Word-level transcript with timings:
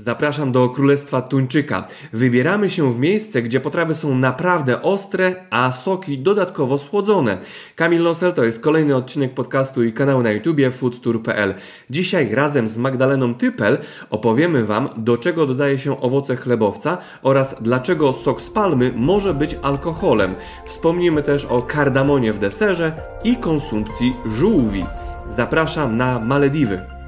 Zapraszam 0.00 0.52
do 0.52 0.68
Królestwa 0.68 1.22
Tuńczyka. 1.22 1.86
Wybieramy 2.12 2.70
się 2.70 2.92
w 2.92 2.98
miejsce, 2.98 3.42
gdzie 3.42 3.60
potrawy 3.60 3.94
są 3.94 4.14
naprawdę 4.14 4.82
ostre, 4.82 5.34
a 5.50 5.72
soki 5.72 6.18
dodatkowo 6.18 6.78
słodzone. 6.78 7.38
Kamil 7.76 8.02
Nosel 8.02 8.32
to 8.32 8.44
jest 8.44 8.60
kolejny 8.60 8.96
odcinek 8.96 9.34
podcastu 9.34 9.84
i 9.84 9.92
kanału 9.92 10.22
na 10.22 10.30
YouTubie 10.30 10.70
foodtour.pl. 10.70 11.54
Dzisiaj 11.90 12.34
razem 12.34 12.68
z 12.68 12.78
Magdaleną 12.78 13.34
Typel 13.34 13.78
opowiemy 14.10 14.64
Wam, 14.64 14.88
do 14.96 15.16
czego 15.16 15.46
dodaje 15.46 15.78
się 15.78 16.00
owoce 16.00 16.36
chlebowca 16.36 16.98
oraz 17.22 17.62
dlaczego 17.62 18.12
sok 18.12 18.42
z 18.42 18.50
palmy 18.50 18.92
może 18.96 19.34
być 19.34 19.56
alkoholem. 19.62 20.34
Wspomnimy 20.66 21.22
też 21.22 21.44
o 21.44 21.62
kardamonie 21.62 22.32
w 22.32 22.38
deserze 22.38 22.92
i 23.24 23.36
konsumpcji 23.36 24.14
żółwi. 24.26 24.84
Zapraszam 25.28 25.96
na 25.96 26.18
Malediwy. 26.18 26.99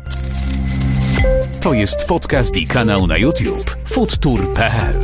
To 1.63 1.75
jest 1.75 2.07
podcast 2.07 2.57
i 2.57 2.67
kanał 2.67 3.07
na 3.07 3.19
YouTube 3.19 3.77
foodtour.pl 3.85 4.97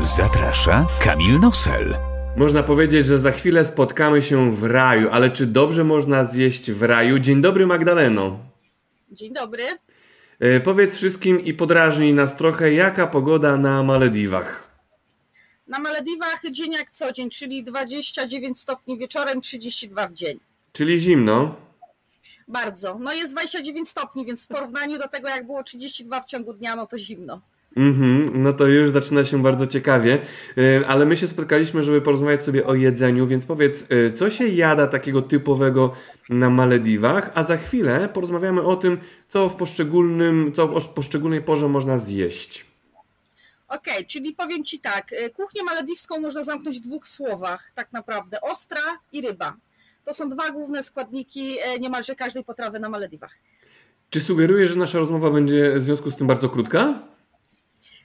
Zaprasza 0.00 0.86
Kamil 1.00 1.40
Nosel. 1.40 1.96
Można 2.36 2.62
powiedzieć, 2.62 3.06
że 3.06 3.18
za 3.18 3.32
chwilę 3.32 3.64
spotkamy 3.64 4.22
się 4.22 4.50
w 4.52 4.64
raju, 4.64 5.08
ale 5.12 5.30
czy 5.30 5.46
dobrze 5.46 5.84
można 5.84 6.24
zjeść 6.24 6.70
w 6.70 6.82
raju? 6.82 7.18
Dzień 7.18 7.40
dobry 7.40 7.66
Magdaleno. 7.66 8.38
Dzień 9.12 9.32
dobry. 9.32 9.64
E, 10.40 10.60
powiedz 10.60 10.96
wszystkim 10.96 11.44
i 11.44 11.54
podrażnij 11.54 12.14
nas 12.14 12.36
trochę, 12.36 12.72
jaka 12.72 13.06
pogoda 13.06 13.56
na 13.56 13.82
Malediwach? 13.82 14.68
Na 15.66 15.78
Malediwach 15.78 16.42
dzień 16.50 16.72
jak 16.72 16.90
co 16.90 17.12
dzień, 17.12 17.30
czyli 17.30 17.64
29 17.64 18.60
stopni 18.60 18.98
wieczorem, 18.98 19.40
32 19.40 20.08
w 20.08 20.12
dzień. 20.12 20.40
Czyli 20.72 21.00
zimno. 21.00 21.67
Bardzo. 22.48 22.98
No 23.00 23.12
jest 23.12 23.32
29 23.32 23.88
stopni, 23.88 24.26
więc 24.26 24.44
w 24.44 24.48
porównaniu 24.48 24.98
do 24.98 25.08
tego, 25.08 25.28
jak 25.28 25.46
było 25.46 25.62
32 25.62 26.20
w 26.22 26.24
ciągu 26.24 26.52
dnia, 26.52 26.76
no 26.76 26.86
to 26.86 26.98
zimno. 26.98 27.40
Mhm, 27.76 28.42
no 28.42 28.52
to 28.52 28.66
już 28.66 28.90
zaczyna 28.90 29.24
się 29.24 29.42
bardzo 29.42 29.66
ciekawie, 29.66 30.18
E, 30.58 30.86
ale 30.86 31.06
my 31.06 31.16
się 31.16 31.28
spotkaliśmy, 31.28 31.82
żeby 31.82 32.00
porozmawiać 32.00 32.42
sobie 32.42 32.66
o 32.66 32.74
jedzeniu, 32.74 33.26
więc 33.26 33.46
powiedz, 33.46 33.86
e, 33.88 34.12
co 34.12 34.30
się 34.30 34.48
jada 34.48 34.86
takiego 34.86 35.22
typowego 35.22 35.92
na 36.28 36.50
Malediwach, 36.50 37.30
a 37.34 37.42
za 37.42 37.56
chwilę 37.56 38.08
porozmawiamy 38.14 38.62
o 38.62 38.76
tym, 38.76 38.98
co 39.28 39.48
w 39.48 39.56
poszczególnym, 39.56 40.52
co 40.56 40.62
o 40.62 40.80
poszczególnej 40.80 41.42
porze 41.42 41.68
można 41.68 41.98
zjeść. 41.98 42.66
Okej, 43.68 44.06
czyli 44.06 44.32
powiem 44.32 44.64
Ci 44.64 44.80
tak, 44.80 45.12
y, 45.12 45.30
kuchnię 45.30 45.62
malediwską 45.62 46.20
można 46.20 46.44
zamknąć 46.44 46.78
w 46.78 46.80
dwóch 46.80 47.06
słowach, 47.06 47.72
tak 47.74 47.92
naprawdę, 47.92 48.40
ostra 48.40 48.80
i 49.12 49.20
ryba. 49.20 49.56
To 50.08 50.14
są 50.14 50.28
dwa 50.28 50.50
główne 50.50 50.82
składniki 50.82 51.56
e, 51.62 51.78
niemalże 51.78 52.14
każdej 52.14 52.44
potrawy 52.44 52.80
na 52.80 52.88
Malediwach. 52.88 53.38
Czy 54.10 54.20
sugerujesz, 54.20 54.70
że 54.70 54.76
nasza 54.76 54.98
rozmowa 54.98 55.30
będzie 55.30 55.72
w 55.74 55.80
związku 55.80 56.10
z 56.10 56.16
tym 56.16 56.26
bardzo 56.26 56.48
krótka? 56.48 57.02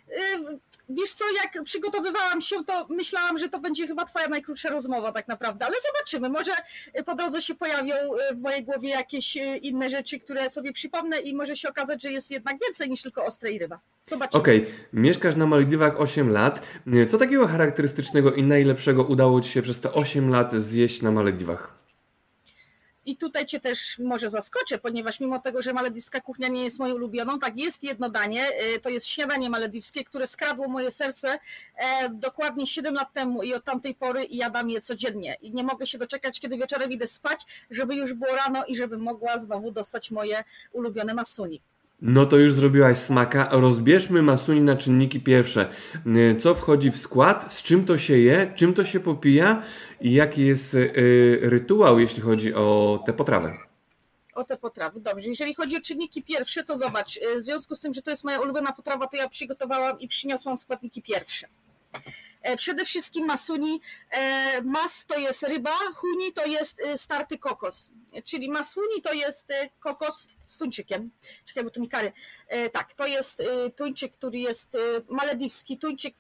Y, 0.09 0.59
Wiesz 0.90 1.14
co, 1.14 1.26
jak 1.44 1.64
przygotowywałam 1.64 2.42
się, 2.42 2.56
to 2.66 2.88
myślałam, 2.90 3.40
że 3.40 3.50
to 3.50 3.59
będzie 3.59 3.88
chyba 3.88 4.06
twoja 4.06 4.28
najkrótsza 4.28 4.70
rozmowa 4.70 5.12
tak 5.12 5.28
naprawdę, 5.28 5.66
ale 5.66 5.76
zobaczymy. 5.94 6.30
Może 6.30 6.52
y, 7.00 7.04
po 7.04 7.16
drodze 7.16 7.42
się 7.42 7.56
pojawią 7.56 7.96
w 8.34 8.42
mojej 8.42 8.64
głowie 8.64 8.90
jakieś 8.90 9.36
inne 9.62 9.90
rzeczy, 9.90 10.20
które 10.20 10.50
sobie 10.50 10.74
przypomnę 10.74 11.20
i 11.20 11.36
może 11.36 11.56
się 11.58 11.70
okazać, 11.70 12.02
że 12.02 12.12
jest 12.12 12.31
jednak 12.31 12.56
więcej 12.66 12.90
niż 12.90 13.02
tylko 13.02 13.26
ostre 13.26 13.52
i 13.52 13.59
ryba. 13.59 13.80
Zobaczymy. 14.06 14.42
Okej, 14.42 14.66
mieszkasz 14.94 15.36
na 15.36 15.46
Malediwach 15.46 16.02
8 16.02 16.30
lat. 16.30 16.62
E, 16.94 17.06
Co 17.06 17.18
takiego 17.18 17.48
charakterystycznego 17.48 18.34
i 18.34 18.44
najlepszego 18.44 19.04
udało 19.04 19.42
Ci 19.42 19.50
się 19.50 19.62
przez 19.62 19.81
te 19.81 19.94
8 19.94 20.30
lat 20.30 20.54
zjeść 20.54 21.02
na 21.02 21.12
Malediwach? 21.12 21.83
I 23.06 23.18
tutaj 23.18 23.46
Cię 23.46 23.59
też 23.59 24.00
może 24.00 24.30
zaskoczę, 24.30 24.78
ponieważ 24.78 25.20
mimo 25.20 25.40
tego, 25.40 25.62
że 25.62 25.73
malediwska 25.73 26.22
kuchnia 26.22 26.48
nie 26.48 26.64
jest 26.64 26.80
moją 26.80 26.96
ulubioną, 26.96 27.40
tak 27.40 27.59
jest 27.59 27.84
jedno 27.84 28.09
danie, 28.09 28.48
y, 28.76 28.80
to 28.80 28.90
jest 28.90 29.08
śniadanie 29.08 29.50
malediwskie, 29.50 30.04
które 30.04 30.28
skradło 30.28 30.68
moje 30.68 30.92
serce 30.92 31.40
e, 31.76 32.09
dokładnie 32.09 32.68
7 32.68 32.96
lat 32.96 33.14
temu 33.14 33.44
i 33.44 33.54
od 33.54 33.64
tamtej 33.64 33.96
pory 33.96 34.26
jadam 34.30 34.70
je 34.70 34.81
codziennie. 34.81 35.38
I 35.41 35.53
nie 35.53 35.64
mogę 35.64 35.88
się 35.88 35.97
doczekać, 35.97 36.40
kiedy 36.40 36.58
wieczorem 36.58 36.91
idę 36.91 37.08
spać, 37.08 37.66
żeby 37.69 37.96
już 37.96 38.14
było 38.14 38.36
rano 38.36 38.66
i 38.66 38.75
żebym 38.75 39.02
mogła 39.02 39.40
znowu 39.40 39.72
dostać 39.72 40.12
moje 40.12 40.44
ulubione 40.72 41.14
masuni. 41.14 41.62
No 42.02 42.26
to 42.26 42.38
już 42.38 42.54
zrobiłaś 42.54 42.98
smaka. 42.98 43.50
Rozbierzmy 43.52 44.22
masuni 44.22 44.62
na 44.62 44.76
czynniki 44.76 45.22
pierwsze. 45.22 45.70
E, 46.06 46.36
Co 46.36 46.56
wchodzi 46.56 46.92
w 46.92 46.98
skład, 46.98 47.54
z 47.54 47.64
czym 47.64 47.86
to 47.86 47.98
się 47.98 48.18
je, 48.18 48.54
czym 48.56 48.74
to 48.74 48.86
się 48.86 49.00
popija 49.00 49.64
i 50.02 50.14
jaki 50.14 50.46
jest 50.46 50.76
e, 50.76 50.80
rytuał, 51.42 52.00
jeśli 52.00 52.22
chodzi 52.22 52.53
o 52.53 53.00
tę 53.06 53.14
potrawę. 53.14 53.58
O 54.36 54.44
te 54.46 54.58
potrawy. 54.58 55.00
Dobrze, 55.00 55.30
jeżeli 55.30 55.53
chodzi 55.53 55.78
o 55.78 55.82
czynniki 55.82 56.24
pierwsze, 56.24 56.64
to 56.64 56.78
zobacz, 56.78 57.18
y, 57.18 57.40
w 57.40 57.44
związku 57.44 57.76
z 57.76 57.80
tym, 57.80 57.94
że 57.94 58.02
to 58.02 58.09
jest 58.09 58.24
moja 58.24 58.40
ulubiona 58.40 58.72
potrawa, 58.72 59.08
to 59.08 59.18
ja 59.18 59.30
przygotowałam 59.30 60.00
i 60.00 60.08
przyniosłam 60.08 60.58
składniki 60.58 61.02
pierwsze. 61.02 61.48
E, 62.42 62.58
Przede 62.58 62.86
wszystkim 62.86 63.26
masuni. 63.26 63.81
E, 64.12 64.62
Mas 64.62 65.06
to 65.06 65.18
jest 65.18 65.44
ryba, 65.44 65.78
huni 65.96 66.34
to 66.34 66.46
jest 66.46 66.80
y, 66.80 66.98
starty 66.98 67.38
kokos. 67.38 67.90
Czyli 68.26 68.50
masuni 68.50 69.02
to 69.02 69.14
jest 69.14 69.48
kokos 69.80 70.28
z 70.46 70.58
tuńczykiem. 70.58 71.12
Tu 71.74 71.82
mi 71.82 71.90
kary. 71.90 72.12
E, 72.48 72.70
Tak, 72.70 72.94
to 72.94 73.08
jest 73.08 73.44
tuńczyk, 73.76 74.14
który 74.14 74.38
jest 74.38 74.78
malediwski, 75.09 75.78
tuńczyk 75.78 76.16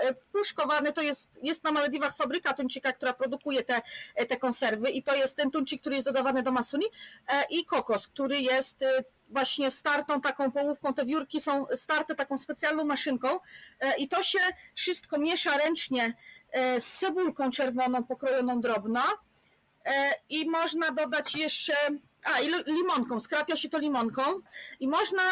e, 0.00 0.14
puszkowany. 0.32 0.92
To 0.92 1.02
jest, 1.02 1.40
jest 1.42 1.64
na 1.64 1.72
Malediwach 1.72 2.16
fabryka 2.16 2.52
tuńczyka, 2.54 2.92
która 2.92 3.12
produkuje 3.12 3.62
te, 3.62 3.80
e, 4.14 4.26
te 4.26 4.36
konserwy 4.36 4.90
i 4.90 5.02
to 5.02 5.14
jest 5.14 5.36
ten 5.36 5.50
tuńczyk, 5.50 5.80
który 5.80 5.96
jest 5.96 6.08
dodawany 6.08 6.42
do 6.42 6.52
masuni 6.52 6.86
e, 7.28 7.44
i 7.50 7.64
kokos, 7.64 8.08
który 8.08 8.40
jest 8.40 8.84
właśnie 9.30 9.70
startą 9.70 10.20
taką 10.20 10.52
połówką. 10.52 10.94
Te 10.94 11.04
wiórki 11.04 11.40
są 11.40 11.66
starte 11.74 12.14
taką 12.14 12.38
specjalną 12.38 12.84
maszynką 12.84 13.28
e, 13.80 13.96
i 13.96 14.08
to 14.08 14.22
się 14.22 14.38
wszystko 14.74 15.18
miesza 15.18 15.56
ręcznie 15.56 16.14
e, 16.50 16.80
z 16.80 16.98
cebulką 16.98 17.50
czerwoną 17.50 18.04
pokrojoną 18.04 18.60
drobno 18.60 19.02
e, 19.84 20.10
i 20.28 20.50
można 20.50 20.90
dodać 20.90 21.34
jeszcze, 21.34 21.74
a 22.24 22.40
i 22.40 22.46
li- 22.46 22.64
limonką, 22.66 23.20
skrapia 23.20 23.56
się 23.56 23.68
to 23.68 23.78
limonką 23.78 24.22
i 24.80 24.88
można 24.88 25.22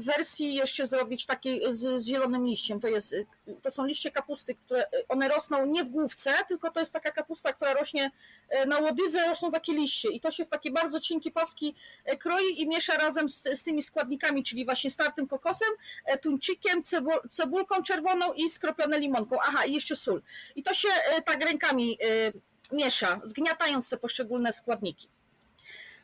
wersji 0.00 0.54
jeszcze 0.54 0.86
zrobić 0.86 1.26
takiej 1.26 1.74
z, 1.74 2.02
z 2.02 2.06
zielonym 2.06 2.46
liściem. 2.46 2.80
To, 2.80 2.88
jest, 2.88 3.14
to 3.62 3.70
są 3.70 3.84
liście 3.84 4.10
kapusty, 4.10 4.54
które 4.54 4.84
one 5.08 5.28
rosną 5.28 5.66
nie 5.66 5.84
w 5.84 5.88
główce, 5.88 6.34
tylko 6.48 6.70
to 6.70 6.80
jest 6.80 6.92
taka 6.92 7.10
kapusta, 7.10 7.52
która 7.52 7.74
rośnie 7.74 8.10
e, 8.48 8.66
na 8.66 8.78
łodydze, 8.78 9.28
rosną 9.28 9.50
takie 9.50 9.72
liście 9.72 10.08
i 10.08 10.20
to 10.20 10.30
się 10.30 10.44
w 10.44 10.48
takie 10.48 10.70
bardzo 10.70 11.00
cienkie 11.00 11.30
paski 11.30 11.74
e, 12.04 12.16
kroi 12.16 12.62
i 12.62 12.68
miesza 12.68 12.92
razem 12.94 13.28
z, 13.30 13.42
z 13.42 13.62
tymi 13.62 13.82
składnikami, 13.82 14.44
czyli 14.44 14.64
właśnie 14.64 14.90
startym 14.90 15.26
kokosem, 15.26 15.68
e, 16.04 16.18
tuńczykiem, 16.18 16.82
cebu- 16.82 17.28
cebulką 17.30 17.82
czerwoną 17.82 18.32
i 18.32 18.50
skropione 18.50 19.00
limonką. 19.00 19.36
Aha, 19.48 19.64
i 19.64 19.72
jeszcze 19.74 19.96
sól. 19.96 20.22
I 20.56 20.62
to 20.62 20.74
się 20.74 20.88
tak 21.24 21.44
rękami 21.44 21.98
miesza, 22.72 23.20
zgniatając 23.24 23.88
te 23.88 23.96
poszczególne 23.96 24.52
składniki. 24.52 25.08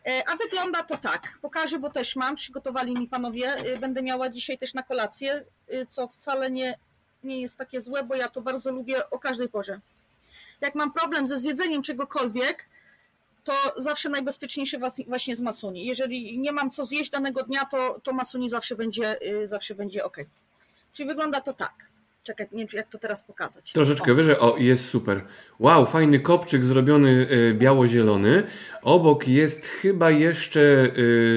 E, 0.06 0.22
A 0.28 0.36
wygląda 0.36 0.82
to 0.82 0.96
tak. 0.96 1.38
Pokażę, 1.42 1.78
bo 1.78 1.90
też 1.90 2.16
mam. 2.16 2.36
Przygotowali 2.36 2.94
mi 2.94 3.08
panowie. 3.08 3.46
E, 3.56 3.78
Będę 3.78 4.02
miała 4.02 4.28
dzisiaj 4.30 4.58
też 4.58 4.74
na 4.74 4.82
kolację, 4.82 5.44
e, 5.68 5.86
co 5.86 6.08
wcale 6.08 6.50
nie, 6.50 6.78
nie 7.24 7.40
jest 7.40 7.58
takie 7.58 7.80
złe, 7.80 8.02
bo 8.02 8.14
ja 8.14 8.28
to 8.28 8.42
bardzo 8.42 8.72
lubię 8.72 9.10
o 9.10 9.18
każdej 9.18 9.48
porze. 9.48 9.80
Jak 10.60 10.74
mam 10.74 10.92
problem 10.92 11.26
ze 11.26 11.38
zjedzeniem 11.38 11.82
czegokolwiek, 11.82 12.68
to 13.44 13.52
zawsze 13.76 14.08
najbezpieczniejsze 14.08 14.78
właśnie 15.06 15.36
z 15.36 15.40
masuni. 15.40 15.86
Jeżeli 15.86 16.38
nie 16.38 16.52
mam 16.52 16.70
co 16.70 16.86
zjeść 16.86 17.10
danego 17.10 17.42
dnia, 17.42 17.64
to, 17.64 18.00
to 18.02 18.12
masuni 18.12 18.50
zawsze 18.50 18.76
będzie, 18.76 19.18
zawsze 19.44 19.74
będzie 19.74 20.04
ok. 20.04 20.16
Czyli 20.92 21.08
wygląda 21.08 21.40
to 21.40 21.52
tak. 21.52 21.74
Czekaj, 22.24 22.46
nie 22.52 22.66
wiem, 22.66 22.68
jak 22.76 22.88
to 22.88 22.98
teraz 22.98 23.22
pokazać. 23.22 23.72
Troszeczkę 23.72 24.12
O. 24.12 24.14
wyżej. 24.14 24.38
O, 24.38 24.56
jest 24.58 24.88
super. 24.88 25.24
Wow, 25.58 25.86
fajny 25.86 26.20
kopczyk 26.20 26.64
zrobiony 26.64 27.26
e, 27.50 27.54
biało-zielony. 27.54 28.42
Obok 28.82 29.28
jest 29.28 29.66
chyba 29.66 30.10
jeszcze, 30.10 30.60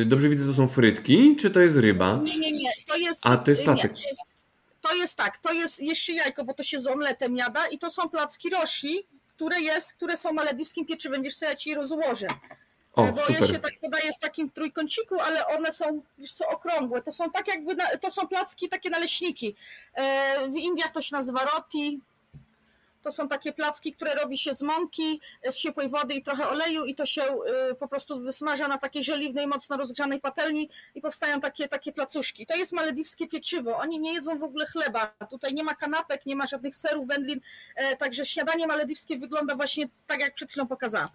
e, 0.01 0.05
dobrze 0.05 0.29
widzę, 0.29 0.45
to 0.45 0.53
są 0.53 0.67
frytki, 0.67 1.35
czy 1.35 1.51
to 1.51 1.59
jest 1.59 1.77
ryba? 1.77 2.19
Nie, 2.23 2.39
nie, 2.39 2.51
nie. 2.51 2.69
To 2.87 2.97
jest. 2.97 3.21
A, 3.23 3.37
to 3.37 3.51
jest 3.51 3.61
nie, 3.61 3.65
placek. 3.65 3.93
To 4.81 4.95
jest 4.95 5.15
tak, 5.15 5.37
to 5.37 5.53
jest 5.53 5.79
jeszcze 5.81 6.13
jajko, 6.13 6.45
bo 6.45 6.53
to 6.53 6.63
się 6.63 6.79
z 6.79 6.87
omletem 6.87 7.35
jada 7.37 7.67
i 7.67 7.77
to 7.77 7.91
są 7.91 8.09
placki 8.09 8.49
roshi, 8.49 9.07
które 9.35 9.61
jest, 9.61 9.93
które 9.93 10.17
są 10.17 10.33
malediwskim 10.33 10.85
pieczywem. 10.85 11.23
Wiesz 11.23 11.35
co, 11.35 11.45
ja 11.45 11.55
ci 11.55 11.69
je 11.69 11.75
rozłożę. 11.75 12.27
O, 12.97 13.11
bo 13.11 13.21
je 13.29 13.35
się 13.35 13.45
super. 13.45 13.61
tak 13.61 13.79
podaje 13.79 14.13
w 14.13 14.17
takim 14.17 14.49
trójkąciku, 14.49 15.19
ale 15.19 15.47
one 15.47 15.71
są 15.71 16.01
wiesz 16.17 16.31
co, 16.33 16.47
okrągłe. 16.47 17.01
To 17.01 17.11
są 17.11 17.31
tak 17.31 17.47
jakby, 17.47 17.75
na, 17.75 17.97
to 17.97 18.11
są 18.11 18.27
placki, 18.27 18.69
takie 18.69 18.89
naleśniki. 18.89 19.55
E, 19.93 20.49
W 20.49 20.55
Indiach 20.55 20.91
to 20.91 21.01
się 21.01 21.15
nazywa 21.15 21.39
roti. 21.45 22.01
To 23.03 23.11
są 23.11 23.27
takie 23.27 23.53
placki, 23.53 23.93
które 23.93 24.15
robi 24.15 24.37
się 24.37 24.53
z 24.53 24.61
mąki, 24.61 25.21
z 25.51 25.55
ciepłej 25.55 25.89
wody 25.89 26.13
i 26.13 26.23
trochę 26.23 26.49
oleju 26.49 26.85
i 26.85 26.95
to 26.95 27.05
się 27.05 27.21
y, 27.71 27.75
po 27.75 27.87
prostu 27.87 28.19
wysmaża 28.19 28.67
na 28.67 28.77
takiej 28.77 29.03
żeliwnej, 29.03 29.47
mocno 29.47 29.77
rozgrzanej 29.77 30.21
patelni 30.21 30.69
i 30.95 31.01
powstają 31.01 31.39
takie, 31.39 31.67
takie 31.67 31.91
placuszki. 31.91 32.45
To 32.45 32.55
jest 32.55 32.71
malediwskie 32.71 33.27
pieczywo. 33.27 33.77
Oni 33.77 33.99
nie 33.99 34.13
jedzą 34.13 34.39
w 34.39 34.43
ogóle 34.43 34.65
chleba. 34.65 35.13
Tutaj 35.29 35.53
nie 35.53 35.63
ma 35.63 35.75
kanapek, 35.75 36.25
nie 36.25 36.35
ma 36.35 36.47
żadnych 36.47 36.75
serów, 36.75 37.07
wędlin, 37.07 37.39
e, 37.75 37.95
także 37.95 38.25
śniadanie 38.25 38.67
malediwskie 38.67 39.17
wygląda 39.17 39.55
właśnie 39.55 39.89
tak, 40.07 40.21
jak 40.21 40.35
przed 40.35 40.51
chwilą 40.51 40.67
pokazałam. 40.67 41.09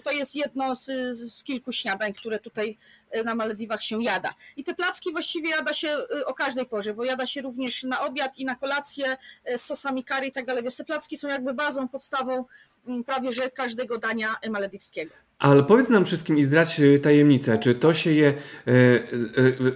To 0.00 0.10
jest 0.10 0.34
jedno 0.34 0.76
z, 0.76 0.84
z 1.18 1.44
kilku 1.44 1.72
śniadań, 1.72 2.14
które 2.14 2.38
tutaj 2.38 2.78
na 3.24 3.34
Malediwach 3.34 3.82
się 3.82 4.02
jada. 4.02 4.34
I 4.56 4.64
te 4.64 4.74
placki 4.74 5.12
właściwie 5.12 5.50
jada 5.50 5.74
się 5.74 5.96
o 6.26 6.34
każdej 6.34 6.66
porze, 6.66 6.94
bo 6.94 7.04
jada 7.04 7.26
się 7.26 7.42
również 7.42 7.82
na 7.82 8.00
obiad 8.00 8.38
i 8.38 8.44
na 8.44 8.54
kolację 8.54 9.16
z 9.56 9.60
sosami 9.60 10.04
curry 10.04 10.26
i 10.26 10.32
tak 10.32 10.46
dalej. 10.46 10.62
Więc 10.62 10.76
te 10.76 10.84
placki 10.84 11.16
są 11.16 11.28
jakby 11.28 11.54
bazą, 11.54 11.88
podstawą 11.88 12.44
mm, 12.86 13.04
prawie 13.04 13.32
że 13.32 13.50
każdego 13.50 13.98
dania 13.98 14.36
malediwskiego. 14.50 15.25
Ale 15.38 15.62
powiedz 15.62 15.88
nam 15.88 16.04
wszystkim 16.04 16.38
i 16.38 16.44
zdradź 16.44 16.80
y, 16.80 16.98
tajemnicę, 16.98 17.58
czy 17.58 17.74
to 17.74 17.94
się 17.94 18.12
je 18.12 18.28
e, 18.28 18.72
e, 18.72 19.04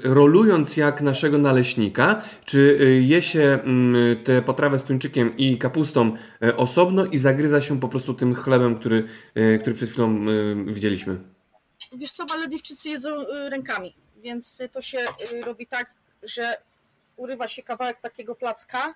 rolując 0.03 0.77
jak 0.77 1.03
naszego 1.03 1.39
naleśnika, 1.39 2.23
czy 2.45 2.79
je 3.03 3.23
się 3.23 3.43
mm, 3.65 4.25
tę 4.25 4.43
potrawę 4.43 4.79
z 4.79 4.85
tuńczykiem 4.85 5.37
i 5.37 5.59
kapustą 5.59 6.17
osobno 6.57 7.07
i 7.07 7.19
zagryza 7.19 7.61
się 7.61 7.81
po 7.81 7.89
prostu 7.89 8.15
tym 8.15 8.35
chlebem, 8.35 8.79
który, 8.79 9.05
który 9.61 9.75
przed 9.75 9.91
chwilą 9.91 10.27
widzieliśmy? 10.67 11.21
Wiesz 11.93 12.13
co, 12.13 12.25
Malediwczycy 12.25 12.89
jedzą 12.89 13.11
rękami, 13.51 13.95
więc 14.23 14.63
to 14.73 14.83
się 14.83 14.99
robi 15.45 15.67
tak, 15.67 15.95
że 16.23 16.57
urywa 17.17 17.49
się 17.49 17.63
kawałek 17.63 18.01
takiego 18.01 18.35
placka. 18.35 18.95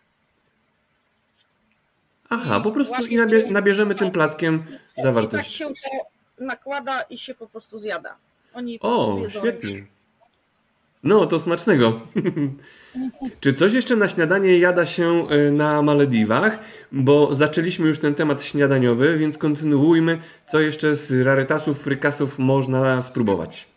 Aha, 2.29 2.61
po 2.61 2.73
prostu 2.73 3.07
i 3.07 3.17
nabierzemy 3.51 3.95
tym 3.95 4.11
plackiem 4.11 4.65
zawartość. 5.03 5.61
I 5.61 5.65
tak 5.65 5.75
się 5.75 5.91
to 5.91 6.14
nakłada 6.39 7.03
i 7.03 7.19
się 7.19 7.35
po 7.35 7.47
prostu 7.47 7.79
zjada. 7.79 8.17
Oni 8.55 8.79
o, 8.81 9.19
świetnie. 9.29 9.87
No, 11.03 11.27
to 11.27 11.41
smacznego. 11.41 12.01
Czy 13.41 13.55
coś 13.55 13.73
jeszcze 13.73 13.97
na 13.97 14.09
śniadanie 14.09 14.59
jada 14.59 14.87
się 14.87 15.29
e, 15.29 15.51
na 15.51 15.83
Malediwach? 15.83 16.59
Bo 16.93 17.35
zaczęliśmy 17.35 17.89
już 17.89 17.99
ten 17.99 18.15
temat 18.15 18.43
śniadaniowy, 18.43 19.19
więc 19.19 19.39
kontynuujmy. 19.39 20.19
Co 20.47 20.61
jeszcze 20.61 20.97
z 20.97 21.27
rarytasów, 21.27 21.83
frykasów 21.83 22.39
można 22.39 23.03
spróbować? 23.03 23.69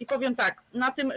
I 0.00 0.06
powiem 0.06 0.34
tak, 0.34 0.62
na 0.74 0.90
tym 0.90 1.10
y, 1.10 1.14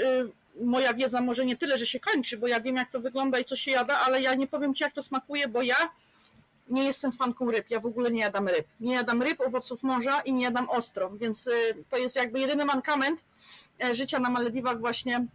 moja 0.62 0.94
wiedza 0.94 1.22
może 1.22 1.46
nie 1.46 1.58
tyle, 1.58 1.78
że 1.78 1.86
się 1.86 2.00
kończy, 2.00 2.38
bo 2.38 2.48
ja 2.48 2.60
wiem 2.62 2.76
jak 2.76 2.92
to 2.92 3.00
wygląda 3.00 3.40
i 3.40 3.46
co 3.46 3.56
się 3.56 3.72
jada, 3.72 4.00
ale 4.00 4.22
ja 4.22 4.36
nie 4.36 4.48
powiem 4.48 4.74
Ci 4.74 4.84
jak 4.84 4.94
to 4.94 5.02
smakuje, 5.02 5.48
bo 5.48 5.62
ja 5.62 5.76
nie 6.70 6.84
jestem 6.86 7.12
fanką 7.12 7.52
ryb, 7.52 7.70
ja 7.70 7.80
w 7.80 7.86
ogóle 7.86 8.12
nie 8.12 8.22
jadam 8.22 8.48
ryb. 8.48 8.68
Nie 8.80 8.94
jadam 8.94 9.22
ryb, 9.22 9.42
owoców 9.42 9.84
morza 9.84 10.22
i 10.22 10.34
nie 10.34 10.44
jadam 10.44 10.70
ostro, 10.70 11.10
więc 11.10 11.48
y, 11.48 11.84
to 11.90 11.98
jest 11.98 12.16
jakby 12.16 12.40
jedyny 12.40 12.66
mankament 12.66 13.26
e, 13.84 13.96
życia 13.96 14.20
na 14.20 14.30
Malediwach 14.30 14.80
właśnie 14.80 15.26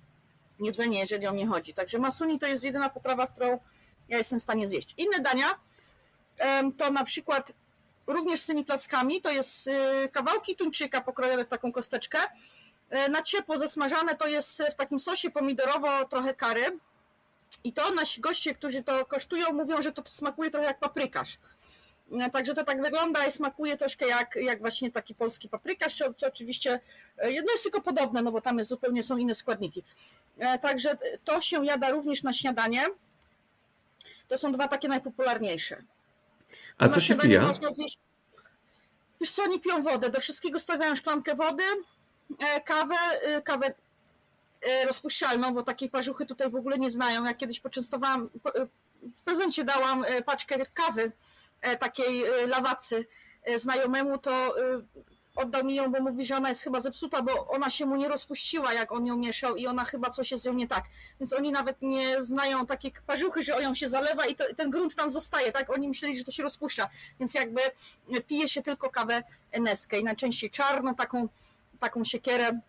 jedzenie, 0.61 1.01
jeżeli 1.01 1.27
o 1.27 1.33
mnie 1.33 1.47
chodzi. 1.47 1.75
Także 1.75 1.99
masuni 1.99 2.39
to 2.39 2.47
jest 2.47 2.65
jedyna 2.65 2.91
potrawa, 2.91 3.27
którą 3.27 3.59
ja 4.09 4.19
jestem 4.19 4.41
w 4.41 4.43
stanie 4.43 4.69
zjeść. 4.69 4.95
Inne 4.97 5.21
dania 5.21 5.47
to 6.77 6.91
na 6.91 7.05
przykład 7.05 7.53
również 8.07 8.41
z 8.41 8.47
tymi 8.47 8.65
plackami, 8.65 9.21
to 9.21 9.31
jest 9.31 9.67
y, 9.67 10.09
kawałki 10.13 10.57
tuńczyka 10.57 11.01
pokrojone 11.01 11.45
w 11.45 11.49
taką 11.49 11.73
kosteczkę, 11.73 12.19
e, 12.91 13.09
na 13.09 13.23
ciepło 13.23 13.59
zasmażane 13.59 14.15
to 14.15 14.29
jest 14.29 14.63
w 14.73 14.75
takim 14.75 15.01
sosie 15.01 15.31
pomidorowo, 15.31 16.05
trochę 16.05 16.35
kary, 16.35 16.79
i 17.65 17.73
to 17.73 17.91
nasi 17.91 18.21
goście, 18.21 18.55
którzy 18.55 18.83
to 18.83 19.07
kosztują, 19.07 19.53
mówią, 19.53 19.83
że 19.83 19.93
to, 19.93 20.03
smakuje 20.07 20.51
trochę 20.51 20.67
jak 20.67 20.81
paprykarz. 20.81 21.39
E, 22.13 22.31
także 22.31 22.55
to 22.55 22.65
tak 22.65 22.83
wygląda 22.83 23.27
i 23.27 23.31
smakuje 23.31 23.77
troszkę 23.77 24.07
jak, 24.07 24.37
jak 24.37 24.61
właśnie 24.61 24.91
taki 24.91 25.15
polski 25.15 25.49
paprykarz, 25.49 25.95
co, 25.95 26.15
co 26.15 26.27
oczywiście 26.27 26.81
e, 27.19 27.33
jedno 27.33 27.53
jest 27.53 27.63
tylko 27.63 27.81
podobne, 27.81 28.23
no 28.23 28.33
bo 28.33 28.41
tam 28.41 28.59
jest 28.59 28.71
zupełnie 28.71 29.03
są 29.03 29.17
inne 29.17 29.35
składniki. 29.35 29.85
E, 30.39 30.59
także 30.59 30.97
to 31.25 31.41
się 31.41 31.67
jada 31.67 31.91
również 31.91 32.23
na 32.23 32.33
śniadanie. 32.33 32.83
To 34.29 34.39
są 34.39 34.53
dwa 34.53 34.69
takie 34.69 34.89
najpopularniejsze. 34.89 35.83
A 36.79 36.89
co 36.89 37.01
się 37.01 37.15
pije? 37.15 37.41
Wiesz 39.21 39.33
co, 39.33 39.43
oni 39.43 39.61
piją 39.61 39.83
wodę. 39.83 40.11
Do 40.11 40.21
wszystkiego 40.21 40.61
stawiają 40.61 40.95
szklankę 40.95 41.35
wody, 41.35 41.65
kawę, 42.65 42.97
kawę 43.45 43.75
rozpuszczalną, 44.87 45.55
bo 45.55 45.63
takiej 45.63 45.91
parzuchy 45.91 46.27
tutaj 46.27 46.51
w 46.51 46.57
ogóle 46.57 46.79
nie 46.79 46.91
znają. 46.91 47.25
Ja 47.25 47.35
kiedyś 47.35 47.61
poczęstowałam, 47.61 48.31
e, 48.55 48.67
w 49.03 49.23
prezencie 49.25 49.65
dałam 49.65 50.05
e, 50.05 50.23
paczkę 50.23 50.67
kawy 50.75 51.13
takiej 51.79 52.25
lawacy 52.47 53.07
znajomemu, 53.57 54.19
to 54.19 54.55
oddał 55.37 55.65
mi 55.65 55.75
ją, 55.75 55.93
bo 55.93 56.01
mówi, 56.01 56.25
że 56.25 56.37
ona 56.37 56.49
jest 56.49 56.63
chyba 56.63 56.81
zepsuta, 56.81 57.23
bo 57.23 57.47
ona 57.47 57.71
się 57.71 57.87
mu 57.87 57.97
nie 57.97 58.09
rozpuściła, 58.09 58.73
jak 58.73 58.93
on 58.93 59.07
ją 59.07 59.17
mieszał 59.17 59.57
i 59.57 59.67
ona 59.67 59.85
chyba 59.85 60.11
coś 60.11 60.31
jest 60.31 60.45
z 60.45 60.47
nią 60.47 60.53
nie 60.53 60.69
tak. 60.69 60.85
Więc 61.21 61.33
oni 61.33 61.53
nawet 61.53 61.83
nie 61.83 62.23
znają 62.23 62.67
takiej 62.67 62.93
parzuchy, 63.07 63.43
że 63.43 63.63
ją 63.63 63.75
się 63.75 63.89
zalewa 63.89 64.27
i 64.27 64.35
to, 64.35 64.45
ten 64.57 64.71
grunt 64.71 64.95
tam 64.95 65.11
zostaje, 65.11 65.53
tak? 65.53 65.71
Oni 65.71 65.89
myśleli, 65.89 66.19
że 66.19 66.25
to 66.25 66.33
się 66.33 66.43
rozpuszcza. 66.43 66.89
Więc 67.21 67.35
jakby 67.35 67.61
pije 68.27 68.49
się 68.49 68.63
tylko 68.63 68.91
kawę 68.91 69.23
Neskę 69.61 69.99
i 69.99 70.05
najczęściej 70.05 70.51
czarną, 70.51 70.95
taką, 70.95 71.29
taką 71.81 72.05
siekierę 72.05 72.61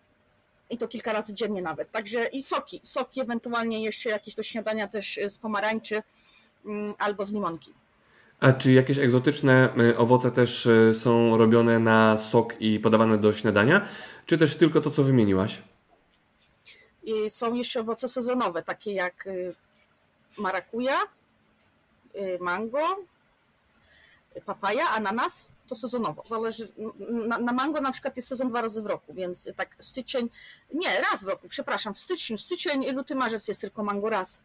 i 0.69 0.77
to 0.77 0.87
kilka 0.87 1.13
razy 1.13 1.33
dziennie 1.33 1.61
nawet. 1.61 1.91
Także 1.91 2.25
i 2.25 2.43
soki, 2.43 2.81
soki 2.83 3.21
ewentualnie 3.21 3.83
jeszcze 3.83 4.09
jakieś 4.09 4.35
do 4.35 4.43
śniadania 4.43 4.87
też 4.87 5.19
z 5.29 5.37
pomarańczy 5.37 6.03
mm, 6.65 6.93
albo 6.97 7.25
z 7.25 7.33
limonki. 7.33 7.73
A 8.39 8.53
czy 8.53 8.71
jakieś 8.71 8.97
egzotyczne 8.97 9.69
y, 9.79 9.97
owoce 9.97 10.31
też 10.31 10.65
y, 10.65 10.93
są 10.95 11.37
robione 11.37 11.79
na 11.79 12.17
sok 12.17 12.55
i 12.59 12.79
podawane 12.79 13.17
do 13.17 13.33
śniadania, 13.33 13.87
czy 14.25 14.37
też 14.37 14.55
tylko 14.55 14.81
to, 14.81 14.91
co 14.91 15.03
wymieniłaś? 15.03 15.61
Są 17.29 17.53
jeszcze 17.53 17.79
owoce 17.79 18.07
sezonowe, 18.07 18.63
takie 18.63 18.93
jak 18.93 19.27
y, 19.27 19.55
marakuja, 20.37 20.97
mango, 22.39 22.97
papaja, 24.45 24.89
ananas 24.89 25.47
to 25.67 25.75
sezonowo. 25.75 26.23
Zależy, 26.25 26.73
na, 27.27 27.39
na, 27.39 27.53
mango 27.53 27.81
na 27.81 27.91
przykład 27.91 28.17
jest 28.17 28.27
sezon 28.27 28.49
dwa 28.49 28.61
razy 28.61 28.81
w 28.81 28.85
roku, 28.85 29.13
więc 29.13 29.49
tak 29.55 29.75
styczeń, 29.79 30.29
nie, 30.73 31.01
raz 31.11 31.23
w 31.23 31.27
roku, 31.27 31.47
przepraszam, 31.49 31.93
w 31.93 31.97
styczniu, 31.97 32.37
styczeń, 32.37 32.91
luty, 32.91 33.15
marzec 33.15 33.47
jest 33.47 33.61
tylko 33.61 33.83
mango 33.83 34.09
raz. 34.09 34.43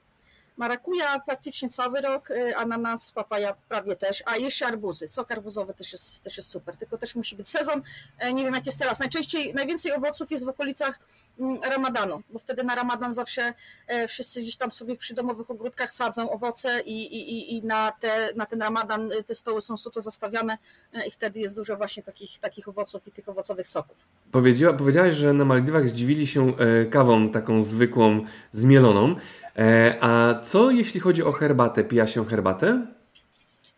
Marakuja 0.61 1.21
praktycznie 1.27 1.69
cały 1.69 2.01
rok, 2.01 2.31
y, 2.31 2.57
ananas, 2.57 3.13
papaja 3.13 3.55
prawie 3.69 3.97
też, 3.97 4.23
a 4.27 4.37
jeszcze 4.37 4.67
arbuzy. 4.67 5.09
Sok 5.09 5.33
arbuzowy 5.33 5.75
też 5.75 5.93
jest, 5.93 6.21
też 6.21 6.37
jest 6.37 6.49
super, 6.49 6.77
tylko 6.77 6.99
też 6.99 7.17
musi 7.17 7.37
być 7.37 7.49
sezon. 7.49 7.83
E, 8.19 8.33
nie 8.33 8.45
wiem 8.45 8.55
jak 8.55 8.67
jest 8.67 8.79
teraz. 8.79 8.99
Najczęściej, 8.99 9.55
najwięcej 9.55 9.93
owoców 9.93 10.31
jest 10.31 10.45
w 10.47 10.49
okolicach 10.49 11.01
mm, 11.39 11.63
ramadanu, 11.63 12.23
bo 12.31 12.39
wtedy 12.39 12.65
na 12.65 12.75
ramadan 12.75 13.15
zawsze 13.15 13.55
e, 13.87 14.09
wszyscy 14.09 14.43
gdzieś 14.43 14.57
tam 14.57 14.71
sobie 14.71 14.97
przy 14.97 15.15
domowych 15.15 15.51
ogródkach 15.51 15.93
sadzą 15.93 16.31
owoce 16.31 16.81
i, 16.81 17.17
i, 17.17 17.57
i 17.57 17.63
na, 17.63 17.93
te, 18.01 18.29
na 18.37 18.47
ten 18.47 18.63
ramadan 18.63 19.13
y, 19.13 19.25
te 19.25 19.35
stoły 19.35 19.63
są 19.63 19.77
suto 19.77 20.03
zastawiane 20.03 20.59
e, 20.95 21.07
i 21.07 21.11
wtedy 21.11 21.41
jest 21.41 21.57
dużo 21.57 21.77
właśnie 21.77 22.03
takich, 22.03 22.39
takich 22.39 22.69
owoców 22.69 23.09
i 23.09 23.13
tych 23.13 23.29
owocowych 23.29 23.69
soków. 23.69 23.97
Powiedziała, 24.33 24.77
powiedziałaś, 24.77 25.15
że 25.15 25.33
na 25.33 25.45
Maldiwach 25.45 25.89
zdziwili 25.89 26.27
się 26.27 26.53
kawą 26.91 27.31
taką 27.31 27.63
zwykłą, 27.63 28.25
zmieloną. 28.53 29.17
E, 29.59 29.97
a 30.01 30.41
co 30.47 30.71
jeśli 30.71 31.01
chodzi 31.01 31.23
o 31.23 31.33
herbatę? 31.33 31.85
Pija 31.85 32.07
się 32.07 32.25
herbatę? 32.27 32.87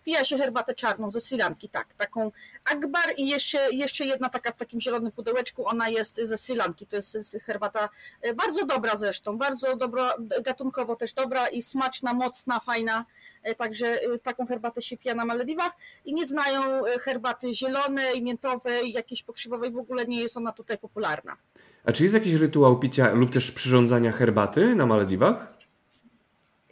Pija 0.05 0.25
się 0.25 0.39
herbatę 0.39 0.75
czarną 0.75 1.11
ze 1.11 1.21
Sri 1.21 1.39
Lanki, 1.39 1.69
tak. 1.69 1.95
Taką 1.95 2.31
Akbar 2.73 3.05
i 3.17 3.29
jeszcze, 3.29 3.59
jeszcze 3.73 4.05
jedna 4.05 4.29
taka 4.29 4.53
w 4.53 4.57
takim 4.57 4.81
zielonym 4.81 5.13
pudełeczku, 5.13 5.69
ona 5.69 5.89
jest 5.89 6.21
ze 6.23 6.37
Sri 6.37 6.57
Lanki. 6.57 6.87
To 6.87 6.97
jest 6.97 7.37
herbata 7.43 7.89
e, 8.21 8.35
bardzo 8.35 8.67
dobra 8.67 8.97
zresztą, 8.97 9.39
bardzo 9.39 9.77
dobra, 9.77 10.15
gatunkowo 10.45 10.97
też 10.97 11.15
dobra 11.15 11.49
i 11.49 11.63
smaczna, 11.63 12.15
mocna, 12.15 12.61
fajna. 12.61 13.05
E, 13.43 13.55
także 13.55 13.99
taką 14.23 14.47
herbatę 14.47 14.83
się 14.83 14.97
pija 14.97 15.15
na 15.15 15.25
Malediwach 15.25 15.73
i 16.05 16.15
nie 16.15 16.27
znają 16.27 16.83
herbaty 17.01 17.55
zielonej, 17.55 18.23
miętowej, 18.23 18.93
jakiejś 18.93 19.23
pokrzywowej, 19.23 19.71
w 19.71 19.79
ogóle 19.79 20.07
nie 20.07 20.23
jest 20.23 20.37
ona 20.37 20.53
tutaj 20.53 20.79
popularna. 20.79 21.37
A 21.85 21.93
czy 21.93 22.03
jest 22.03 22.15
jakiś 22.15 22.33
rytuał 22.33 22.79
picia 22.79 23.13
lub 23.13 23.33
też 23.33 23.53
przyrządzania 23.53 24.13
herbaty 24.13 24.75
na 24.75 24.87
Malediwach? 24.87 25.52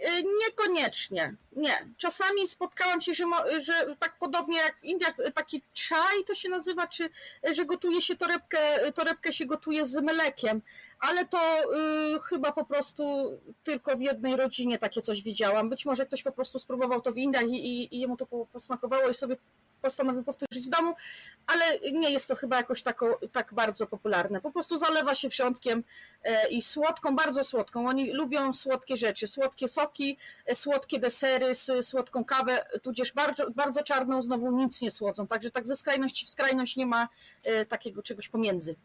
Y, 0.01 0.23
niekoniecznie, 0.47 1.35
nie. 1.53 1.87
Czasami 1.97 2.49
spotkałam 2.49 3.01
się, 3.01 3.15
że, 3.15 3.25
że 3.61 3.97
tak 3.99 4.19
podobnie 4.19 4.57
jak 4.59 4.81
w 4.81 4.85
Indiach, 4.85 5.15
taki 5.35 5.63
czaj 5.73 6.25
to 6.27 6.35
się 6.35 6.49
nazywa, 6.49 6.87
czy 6.87 7.09
że 7.53 7.65
gotuje 7.65 8.03
się 8.03 8.17
torebkę, 8.17 8.93
torebkę 8.93 9.33
się 9.33 9.47
gotuje 9.47 9.87
z 9.87 10.03
mlekiem, 10.03 10.63
ale 11.01 11.27
to 11.27 11.39
y, 12.17 12.21
chyba 12.21 12.53
po 12.53 12.65
prostu 12.65 13.03
tylko 13.63 13.97
w 13.97 14.01
jednej 14.01 14.37
rodzinie 14.37 14.79
takie 14.79 15.03
coś 15.03 15.23
widziałam. 15.23 15.71
Być 15.71 15.87
może 15.87 16.07
ktoś 16.07 16.23
po 16.23 16.33
prostu 16.33 16.59
spróbował 16.59 17.01
to 17.01 17.13
w 17.13 17.17
Indiach 17.17 17.49
i, 17.49 17.55
i, 17.55 17.97
i 17.97 18.01
jemu 18.01 18.17
to 18.17 18.27
posmakowało 18.27 19.09
i 19.09 19.15
sobie 19.15 19.37
postanowił 19.81 20.25
powtórzyć 20.25 20.67
w 20.67 20.71
domu, 20.71 20.95
ale 21.47 21.93
nie 21.93 22.11
jest 22.11 22.29
to 22.29 22.35
chyba 22.35 22.57
jakoś 22.57 22.83
tako, 22.83 23.19
tak 23.33 23.55
bardzo 23.55 23.87
popularne. 23.87 24.41
Po 24.41 24.53
prostu 24.53 24.79
zalewa 24.79 25.15
się 25.15 25.29
wrzątkiem 25.29 25.85
e, 26.25 26.49
i 26.49 26.63
słodką, 26.63 27.17
bardzo 27.17 27.45
słodką. 27.45 27.89
Oni 27.89 28.13
lubią 28.13 28.53
słodkie 28.53 28.97
rzeczy, 28.97 29.27
słodkie 29.27 29.69
soki, 29.69 30.17
e, 30.47 30.55
słodkie 30.55 30.99
desery, 30.99 31.55
słodką 31.83 32.25
kawę, 32.25 32.65
tudzież 32.83 33.13
bardzo, 33.13 33.51
bardzo 33.57 33.83
czarną 33.83 34.23
znowu 34.23 34.51
nic 34.51 34.81
nie 34.81 34.91
słodzą. 34.91 35.27
Także 35.27 35.51
tak 35.51 35.69
ze 35.69 35.77
skrajności 35.77 36.27
w 36.27 36.29
skrajność 36.29 36.77
nie 36.77 36.87
ma 36.87 37.09
e, 37.45 37.67
takiego 37.67 38.03
czegoś 38.03 38.29
pomiędzy. 38.29 38.77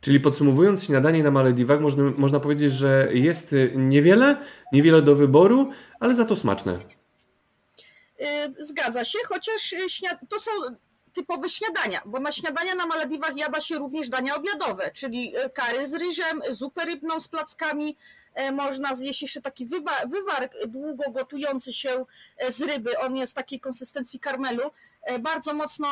Czyli 0.00 0.20
podsumowując 0.20 0.84
śniadanie 0.84 1.22
na 1.22 1.30
Malediwach, 1.30 1.80
można, 1.80 2.02
można 2.16 2.40
powiedzieć, 2.40 2.72
że 2.72 3.08
jest 3.12 3.54
niewiele, 3.74 4.36
niewiele 4.72 5.02
do 5.02 5.14
wyboru, 5.14 5.70
ale 6.00 6.14
za 6.14 6.24
to 6.24 6.36
smaczne. 6.36 6.93
Y, 8.20 8.64
zgadza 8.64 9.04
się, 9.04 9.18
chociaż 9.28 9.72
y, 9.72 9.78
to 10.28 10.40
są 10.40 10.50
typowe 11.12 11.48
śniadania, 11.48 12.02
bo 12.06 12.20
na 12.20 12.32
śniadania 12.32 12.74
na 12.74 12.86
Malediwach 12.86 13.36
jada 13.36 13.60
się 13.60 13.74
również 13.74 14.08
dania 14.08 14.34
obiadowe, 14.36 14.90
czyli 14.90 15.32
kary 15.54 15.86
z 15.86 15.94
ryżem, 15.94 16.40
zupę 16.50 16.84
rybną 16.84 17.20
z 17.20 17.28
plackami, 17.28 17.96
można 18.52 18.94
zjeść 18.94 19.22
jeszcze 19.22 19.40
taki 19.40 19.66
wywar 20.06 20.50
długo 20.68 21.10
gotujący 21.10 21.72
się 21.72 22.04
z 22.48 22.60
ryby, 22.60 22.98
on 22.98 23.16
jest 23.16 23.34
takiej 23.34 23.60
konsystencji 23.60 24.20
karmelu, 24.20 24.70
bardzo 25.20 25.54
mocno 25.54 25.88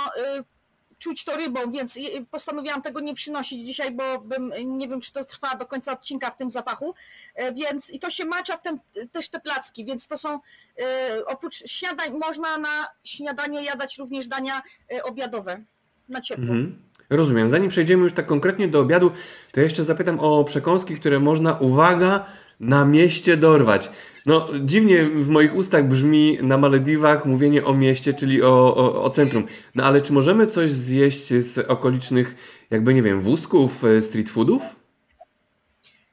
czuć 1.03 1.25
to 1.25 1.37
rybą, 1.37 1.71
więc 1.71 1.99
postanowiłam 2.31 2.83
tego 2.83 3.01
nie 3.01 3.15
przynosić 3.15 3.67
dzisiaj, 3.67 3.93
bo 3.93 4.21
bym, 4.21 4.53
nie 4.65 4.89
wiem, 4.89 5.01
czy 5.01 5.13
to 5.13 5.25
trwa 5.25 5.57
do 5.57 5.67
końca 5.67 5.93
odcinka 5.93 6.31
w 6.31 6.37
tym 6.37 6.51
zapachu, 6.51 6.95
e, 7.35 7.53
więc 7.53 7.91
i 7.91 7.99
to 7.99 8.11
się 8.11 8.25
macza 8.25 8.57
w 8.57 8.63
tym, 8.63 8.81
też 9.13 9.29
te 9.29 9.41
placki, 9.41 9.85
więc 9.85 10.07
to 10.07 10.19
są 10.19 10.35
e, 10.35 11.27
oprócz 11.27 11.55
śniadań, 11.55 12.19
można 12.19 12.59
na 12.59 12.87
śniadanie 13.05 13.65
jadać 13.65 13.99
również 13.99 14.29
dania 14.29 14.63
e, 14.93 15.03
obiadowe 15.03 15.65
na 16.09 16.21
ciepło. 16.21 16.43
Mhm. 16.43 16.83
Rozumiem. 17.11 17.49
Zanim 17.49 17.69
przejdziemy 17.69 18.03
już 18.03 18.13
tak 18.13 18.27
konkretnie 18.27 18.69
do 18.69 18.81
obiadu, 18.81 19.11
to 19.53 19.61
jeszcze 19.61 19.85
zapytam 19.85 20.21
o 20.21 20.45
przekąski, 20.45 20.97
które 20.97 21.21
można, 21.21 21.55
uwaga, 21.55 22.27
na 22.63 22.85
mieście 22.85 23.37
dorwać. 23.37 23.91
No, 24.27 24.49
dziwnie 24.61 25.03
w 25.03 25.29
moich 25.29 25.55
ustach 25.55 25.89
brzmi 25.89 26.39
na 26.43 26.59
Malediwach 26.59 27.25
mówienie 27.25 27.65
o 27.65 27.75
mieście, 27.75 28.15
czyli 28.15 28.43
o, 28.43 28.77
o, 28.77 29.03
o, 29.05 29.11
centrum. 29.11 29.47
No 29.75 29.85
ale 29.85 30.01
czy 30.01 30.13
możemy 30.13 30.47
coś 30.47 30.71
zjeść 30.71 31.29
z 31.29 31.59
okolicznych, 31.59 32.35
jakby 32.71 32.95
nie 32.95 33.03
wiem, 33.03 33.21
wózków, 33.21 33.85
e, 33.85 34.03
street 34.03 34.31
foodów? 34.31 34.63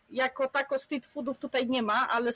Jako 0.09 0.47
tako 0.47 0.79
street 0.79 1.05
foodów 1.05 1.37
tutaj 1.37 1.67
nie 1.67 1.83
ma, 1.83 2.07
ale 2.09 2.31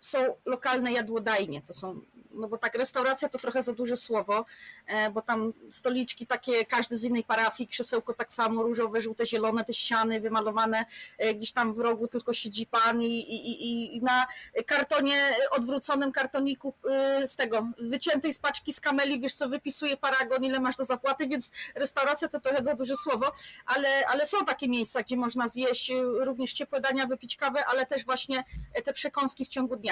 są 0.00 0.18
lokalne 0.44 0.92
jadłodajnie. 0.92 1.62
To 1.62 1.74
są 1.74 2.00
no 2.34 2.48
bo 2.48 2.58
tak 2.58 2.74
restauracja 2.74 3.28
to 3.28 3.38
trochę 3.38 3.62
za 3.62 3.72
duże 3.72 3.96
słowo, 3.96 4.44
e, 4.86 5.10
bo 5.10 5.22
tam 5.22 5.52
stoliczki 5.70 6.26
takie, 6.26 6.64
każdy 6.64 6.96
z 6.96 7.04
innej 7.04 7.24
parafii, 7.24 7.68
krzesełko 7.68 8.14
tak 8.14 8.32
samo, 8.32 8.62
różowe, 8.62 9.00
żółte, 9.00 9.26
zielone, 9.26 9.64
te 9.64 9.72
ściany 9.74 10.20
wymalowane, 10.20 10.84
e, 11.18 11.34
gdzieś 11.34 11.52
tam 11.52 11.74
w 11.74 11.78
rogu 11.78 12.08
tylko 12.08 12.34
siedzi 12.34 12.66
pan 12.66 13.02
i, 13.02 13.06
i, 13.06 13.96
i 13.96 14.02
na 14.02 14.26
kartonie, 14.66 15.34
odwróconym 15.50 16.12
kartoniku 16.12 16.74
e, 16.90 17.26
z 17.26 17.36
tego, 17.36 17.68
wyciętej 17.78 18.32
z 18.32 18.38
paczki 18.38 18.72
z 18.72 18.80
kameli, 18.80 19.20
wiesz 19.20 19.34
co, 19.34 19.48
wypisuje 19.48 19.96
paragon, 19.96 20.44
ile 20.44 20.60
masz 20.60 20.76
do 20.76 20.84
zapłaty, 20.84 21.26
więc 21.26 21.50
restauracja 21.74 22.28
to 22.28 22.40
trochę 22.40 22.64
za 22.64 22.74
duże 22.74 22.96
słowo, 22.96 23.32
ale, 23.66 23.88
ale 24.06 24.26
są 24.26 24.44
takie 24.44 24.68
miejsca, 24.68 25.02
gdzie 25.02 25.16
można 25.16 25.48
zjeść 25.48 25.92
również 26.18 26.52
ciepłe 26.52 26.80
dania, 26.80 27.06
wypić 27.06 27.36
kawę, 27.36 27.64
ale 27.66 27.86
też 27.86 28.04
właśnie 28.04 28.44
te 28.84 28.92
przekąski 28.92 29.44
w 29.44 29.48
ciągu 29.48 29.76
dnia 29.76 29.89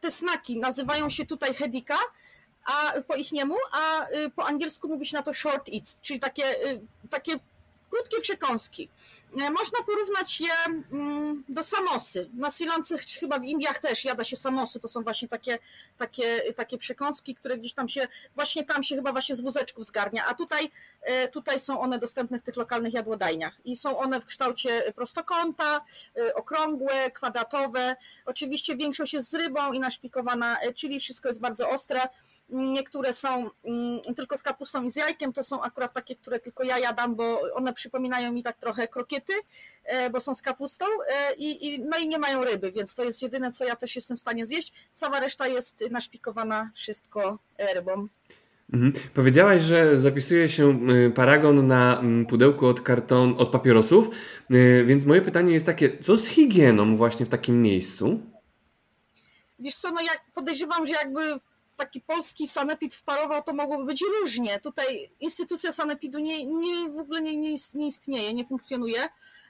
te 0.00 0.10
snaki 0.10 0.58
nazywają 0.58 1.10
się 1.10 1.26
tutaj 1.26 1.54
hedika, 1.54 1.98
a 2.64 2.92
po 3.02 3.16
ich 3.16 3.32
niemu, 3.32 3.56
a 3.72 4.08
y, 4.10 4.30
po 4.30 4.46
angielsku 4.46 4.88
mówi 4.88 5.06
się 5.06 5.16
na 5.16 5.22
to 5.22 5.34
short 5.34 5.68
eats, 5.68 6.00
czyli 6.00 6.20
takie, 6.20 6.44
y, 6.44 6.80
takie 7.10 7.32
krótkie 7.90 8.20
przekąski. 8.20 8.88
E, 9.36 9.50
można 9.50 9.78
porównać 9.86 10.40
je 10.40 10.52
mm, 10.92 11.44
do 11.48 11.64
samosy. 11.64 12.30
Na 12.34 12.50
Sri 12.50 12.68
chyba 13.20 13.38
w 13.38 13.44
Indiach 13.44 13.78
też 13.78 14.04
jada 14.04 14.24
się 14.24 14.36
samosy. 14.36 14.80
To 14.80 14.88
są 14.88 15.02
właśnie 15.02 15.28
takie, 15.28 15.58
takie, 15.98 16.52
takie 16.56 16.78
przekąski, 16.78 17.34
które 17.34 17.58
gdzieś 17.58 17.74
tam 17.74 17.88
się, 17.88 18.08
właśnie 18.34 18.64
tam 18.64 18.82
się 18.82 18.96
chyba 18.96 19.12
właśnie 19.12 19.36
z 19.36 19.40
wózeczków 19.40 19.86
zgarnia. 19.86 20.26
A 20.26 20.34
tutaj, 20.34 20.70
e, 21.02 21.28
tutaj 21.28 21.60
są 21.60 21.80
one 21.80 21.98
dostępne 21.98 22.38
w 22.38 22.42
tych 22.42 22.56
lokalnych 22.56 22.94
jadłodajniach. 22.94 23.60
I 23.64 23.76
są 23.76 23.98
one 23.98 24.20
w 24.20 24.24
kształcie 24.24 24.92
prostokąta, 24.96 25.80
e, 26.16 26.34
okrągłe, 26.34 27.10
kwadratowe. 27.10 27.96
Oczywiście 28.26 28.76
większość 28.76 29.12
jest 29.12 29.30
z 29.30 29.34
rybą 29.34 29.72
i 29.72 29.80
naszpikowana, 29.80 30.56
czyli 30.74 31.00
wszystko 31.00 31.28
jest 31.28 31.40
bardzo 31.40 31.70
ostre. 31.70 32.00
Niektóre 32.48 33.12
są 33.12 33.50
mm, 33.64 34.00
tylko 34.16 34.36
z 34.36 34.42
kapustą 34.42 34.82
i 34.84 34.90
z 34.90 34.96
jajkiem, 34.96 35.32
to 35.32 35.44
są 35.44 35.62
akurat 35.62 35.92
takie, 35.92 36.16
które 36.16 36.40
tylko 36.40 36.64
ja 36.64 36.78
jadam, 36.78 37.14
bo 37.14 37.40
one 37.54 37.72
przypominają 37.72 38.32
mi 38.32 38.42
tak 38.42 38.58
trochę 38.58 38.88
krokiety, 38.88 39.17
e, 39.84 40.10
bo 40.10 40.20
są 40.20 40.34
z 40.34 40.42
kapustą 40.42 40.84
e, 40.84 41.34
i, 41.34 41.66
i, 41.66 41.80
no 41.80 41.98
i 41.98 42.08
nie 42.08 42.18
mają 42.18 42.44
ryby, 42.44 42.72
więc 42.72 42.94
to 42.94 43.04
jest 43.04 43.22
jedyne, 43.22 43.52
co 43.52 43.64
ja 43.64 43.76
też 43.76 43.96
jestem 43.96 44.16
w 44.16 44.20
stanie 44.20 44.46
zjeść. 44.46 44.72
Cała 44.92 45.20
reszta 45.20 45.48
jest 45.48 45.84
naszpikowana 45.90 46.70
wszystko 46.74 47.38
rybą. 47.74 48.08
Mhm. 48.72 48.92
Powiedziałaś, 49.14 49.62
że 49.62 49.98
zapisuje 49.98 50.48
się 50.48 50.78
paragon 51.14 51.66
na 51.66 52.02
pudełku 52.28 52.66
od 52.66 52.80
karton, 52.80 53.34
od 53.38 53.50
papierosów, 53.50 54.08
więc 54.84 55.04
moje 55.04 55.20
pytanie 55.20 55.52
jest 55.52 55.66
takie, 55.66 55.98
co 55.98 56.16
z 56.16 56.26
higieną 56.26 56.96
właśnie 56.96 57.26
w 57.26 57.28
takim 57.28 57.62
miejscu? 57.62 58.20
Wiesz 59.58 59.74
co, 59.74 59.90
no 59.90 60.00
jak 60.00 60.24
podejrzewam, 60.34 60.86
że 60.86 60.92
jakby 60.92 61.20
taki 61.78 62.00
polski 62.00 62.48
sanepid 62.48 62.94
wparował, 62.94 63.42
to 63.42 63.52
mogłoby 63.52 63.84
być 63.84 64.04
różnie. 64.20 64.60
Tutaj 64.60 65.10
instytucja 65.20 65.72
sanepidu 65.72 66.18
nie, 66.18 66.46
nie, 66.46 66.90
w 66.90 66.98
ogóle 66.98 67.22
nie, 67.22 67.36
nie, 67.36 67.56
nie 67.74 67.86
istnieje, 67.86 68.34
nie 68.34 68.44
funkcjonuje. 68.44 69.08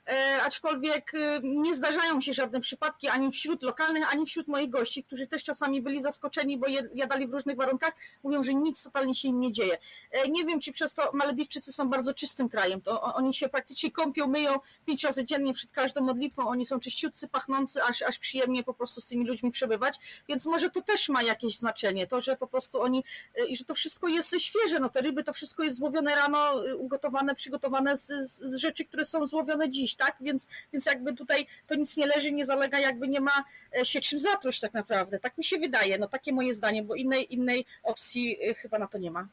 E, 0.09 0.43
aczkolwiek 0.43 1.13
e, 1.15 1.41
nie 1.43 1.75
zdarzają 1.75 2.21
się 2.21 2.33
żadne 2.33 2.61
przypadki 2.61 3.09
ani 3.09 3.33
wśród 3.33 3.63
lokalnych, 3.63 4.13
ani 4.13 4.27
wśród 4.27 4.49
moich 4.49 4.71
gości, 4.71 5.05
którzy 5.05 5.27
też 5.27 5.45
czasami 5.45 5.83
byli 5.83 6.03
zaskoczeni, 6.03 6.59
bo 6.59 6.67
jadali 6.95 7.27
w 7.27 7.33
różnych 7.33 7.57
warunkach, 7.57 7.97
mówią, 8.23 8.43
że 8.43 8.55
nic 8.55 8.83
totalnie 8.83 9.15
się 9.15 9.29
im 9.29 9.41
nie 9.41 9.53
dzieje. 9.53 9.79
E, 10.11 10.29
nie 10.29 10.45
wiem, 10.45 10.61
czy 10.61 10.73
przez 10.73 10.95
to 10.95 11.11
Malediwczycy 11.13 11.73
są 11.73 11.89
bardzo 11.89 12.15
czystym 12.15 12.49
krajem, 12.49 12.81
to 12.81 13.03
oni 13.03 13.35
się 13.35 13.49
praktycznie 13.49 13.91
kąpią, 13.91 14.27
myją 14.27 14.59
pięć 14.87 15.05
razy 15.05 15.25
dziennie 15.25 15.55
przed 15.55 15.71
każdą 15.71 16.05
modlitwą, 16.05 16.49
oni 16.49 16.67
są 16.67 16.81
czyściutcy, 16.81 17.29
pachnący, 17.29 17.83
aż, 17.83 18.03
aż 18.03 18.19
przyjemnie 18.19 18.65
po 18.65 18.75
prostu 18.75 19.01
z 19.01 19.07
tymi 19.07 19.27
ludźmi 19.27 19.51
przebywać, 19.51 20.25
więc 20.29 20.47
może 20.47 20.71
to 20.71 20.83
też 20.83 21.09
ma 21.09 21.23
jakieś 21.23 21.59
znaczenie, 21.59 22.07
to, 22.07 22.21
że 22.21 22.37
po 22.37 22.47
prostu 22.47 22.81
oni, 22.81 23.05
i 23.49 23.57
że 23.57 23.65
to 23.65 23.75
wszystko 23.75 24.09
jest 24.09 24.41
świeże, 24.41 24.81
no 24.81 24.89
te 24.89 25.01
ryby, 25.01 25.25
to 25.25 25.33
wszystko 25.33 25.63
jest 25.63 25.77
złowione 25.77 26.15
rano, 26.15 26.53
ugotowane, 26.77 27.35
przygotowane 27.35 27.97
z, 27.97 28.07
z 28.31 28.57
rzeczy, 28.57 28.85
które 28.85 29.05
są 29.05 29.27
złowione 29.27 29.69
dziś, 29.69 29.98
tak? 29.99 30.17
Więc, 30.21 30.49
więc 30.73 30.87
jakby 30.87 31.15
tutaj 31.15 31.47
to 31.67 31.75
nic 31.75 31.97
nie 31.97 32.07
leży, 32.07 32.33
nie 32.33 32.47
zalega, 32.47 32.79
jakby 32.79 33.09
nie 33.09 33.21
ma 33.21 33.45
e, 33.81 33.85
się 33.85 34.01
czym 34.01 34.21
zatruć 34.21 34.61
tak 34.61 34.75
naprawdę. 34.75 35.19
Tak 35.19 35.39
mi 35.39 35.45
się 35.45 35.59
wydaje, 35.59 35.99
no 35.99 36.09
takie 36.09 36.33
moje 36.33 36.55
zdanie, 36.55 36.83
bo 36.83 36.95
innej, 36.95 37.35
innej 37.35 37.65
opcji 37.83 38.37
e, 38.51 38.55
chyba 38.55 38.79
na 38.79 38.87
to 38.87 38.99
nie 38.99 39.11
ma. 39.11 39.29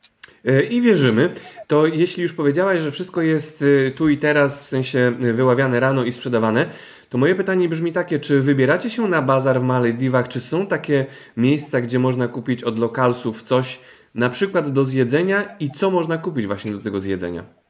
E, 0.45 0.63
I 0.63 0.81
wierzymy. 0.81 1.33
To 1.67 1.87
jeśli 1.87 2.23
już 2.23 2.33
powiedziałaś, 2.33 2.81
że 2.81 2.91
wszystko 2.91 3.21
jest 3.21 3.63
tu 3.95 4.09
i 4.09 4.17
teraz, 4.17 4.63
w 4.63 4.67
sensie 4.67 5.11
wyławiane 5.19 5.79
rano 5.79 6.03
i 6.03 6.11
sprzedawane, 6.11 6.69
to 7.09 7.17
moje 7.17 7.35
pytanie 7.35 7.69
brzmi 7.69 7.91
takie, 7.91 8.19
czy 8.19 8.41
wybieracie 8.41 8.89
się 8.89 9.07
na 9.07 9.21
bazar 9.21 9.59
w 9.59 9.63
Malediwach, 9.63 10.27
czy 10.27 10.41
są 10.41 10.67
takie 10.67 11.05
miejsca, 11.37 11.81
gdzie 11.81 11.99
można 11.99 12.27
kupić 12.27 12.63
od 12.63 12.79
lokalsów 12.79 13.43
coś 13.43 13.79
na 14.15 14.29
przykład 14.29 14.71
do 14.71 14.85
zjedzenia 14.85 15.55
i 15.59 15.71
co 15.71 15.91
można 15.91 16.17
kupić 16.17 16.47
właśnie 16.47 16.71
do 16.71 16.79
tego 16.79 17.01
zjedzenia? 17.01 17.64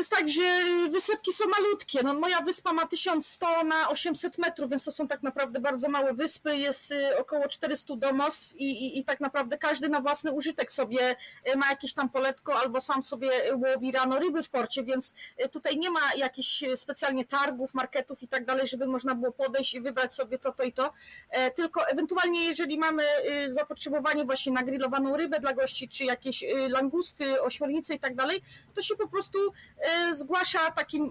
To 0.00 0.02
jest 0.02 0.10
tak, 0.10 0.28
że 0.28 0.42
wysepki 0.90 1.32
są 1.32 1.44
malutkie. 1.48 2.02
No, 2.02 2.14
moja 2.14 2.40
wyspa 2.40 2.72
ma 2.72 2.86
1100 2.86 3.64
na 3.64 3.88
800 3.88 4.38
metrów, 4.38 4.70
więc 4.70 4.84
to 4.84 4.92
są 4.92 5.08
tak 5.08 5.22
naprawdę 5.22 5.60
bardzo 5.60 5.88
małe 5.88 6.14
wyspy. 6.14 6.56
Jest 6.56 6.90
y, 6.90 7.18
około 7.18 7.48
400 7.48 7.96
domostw 7.96 8.56
i, 8.56 8.64
i, 8.64 8.98
i 8.98 9.04
tak 9.04 9.20
naprawdę 9.20 9.58
każdy 9.58 9.88
na 9.88 10.00
własny 10.00 10.32
użytek 10.32 10.72
sobie 10.72 11.16
y, 11.54 11.56
ma 11.56 11.68
jakieś 11.70 11.94
tam 11.94 12.08
poletko 12.08 12.60
albo 12.60 12.80
sam 12.80 13.04
sobie 13.04 13.30
łowi 13.56 13.92
rano 13.92 14.18
ryby 14.18 14.42
w 14.42 14.50
porcie, 14.50 14.82
więc 14.82 15.14
y, 15.44 15.48
tutaj 15.48 15.76
nie 15.76 15.90
ma 15.90 16.00
jakichś 16.16 16.64
specjalnie 16.76 17.24
targów, 17.24 17.74
marketów 17.74 18.22
i 18.22 18.28
tak 18.28 18.44
dalej, 18.44 18.66
żeby 18.66 18.86
można 18.86 19.14
było 19.14 19.32
podejść 19.32 19.74
i 19.74 19.80
wybrać 19.80 20.14
sobie 20.14 20.38
to, 20.38 20.52
to 20.52 20.62
i 20.62 20.72
to. 20.72 20.92
E, 21.30 21.50
tylko 21.50 21.88
ewentualnie, 21.88 22.44
jeżeli 22.44 22.78
mamy 22.78 23.02
zapotrzebowanie 23.48 24.24
właśnie 24.24 24.52
na 24.52 24.62
grillowaną 24.62 25.16
rybę 25.16 25.40
dla 25.40 25.52
gości, 25.52 25.88
czy 25.88 26.04
jakieś 26.04 26.44
langusty, 26.68 27.42
ośmiornice 27.42 27.94
i 27.94 28.00
tak 28.00 28.14
dalej, 28.14 28.42
to 28.74 28.82
się 28.82 28.96
po 28.96 29.08
prostu 29.08 29.38
Y, 29.80 29.89
zgłasza 30.14 30.70
takim, 30.70 31.04
y, 31.04 31.10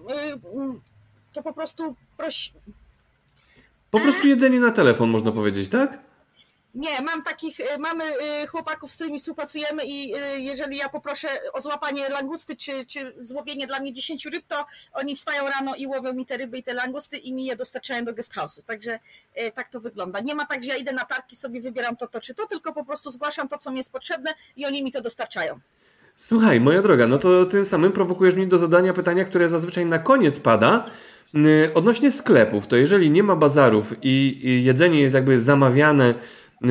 mm, 0.54 0.80
to 1.32 1.42
po 1.42 1.52
prostu 1.52 1.96
prosi... 2.16 2.52
Po 3.90 4.00
prostu 4.00 4.26
jedzenie 4.26 4.60
na 4.60 4.72
telefon, 4.72 5.10
można 5.10 5.32
powiedzieć, 5.32 5.68
tak? 5.68 5.98
Nie, 6.74 7.02
mam 7.02 7.22
takich, 7.22 7.60
y, 7.60 7.78
mamy 7.78 8.04
chłopaków, 8.48 8.92
z 8.92 8.94
którymi 8.94 9.18
współpracujemy 9.18 9.82
i 9.84 10.12
jeżeli 10.36 10.76
ja 10.76 10.88
poproszę 10.88 11.28
o 11.52 11.60
złapanie 11.60 12.08
langusty 12.08 12.56
czy, 12.56 12.86
czy 12.86 13.14
złowienie 13.20 13.66
dla 13.66 13.80
mnie 13.80 13.92
10 13.92 14.26
ryb, 14.26 14.44
to 14.48 14.66
oni 14.92 15.16
wstają 15.16 15.48
rano 15.48 15.74
i 15.74 15.86
łowią 15.86 16.12
mi 16.12 16.26
te 16.26 16.36
ryby 16.36 16.58
i 16.58 16.62
te 16.62 16.74
langusty 16.74 17.18
i 17.18 17.32
mi 17.32 17.44
je 17.44 17.56
dostarczają 17.56 18.04
do 18.04 18.14
guest 18.14 18.34
house'u. 18.34 18.62
Także 18.62 18.98
tak 19.54 19.68
to 19.68 19.80
wygląda. 19.80 20.20
Nie 20.20 20.34
ma 20.34 20.46
tak, 20.46 20.64
że 20.64 20.70
ja 20.70 20.76
idę 20.76 20.92
na 20.92 21.04
tarki, 21.04 21.36
sobie 21.36 21.60
wybieram 21.60 21.96
to, 21.96 22.06
to 22.08 22.20
czy 22.20 22.34
to, 22.34 22.46
tylko 22.46 22.72
po 22.72 22.84
prostu 22.84 23.10
zgłaszam 23.10 23.48
to, 23.48 23.58
co 23.58 23.70
mi 23.70 23.78
jest 23.78 23.92
potrzebne 23.92 24.34
i 24.56 24.66
oni 24.66 24.84
mi 24.84 24.92
to 24.92 25.00
dostarczają. 25.00 25.60
Słuchaj, 26.14 26.60
moja 26.60 26.82
droga, 26.82 27.06
no 27.06 27.18
to 27.18 27.46
tym 27.46 27.64
samym 27.64 27.92
prowokujesz 27.92 28.34
mnie 28.34 28.46
do 28.46 28.58
zadania 28.58 28.92
pytania, 28.92 29.24
które 29.24 29.48
zazwyczaj 29.48 29.86
na 29.86 29.98
koniec 29.98 30.40
pada. 30.40 30.86
Y, 31.34 31.74
odnośnie 31.74 32.12
sklepów, 32.12 32.66
to 32.66 32.76
jeżeli 32.76 33.10
nie 33.10 33.22
ma 33.22 33.36
bazarów 33.36 33.94
i 34.02 34.40
jedzenie 34.64 35.00
jest 35.00 35.14
jakby 35.14 35.40
zamawiane 35.40 36.14
y, 36.64 36.68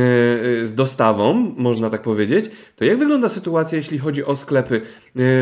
y, 0.62 0.68
z 0.68 0.76
dostawą, 0.76 1.34
można 1.58 1.90
tak 1.90 2.02
powiedzieć, 2.02 2.52
to 2.76 2.86
jak 2.86 2.98
wygląda 2.98 3.30
sytuacja, 3.30 3.78
jeśli 3.78 4.00
chodzi 4.00 4.26
o 4.26 4.36
sklepy? 4.36 4.82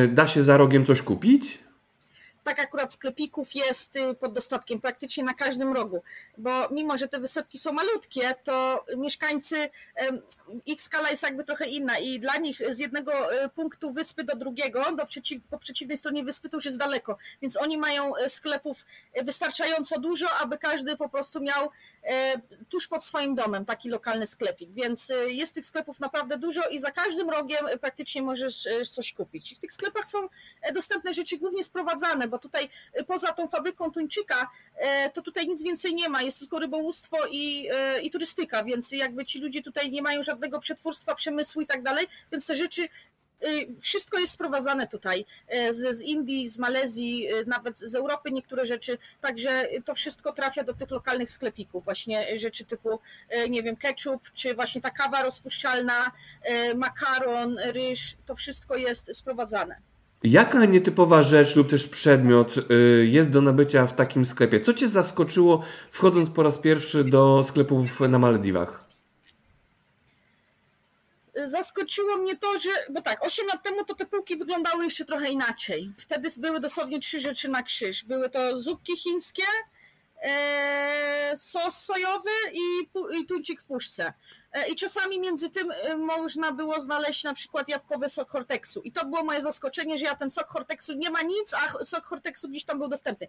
Da 0.09 0.27
się 0.27 0.43
za 0.43 0.57
rogiem 0.57 0.85
coś 0.85 1.01
kupić? 1.01 1.66
Tak 2.47 2.59
akurat 2.59 2.93
sklepików 2.93 3.55
jest 3.55 3.95
y, 3.95 4.15
pod 4.15 4.33
dostatkiem 4.33 4.81
praktycznie 4.81 5.23
na 5.23 5.33
każdym 5.33 5.73
rogu, 5.73 6.03
bo 6.37 6.69
mimo, 6.69 6.97
że 6.97 7.07
te 7.07 7.19
wysepki 7.19 7.57
są 7.57 7.71
malutkie, 7.71 8.35
to 8.43 8.85
mieszkańcy, 8.97 9.69
ich 10.65 10.81
skala 10.81 11.09
jest 11.09 11.23
jakby 11.23 11.43
trochę 11.43 11.65
inna 11.65 11.97
i 11.99 12.19
dla 12.19 12.37
nich 12.37 12.61
z 12.69 12.79
jednego 12.79 13.43
y, 13.45 13.49
punktu 13.49 13.91
wyspy 13.91 14.23
do 14.23 14.35
drugiego, 14.35 14.95
do 14.95 15.05
przeciw, 15.05 15.43
po 15.49 15.59
przeciwnej 15.59 15.97
stronie 15.97 16.23
wyspy 16.23 16.49
to 16.49 16.57
już 16.57 16.65
jest 16.65 16.77
daleko, 16.77 17.17
więc 17.41 17.57
oni 17.57 17.77
mają 17.77 18.15
y, 18.15 18.29
sklepów 18.29 18.85
wystarczająco 19.23 19.99
dużo, 19.99 20.27
aby 20.41 20.57
każdy 20.57 20.97
po 20.97 21.09
prostu 21.09 21.39
miał 21.41 21.69
tuż 22.69 22.87
pod 22.87 23.03
swoim 23.03 23.35
domem 23.35 23.65
taki 23.65 23.89
lokalny 23.89 24.27
sklepik, 24.27 24.71
więc 24.71 25.11
jest 25.27 25.55
tych 25.55 25.65
sklepów 25.65 25.99
naprawdę 25.99 26.37
dużo 26.37 26.61
i 26.69 26.79
za 26.79 26.91
każdym 26.91 27.29
rogiem 27.29 27.65
praktycznie 27.81 28.21
możesz 28.21 28.67
coś 28.91 29.13
kupić. 29.13 29.51
I 29.51 29.55
w 29.55 29.59
tych 29.59 29.73
sklepach 29.73 30.07
są 30.07 30.29
dostępne 30.73 31.13
rzeczy 31.13 31.37
głównie 31.37 31.63
sprowadzane, 31.63 32.27
bo 32.27 32.36
tutaj 32.37 32.69
y, 32.99 33.03
poza 33.03 33.31
tą 33.31 33.47
fabryką 33.47 33.91
tuńczyka, 33.91 34.49
e, 34.75 35.09
to 35.09 35.21
tutaj 35.21 35.47
nic 35.47 35.63
więcej 35.63 35.95
nie 35.95 36.09
ma, 36.09 36.21
jest 36.21 36.39
tylko 36.39 36.59
rybołówstwo 36.59 37.17
i, 37.31 37.67
e, 37.71 38.01
i 38.01 38.11
turystyka, 38.11 38.63
więc 38.63 38.91
jakby 38.91 39.25
ci 39.25 39.39
ludzie 39.39 39.61
tutaj 39.61 39.91
nie 39.91 40.01
mają 40.01 40.23
żadnego 40.23 40.59
przetwórstwa, 40.59 41.15
przemysłu 41.15 41.61
i 41.61 41.67
tak 41.67 41.83
dalej, 41.83 42.07
więc 42.31 42.45
te 42.45 42.55
rzeczy 42.55 42.81
y, 42.81 43.67
wszystko 43.81 44.19
jest 44.19 44.33
sprowadzane 44.33 44.87
tutaj 44.87 45.25
e, 45.47 45.73
z, 45.73 45.97
z, 45.97 46.01
Indii, 46.01 46.49
z 46.49 46.59
Malezji, 46.59 47.27
nawet 47.45 47.79
z 47.79 47.95
Europy 47.95 48.31
niektóre 48.31 48.65
rzeczy, 48.65 48.97
także 49.21 49.67
to 49.85 49.95
wszystko 49.95 50.33
trafia 50.33 50.63
do 50.63 50.73
tych 50.73 50.91
lokalnych 50.91 51.31
sklepików, 51.31 51.83
właśnie 51.83 52.39
rzeczy 52.39 52.65
typu, 52.65 52.99
nie 53.49 53.63
wiem, 53.63 53.75
ketchup, 53.75 54.31
czy 54.33 54.55
właśnie 54.55 54.81
ta 54.81 54.89
kawa 54.89 55.23
rozpuszczalna, 55.23 56.11
makaron, 56.75 57.57
ryż, 57.59 58.15
to 58.25 58.35
wszystko 58.35 58.75
jest 58.75 59.15
sprowadzane. 59.15 59.86
Jaka 60.23 60.65
nietypowa 60.65 61.21
rzecz 61.21 61.55
lub 61.55 61.69
też 61.69 61.87
przedmiot 61.87 62.57
y, 62.71 63.07
jest 63.07 63.29
do 63.29 63.41
nabycia 63.41 63.87
w 63.87 63.95
takim 63.95 64.25
sklepie? 64.25 64.61
Co 64.61 64.73
Cię 64.73 64.87
zaskoczyło 64.87 65.63
wchodząc 65.91 66.29
po 66.29 66.43
raz 66.43 66.57
pierwszy 66.57 67.03
do 67.03 67.43
sklepów 67.43 67.99
na 67.99 68.19
Malediwach? 68.19 68.87
Zaskoczyło 71.45 72.17
mnie 72.17 72.37
to, 72.37 72.59
że, 72.59 72.69
bo 72.89 73.01
tak, 73.01 73.25
8 73.25 73.47
lat 73.47 73.63
temu 73.63 73.85
to 73.85 73.95
te 73.95 74.05
półki 74.05 74.37
wyglądały 74.37 74.83
jeszcze 74.83 75.05
trochę 75.05 75.29
inaczej. 75.29 75.93
Wtedy 75.97 76.29
były 76.37 76.59
dosłownie 76.59 76.99
trzy 76.99 77.21
rzeczy 77.21 77.49
na 77.49 77.63
krzyż. 77.63 78.03
Były 78.03 78.29
to 78.29 78.61
zupki 78.61 78.97
chińskie, 78.97 79.43
e, 80.23 81.33
sos 81.35 81.77
sojowy 81.77 82.29
i, 82.53 82.87
i 83.19 83.25
tuńczyk 83.25 83.61
w 83.61 83.65
puszce. 83.65 84.13
E, 84.57 84.67
I 84.67 84.75
czasami 84.75 85.19
między 85.19 85.49
tym 85.49 85.71
e, 85.71 85.97
można 85.97 86.51
było 86.51 86.79
znaleźć 86.79 87.23
na 87.23 87.33
przykład 87.33 87.69
jabłkowy 87.69 88.09
sok 88.09 88.29
Hortexu. 88.29 88.81
I 88.81 88.91
to 88.91 89.05
było 89.05 89.23
moje 89.23 89.41
zaskoczenie, 89.41 89.97
że 89.97 90.05
ja 90.05 90.15
ten 90.15 90.29
sok 90.29 90.47
Hortexu 90.47 90.93
nie 90.93 91.09
ma 91.09 91.21
nic, 91.21 91.53
a 91.53 91.83
sok 91.83 92.05
Hortexu 92.05 92.49
gdzieś 92.49 92.63
tam 92.63 92.79
był 92.79 92.87
dostępny. 92.87 93.27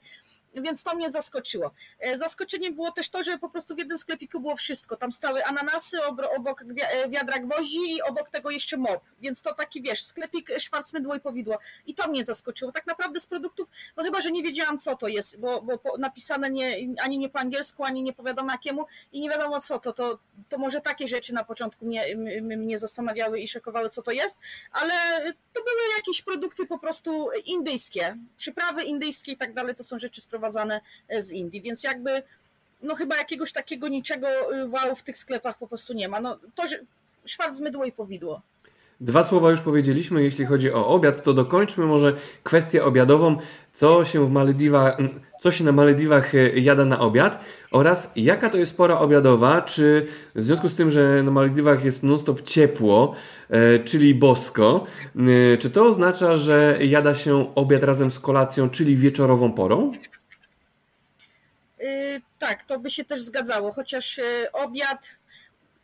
Więc 0.55 0.83
to 0.83 0.95
mnie 0.95 1.11
zaskoczyło. 1.11 1.71
E, 2.01 2.19
zaskoczeniem 2.19 2.75
było 2.75 2.93
też 2.93 3.11
to, 3.11 3.25
że 3.25 3.39
po 3.39 3.49
prostu 3.49 3.75
w 3.75 3.79
jednym 3.79 3.99
sklepiku 3.99 4.41
było 4.41 4.57
wszystko. 4.57 4.97
Tam 4.97 5.13
stały 5.13 5.45
ananasy, 5.45 5.97
obok 6.37 6.65
wiadra 7.09 7.39
gwoździ 7.39 7.97
i 7.97 8.03
obok 8.03 8.29
tego 8.29 8.51
jeszcze 8.51 8.77
mop. 8.77 9.01
Więc 9.21 9.43
to 9.43 9.55
taki, 9.55 9.83
wiesz, 9.83 10.05
sklepik 10.05 10.51
Schwarzmydło 10.59 11.15
i 11.15 11.21
powidło. 11.21 11.59
I 11.87 11.95
to 11.95 12.09
mnie 12.09 12.25
zaskoczyło. 12.25 12.73
Tak 12.73 12.87
naprawdę 12.87 13.21
z 13.21 13.27
produktów, 13.27 13.69
no 13.97 14.05
chyba, 14.05 14.21
że 14.21 14.31
nie 14.31 14.43
wiedziałam 14.43 14.79
co 14.79 14.97
to 14.97 15.09
jest, 15.09 15.41
bo, 15.41 15.63
bo 15.63 15.81
napisane 15.99 16.51
nie, 16.51 16.77
ani 17.03 17.19
nie 17.19 17.29
po 17.29 17.39
angielsku, 17.39 17.85
ani 17.85 18.03
nie 18.03 18.13
po 18.13 18.23
wiadomo 18.23 18.53
jakiemu 18.53 18.87
i 19.13 19.21
nie 19.21 19.31
wiadomo 19.31 19.61
co 19.61 19.79
to, 19.79 19.93
to, 19.93 20.19
to 20.49 20.59
może 20.59 20.81
takie 20.81 21.09
rzeczy 21.19 21.35
na 21.35 21.45
początku 21.45 21.87
mnie, 21.87 22.17
mnie 22.57 22.79
zastanawiały 22.79 23.41
i 23.41 23.49
szokowały, 23.49 23.89
co 23.89 24.03
to 24.03 24.11
jest, 24.11 24.39
ale 24.73 24.93
to 25.53 25.61
były 25.61 25.97
jakieś 25.97 26.23
produkty 26.23 26.67
po 26.67 26.79
prostu 26.79 27.29
indyjskie, 27.47 28.17
przyprawy 28.37 28.83
indyjskie 28.83 29.33
i 29.33 29.37
tak 29.37 29.55
dalej, 29.55 29.75
to 29.75 29.85
są 29.85 29.99
rzeczy 29.99 30.21
sprowadzane 30.21 30.81
z 31.21 31.31
Indii, 31.31 31.61
więc 31.61 31.83
jakby 31.83 32.23
no 32.83 32.95
chyba 32.95 33.17
jakiegoś 33.17 33.53
takiego 33.53 33.89
niczego 33.89 34.29
y, 34.29 34.69
wow 34.69 34.97
w 34.97 35.03
tych 35.03 35.19
sklepach 35.19 35.59
po 35.59 35.67
prostu 35.67 35.93
nie 35.93 36.09
ma. 36.09 36.21
No 36.21 36.39
to, 36.55 36.69
że 36.69 36.79
szwarc 37.25 37.61
mydło 37.61 37.85
i 37.85 37.93
powidło. 37.93 38.43
Dwa 39.01 39.23
słowa 39.25 39.51
już 39.51 39.61
powiedzieliśmy, 39.61 40.23
jeśli 40.23 40.47
chodzi 40.47 40.73
o 40.73 40.87
obiad, 40.87 41.23
to 41.23 41.35
dokończmy 41.35 41.87
może 41.87 42.17
kwestię 42.43 42.85
obiadową, 42.85 43.37
co 43.73 44.05
się 44.05 44.27
w 44.27 44.31
Malediwach, 44.31 44.97
co 45.40 45.50
się 45.50 45.64
na 45.64 45.73
Malediwach 45.73 46.35
e, 46.35 46.59
jada 46.59 46.85
na 46.85 47.00
obiad 47.00 47.45
oraz 47.71 48.12
jaka 48.16 48.50
to 48.50 48.57
jest 48.57 48.76
pora 48.76 48.99
obiadowa, 48.99 49.62
czy 49.62 50.07
w 50.35 50.42
związku 50.42 50.68
z 50.68 50.75
tym, 50.75 50.90
że 50.90 51.22
na 51.22 51.31
Malediwach 51.31 51.85
jest 51.85 52.03
non-stop 52.03 52.42
ciepło, 52.42 53.14
e, 53.51 53.79
czyli 53.79 54.14
bosko, 54.14 54.85
e, 55.16 55.57
czy 55.57 55.70
to 55.70 55.87
oznacza, 55.87 56.37
że 56.37 56.79
jada 56.81 57.14
się 57.14 57.55
obiad 57.55 57.83
razem 57.83 58.11
z 58.11 58.18
kolacją, 58.18 58.70
czyli 58.70 58.96
wieczorową 58.96 59.53
porą? 59.53 59.92
Yy, 61.81 62.20
tak, 62.38 62.62
to 62.62 62.79
by 62.79 62.90
się 62.90 63.05
też 63.05 63.22
zgadzało, 63.22 63.72
chociaż 63.72 64.20
obiad 64.53 65.17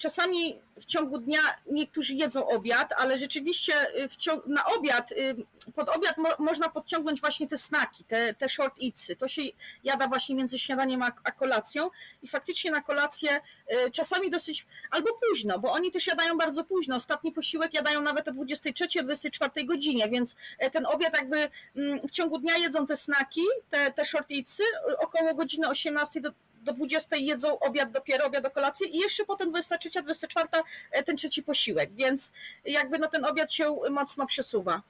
czasami 0.05 0.61
w 0.81 0.85
ciągu 0.85 1.19
dnia 1.19 1.41
niektórzy 1.67 2.15
jedzą 2.15 2.49
obiad, 2.49 2.93
ale 2.99 3.19
rzeczywiście 3.19 3.73
y, 4.05 4.09
ciągu, 4.17 4.43
na 4.47 4.65
obiad, 4.65 5.13
y, 5.13 5.37
pod 5.75 5.89
obiad 5.89 6.19
mo, 6.19 6.29
można 6.39 6.69
podciągnąć 6.69 7.21
właśnie 7.21 7.49
te 7.49 7.59
snaki, 7.59 8.05
te, 8.05 8.35
te 8.35 8.49
short 8.49 8.75
eatsy. 8.85 9.17
To 9.17 9.29
się 9.29 9.43
jada 9.85 10.09
właśnie 10.09 10.37
między 10.37 10.59
śniadaniem 10.59 11.03
a, 11.03 11.13
a 11.25 11.31
kolacją 11.33 11.91
i 12.23 12.29
faktycznie 12.29 12.71
na 12.71 12.81
kolację 12.81 13.41
y, 13.87 13.91
czasami 13.91 14.31
dosyć, 14.31 14.67
albo 14.91 15.09
późno, 15.29 15.59
bo 15.59 15.73
oni 15.73 15.91
też 15.91 16.07
jadają 16.07 16.39
bardzo 16.39 16.65
późno. 16.65 16.97
Ostatni 16.97 17.33
posiłek 17.33 17.75
jadają 17.75 18.01
nawet 18.01 18.29
o 18.29 18.33
23, 18.33 19.03
24 19.03 19.65
godzinie, 19.65 20.09
więc 20.09 20.37
e, 20.59 20.71
ten 20.71 20.87
obiad 20.87 21.17
jakby 21.17 21.49
mm, 21.77 22.09
w 22.09 22.11
ciągu 22.11 22.39
dnia 22.39 22.57
jedzą 22.57 22.87
te 22.87 22.97
snaki, 22.97 23.43
te, 23.71 23.93
te 23.93 24.05
short 24.05 24.31
eatsy, 24.31 24.63
około 24.99 25.35
godziny 25.35 25.69
18 25.69 26.21
do 26.21 26.33
do 26.65 26.73
20 26.73 27.17
jedzą 27.17 27.59
obiad 27.59 27.91
dopiero, 27.91 28.27
obiad 28.27 28.43
do 28.43 28.51
kolacji 28.51 28.97
i 28.97 28.99
jeszcze 28.99 29.25
potem 29.25 29.51
23, 29.51 30.03
24 30.03 30.49
e, 30.91 31.03
ten 31.03 31.17
trzeci 31.17 31.43
posiłek, 31.43 31.91
więc 31.95 32.33
jakby 32.65 32.99
no 32.99 33.09
ten 33.09 33.25
obiad 33.25 33.53
się 33.53 33.77
mocno 33.91 34.27
przesuwa. 34.27 34.83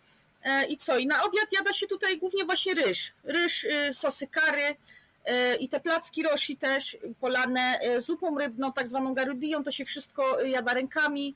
E, 0.44 0.66
I 0.66 0.76
co? 0.76 0.98
I 0.98 1.06
na 1.06 1.22
obiad 1.24 1.52
jada 1.52 1.72
się 1.72 1.86
tutaj 1.86 2.18
głównie 2.18 2.44
właśnie 2.44 2.74
ryż. 2.74 3.12
Ryż, 3.24 3.64
y, 3.64 3.94
sosy 3.94 4.26
kary, 4.26 4.76
e, 5.24 5.56
i 5.56 5.68
te 5.68 5.80
placki 5.80 6.22
rosi 6.22 6.56
też 6.56 6.96
polane 7.20 7.80
zupą 7.98 8.38
rybną, 8.38 8.72
tak 8.72 8.88
zwaną 8.88 9.14
garudią, 9.14 9.64
to 9.64 9.70
się 9.70 9.84
wszystko 9.84 10.40
jada 10.40 10.74
rękami, 10.74 11.34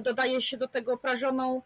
dodaje 0.00 0.40
się 0.40 0.56
do 0.56 0.68
tego 0.68 0.96
prażoną 0.96 1.62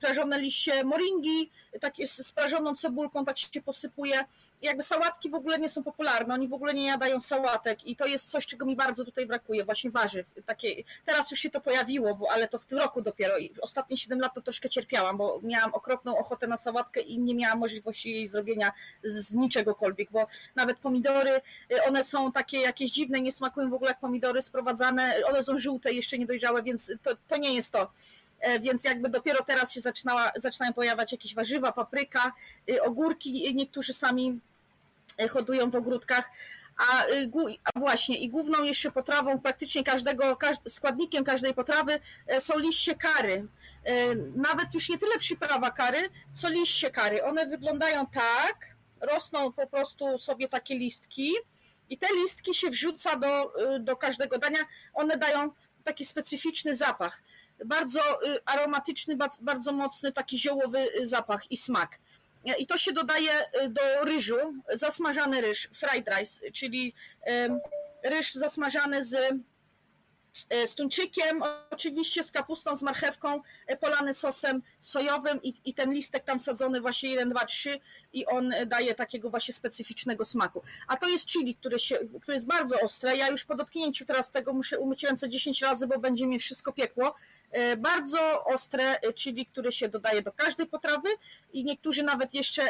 prażone 0.00 0.38
liście 0.38 0.84
moringi, 0.84 1.50
takie 1.80 2.06
z 2.06 2.32
prażoną 2.32 2.74
cebulką, 2.74 3.24
tak 3.24 3.38
się 3.38 3.62
posypuje. 3.62 4.24
Jakby 4.62 4.82
sałatki 4.82 5.30
w 5.30 5.34
ogóle 5.34 5.58
nie 5.58 5.68
są 5.68 5.82
popularne, 5.82 6.34
oni 6.34 6.48
w 6.48 6.52
ogóle 6.52 6.74
nie 6.74 6.86
jadają 6.86 7.20
sałatek 7.20 7.84
i 7.86 7.96
to 7.96 8.06
jest 8.06 8.30
coś, 8.30 8.46
czego 8.46 8.66
mi 8.66 8.76
bardzo 8.76 9.04
tutaj 9.04 9.26
brakuje, 9.26 9.64
właśnie 9.64 9.90
warzyw. 9.90 10.34
Takie, 10.46 10.74
teraz 11.04 11.30
już 11.30 11.40
się 11.40 11.50
to 11.50 11.60
pojawiło, 11.60 12.14
bo, 12.14 12.26
ale 12.32 12.48
to 12.48 12.58
w 12.58 12.66
tym 12.66 12.78
roku 12.78 13.02
dopiero. 13.02 13.38
I 13.38 13.52
ostatnie 13.60 13.96
7 13.96 14.20
lat 14.20 14.34
to 14.34 14.40
troszkę 14.40 14.68
cierpiałam, 14.68 15.16
bo 15.16 15.40
miałam 15.42 15.74
okropną 15.74 16.18
ochotę 16.18 16.46
na 16.46 16.56
sałatkę 16.56 17.00
i 17.00 17.18
nie 17.18 17.34
miałam 17.34 17.58
możliwości 17.58 18.10
jej 18.10 18.28
zrobienia 18.28 18.72
z 19.04 19.34
niczegokolwiek, 19.34 20.10
bo 20.10 20.26
nawet 20.54 20.78
pomidory, 20.78 21.40
y, 21.72 21.84
one 21.84 22.04
są 22.04 22.32
takie 22.32 22.60
jakieś 22.60 22.90
dziwne, 22.90 23.20
nie 23.20 23.32
smakują 23.32 23.70
w 23.70 23.74
ogóle 23.74 23.90
jak 23.90 24.00
pomidory 24.00 24.42
sprowadzane, 24.42 25.14
one 25.28 25.42
są 25.42 25.58
żółte, 25.58 25.92
jeszcze 25.92 26.18
niedojrzałe, 26.18 26.62
więc 26.62 26.92
to, 27.02 27.10
to 27.28 27.36
nie 27.36 27.54
jest 27.54 27.72
to. 27.72 27.90
E, 28.40 28.60
więc 28.60 28.84
jakby 28.84 29.08
dopiero 29.08 29.44
teraz 29.44 29.72
się 29.72 29.80
zaczynała, 29.80 30.32
zaczynają 30.36 30.72
pojawiać 30.72 31.12
jakieś 31.12 31.34
warzywa, 31.34 31.72
papryka, 31.72 32.32
y, 32.70 32.82
ogórki, 32.82 33.54
niektórzy 33.54 33.94
sami 33.94 34.40
e, 35.18 35.28
hodują 35.28 35.70
w 35.70 35.74
ogródkach, 35.74 36.30
a, 36.76 37.06
y, 37.06 37.30
a, 37.64 37.80
właśnie 37.80 38.18
i 38.18 38.28
główną 38.28 38.62
jeszcze 38.62 38.90
potrawą 38.90 39.40
praktycznie 39.40 39.84
każdego, 39.84 40.38
składnikiem 40.68 41.24
każdej 41.24 41.54
potrawy 41.54 42.00
e, 42.26 42.40
są 42.40 42.58
liście 42.58 42.94
kary. 42.94 43.46
Nawet 44.34 44.74
już 44.74 44.88
nie 44.88 44.98
tyle 44.98 45.18
przyprawa 45.18 45.70
kary, 45.70 45.98
co 46.32 46.48
liście 46.48 46.90
kary. 46.90 47.24
One 47.24 47.46
wyglądają 47.46 48.06
tak, 48.06 48.76
rosną 49.00 49.52
po 49.52 49.66
prostu 49.66 50.18
sobie 50.18 50.48
takie 50.48 50.78
listki 50.78 51.34
i 51.90 51.98
te 51.98 52.06
listki 52.14 52.54
się 52.54 52.70
wrzuca 52.70 53.16
do, 53.16 53.62
y, 53.74 53.80
do 53.80 53.96
każdego 53.96 54.38
dania. 54.38 54.58
One 54.94 55.16
dają 55.16 55.50
taki 55.84 56.04
specyficzny 56.04 56.74
zapach 56.74 57.22
bardzo 57.64 58.00
y, 58.00 58.38
aromatyczny, 58.44 59.16
bardzo 59.40 59.72
mocny 59.72 60.12
taki 60.12 60.38
ziołowy 60.38 60.78
y, 61.00 61.06
zapach 61.06 61.50
i 61.50 61.56
smak. 61.56 61.98
I 62.58 62.66
to 62.66 62.78
się 62.78 62.92
dodaje 62.92 63.30
y, 63.62 63.68
do 63.68 64.04
ryżu, 64.04 64.36
zasmażany 64.74 65.40
ryż, 65.40 65.68
fried 65.74 66.08
rice, 66.08 66.50
czyli 66.50 66.94
ryż 68.04 68.34
zasmażany 68.34 69.04
z 69.04 69.16
z 70.66 70.74
tuńczykiem, 70.74 71.42
oczywiście 71.70 72.24
z 72.24 72.30
kapustą, 72.30 72.76
z 72.76 72.82
marchewką, 72.82 73.40
e, 73.66 73.76
polany 73.76 74.14
sosem 74.14 74.62
sojowym 74.78 75.42
i, 75.42 75.54
i 75.64 75.74
ten 75.74 75.92
listek 75.92 76.24
tam 76.24 76.40
sadzony 76.40 76.80
właśnie 76.80 77.10
1, 77.10 77.30
2, 77.30 77.44
3 77.44 77.80
i 78.12 78.26
on 78.26 78.52
daje 78.66 78.94
takiego 78.94 79.30
właśnie 79.30 79.54
specyficznego 79.54 80.24
smaku. 80.24 80.62
A 80.88 80.96
to 80.96 81.08
jest 81.08 81.26
chili, 81.26 81.54
które, 81.54 81.78
się, 81.78 81.98
które 82.20 82.34
jest 82.34 82.46
bardzo 82.46 82.80
ostre. 82.80 83.16
Ja 83.16 83.28
już 83.28 83.44
po 83.44 83.54
dotknięciu 83.54 84.04
teraz 84.04 84.30
tego 84.30 84.52
muszę 84.52 84.78
umyć 84.78 85.02
ręce 85.02 85.28
10 85.28 85.62
razy, 85.62 85.86
bo 85.86 85.98
będzie 85.98 86.26
mi 86.26 86.38
wszystko 86.38 86.72
piekło. 86.72 87.14
E, 87.50 87.76
bardzo 87.76 88.44
ostre 88.44 88.96
chili, 89.14 89.46
które 89.46 89.72
się 89.72 89.88
dodaje 89.88 90.22
do 90.22 90.32
każdej 90.32 90.66
potrawy 90.66 91.08
i 91.52 91.64
niektórzy 91.64 92.02
nawet 92.02 92.34
jeszcze 92.34 92.68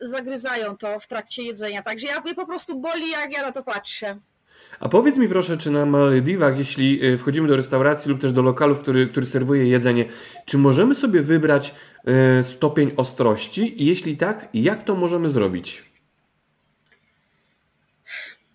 zagryzają 0.00 0.76
to 0.76 1.00
w 1.00 1.06
trakcie 1.06 1.42
jedzenia. 1.42 1.82
Także 1.82 2.06
ja 2.06 2.20
mnie 2.20 2.34
po 2.34 2.46
prostu 2.46 2.80
boli, 2.80 3.10
jak 3.10 3.32
ja 3.32 3.42
na 3.42 3.52
to 3.52 3.62
patrzę. 3.62 4.20
A 4.80 4.88
powiedz 4.88 5.18
mi 5.18 5.28
proszę, 5.28 5.58
czy 5.58 5.70
na 5.70 5.86
Malediwach, 5.86 6.58
jeśli 6.58 7.06
y, 7.06 7.18
wchodzimy 7.18 7.48
do 7.48 7.56
restauracji 7.56 8.10
lub 8.10 8.20
też 8.20 8.32
do 8.32 8.42
lokalu, 8.42 8.76
który, 8.76 9.06
który 9.06 9.26
serwuje 9.26 9.68
jedzenie, 9.68 10.04
czy 10.44 10.58
możemy 10.58 10.94
sobie 10.94 11.22
wybrać 11.22 11.74
y, 12.40 12.42
stopień 12.42 12.92
ostrości? 12.96 13.82
I 13.82 13.86
jeśli 13.86 14.16
tak, 14.16 14.48
jak 14.54 14.82
to 14.82 14.94
możemy 14.94 15.30
zrobić? 15.30 15.84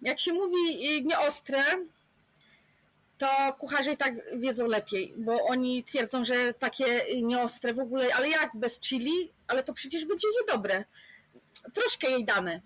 Jak 0.01 0.19
się 0.19 0.33
mówi 0.33 0.97
y, 0.97 1.01
nieostre, 1.03 1.63
to 3.17 3.27
kucharze 3.59 3.91
i 3.91 3.97
tak 3.97 4.13
wiedzą 4.39 4.67
lepiej, 4.67 5.13
bo 5.17 5.45
oni 5.45 5.83
twierdzą, 5.83 6.25
że 6.25 6.53
takie 6.53 6.85
nieostre 7.21 7.73
w 7.73 7.79
ogóle, 7.79 8.15
ale 8.15 8.29
jak 8.29 8.49
bez 8.55 8.79
chili, 8.79 9.31
ale 9.47 9.63
to 9.63 9.73
przecież 9.73 10.05
będzie 10.05 10.27
niedobre. 10.41 10.85
Troszkę 11.73 12.11
jej 12.11 12.25
damy. 12.25 12.61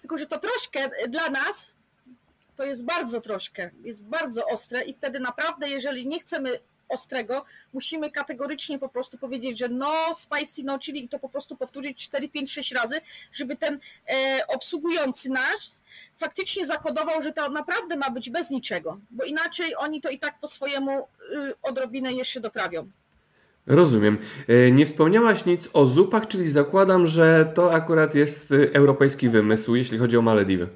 Tylko, 0.00 0.18
że 0.18 0.26
to 0.26 0.38
troszkę 0.38 0.90
dla 1.08 1.30
nas 1.30 1.77
to 2.58 2.64
jest 2.64 2.84
bardzo 2.84 3.20
troszkę, 3.20 3.70
jest 3.84 4.02
bardzo 4.02 4.46
ostre 4.46 4.82
i 4.82 4.94
wtedy 4.94 5.20
naprawdę, 5.20 5.68
jeżeli 5.68 6.06
nie 6.06 6.20
chcemy 6.20 6.58
ostrego, 6.88 7.44
musimy 7.72 8.10
kategorycznie 8.10 8.78
po 8.78 8.88
prostu 8.88 9.18
powiedzieć, 9.18 9.58
że 9.58 9.68
no 9.68 10.14
spicy, 10.14 10.62
no 10.64 10.78
chili 10.78 11.04
i 11.04 11.08
to 11.08 11.18
po 11.18 11.28
prostu 11.28 11.56
powtórzyć 11.56 12.04
4, 12.04 12.28
5, 12.28 12.52
6 12.52 12.72
razy, 12.72 13.00
żeby 13.32 13.56
ten 13.56 13.78
e, 14.08 14.40
obsługujący 14.48 15.30
nas 15.30 15.82
faktycznie 16.16 16.66
zakodował, 16.66 17.22
że 17.22 17.32
to 17.32 17.50
naprawdę 17.50 17.96
ma 17.96 18.10
być 18.10 18.30
bez 18.30 18.50
niczego, 18.50 19.00
bo 19.10 19.24
inaczej 19.24 19.76
oni 19.76 20.00
to 20.00 20.10
i 20.10 20.18
tak 20.18 20.40
po 20.40 20.48
swojemu 20.48 20.98
y, 21.00 21.04
odrobinę 21.62 22.12
jeszcze 22.12 22.40
doprawią. 22.40 22.90
Rozumiem. 23.66 24.18
E, 24.48 24.70
nie 24.70 24.86
wspomniałaś 24.86 25.44
nic 25.44 25.68
o 25.72 25.86
zupach, 25.86 26.26
czyli 26.26 26.48
zakładam, 26.48 27.06
że 27.06 27.52
to 27.54 27.72
akurat 27.72 28.14
jest 28.14 28.50
y, 28.50 28.70
europejski 28.72 29.28
wymysł, 29.28 29.74
jeśli 29.74 29.98
chodzi 29.98 30.16
o 30.16 30.22
Malediwy. 30.22 30.68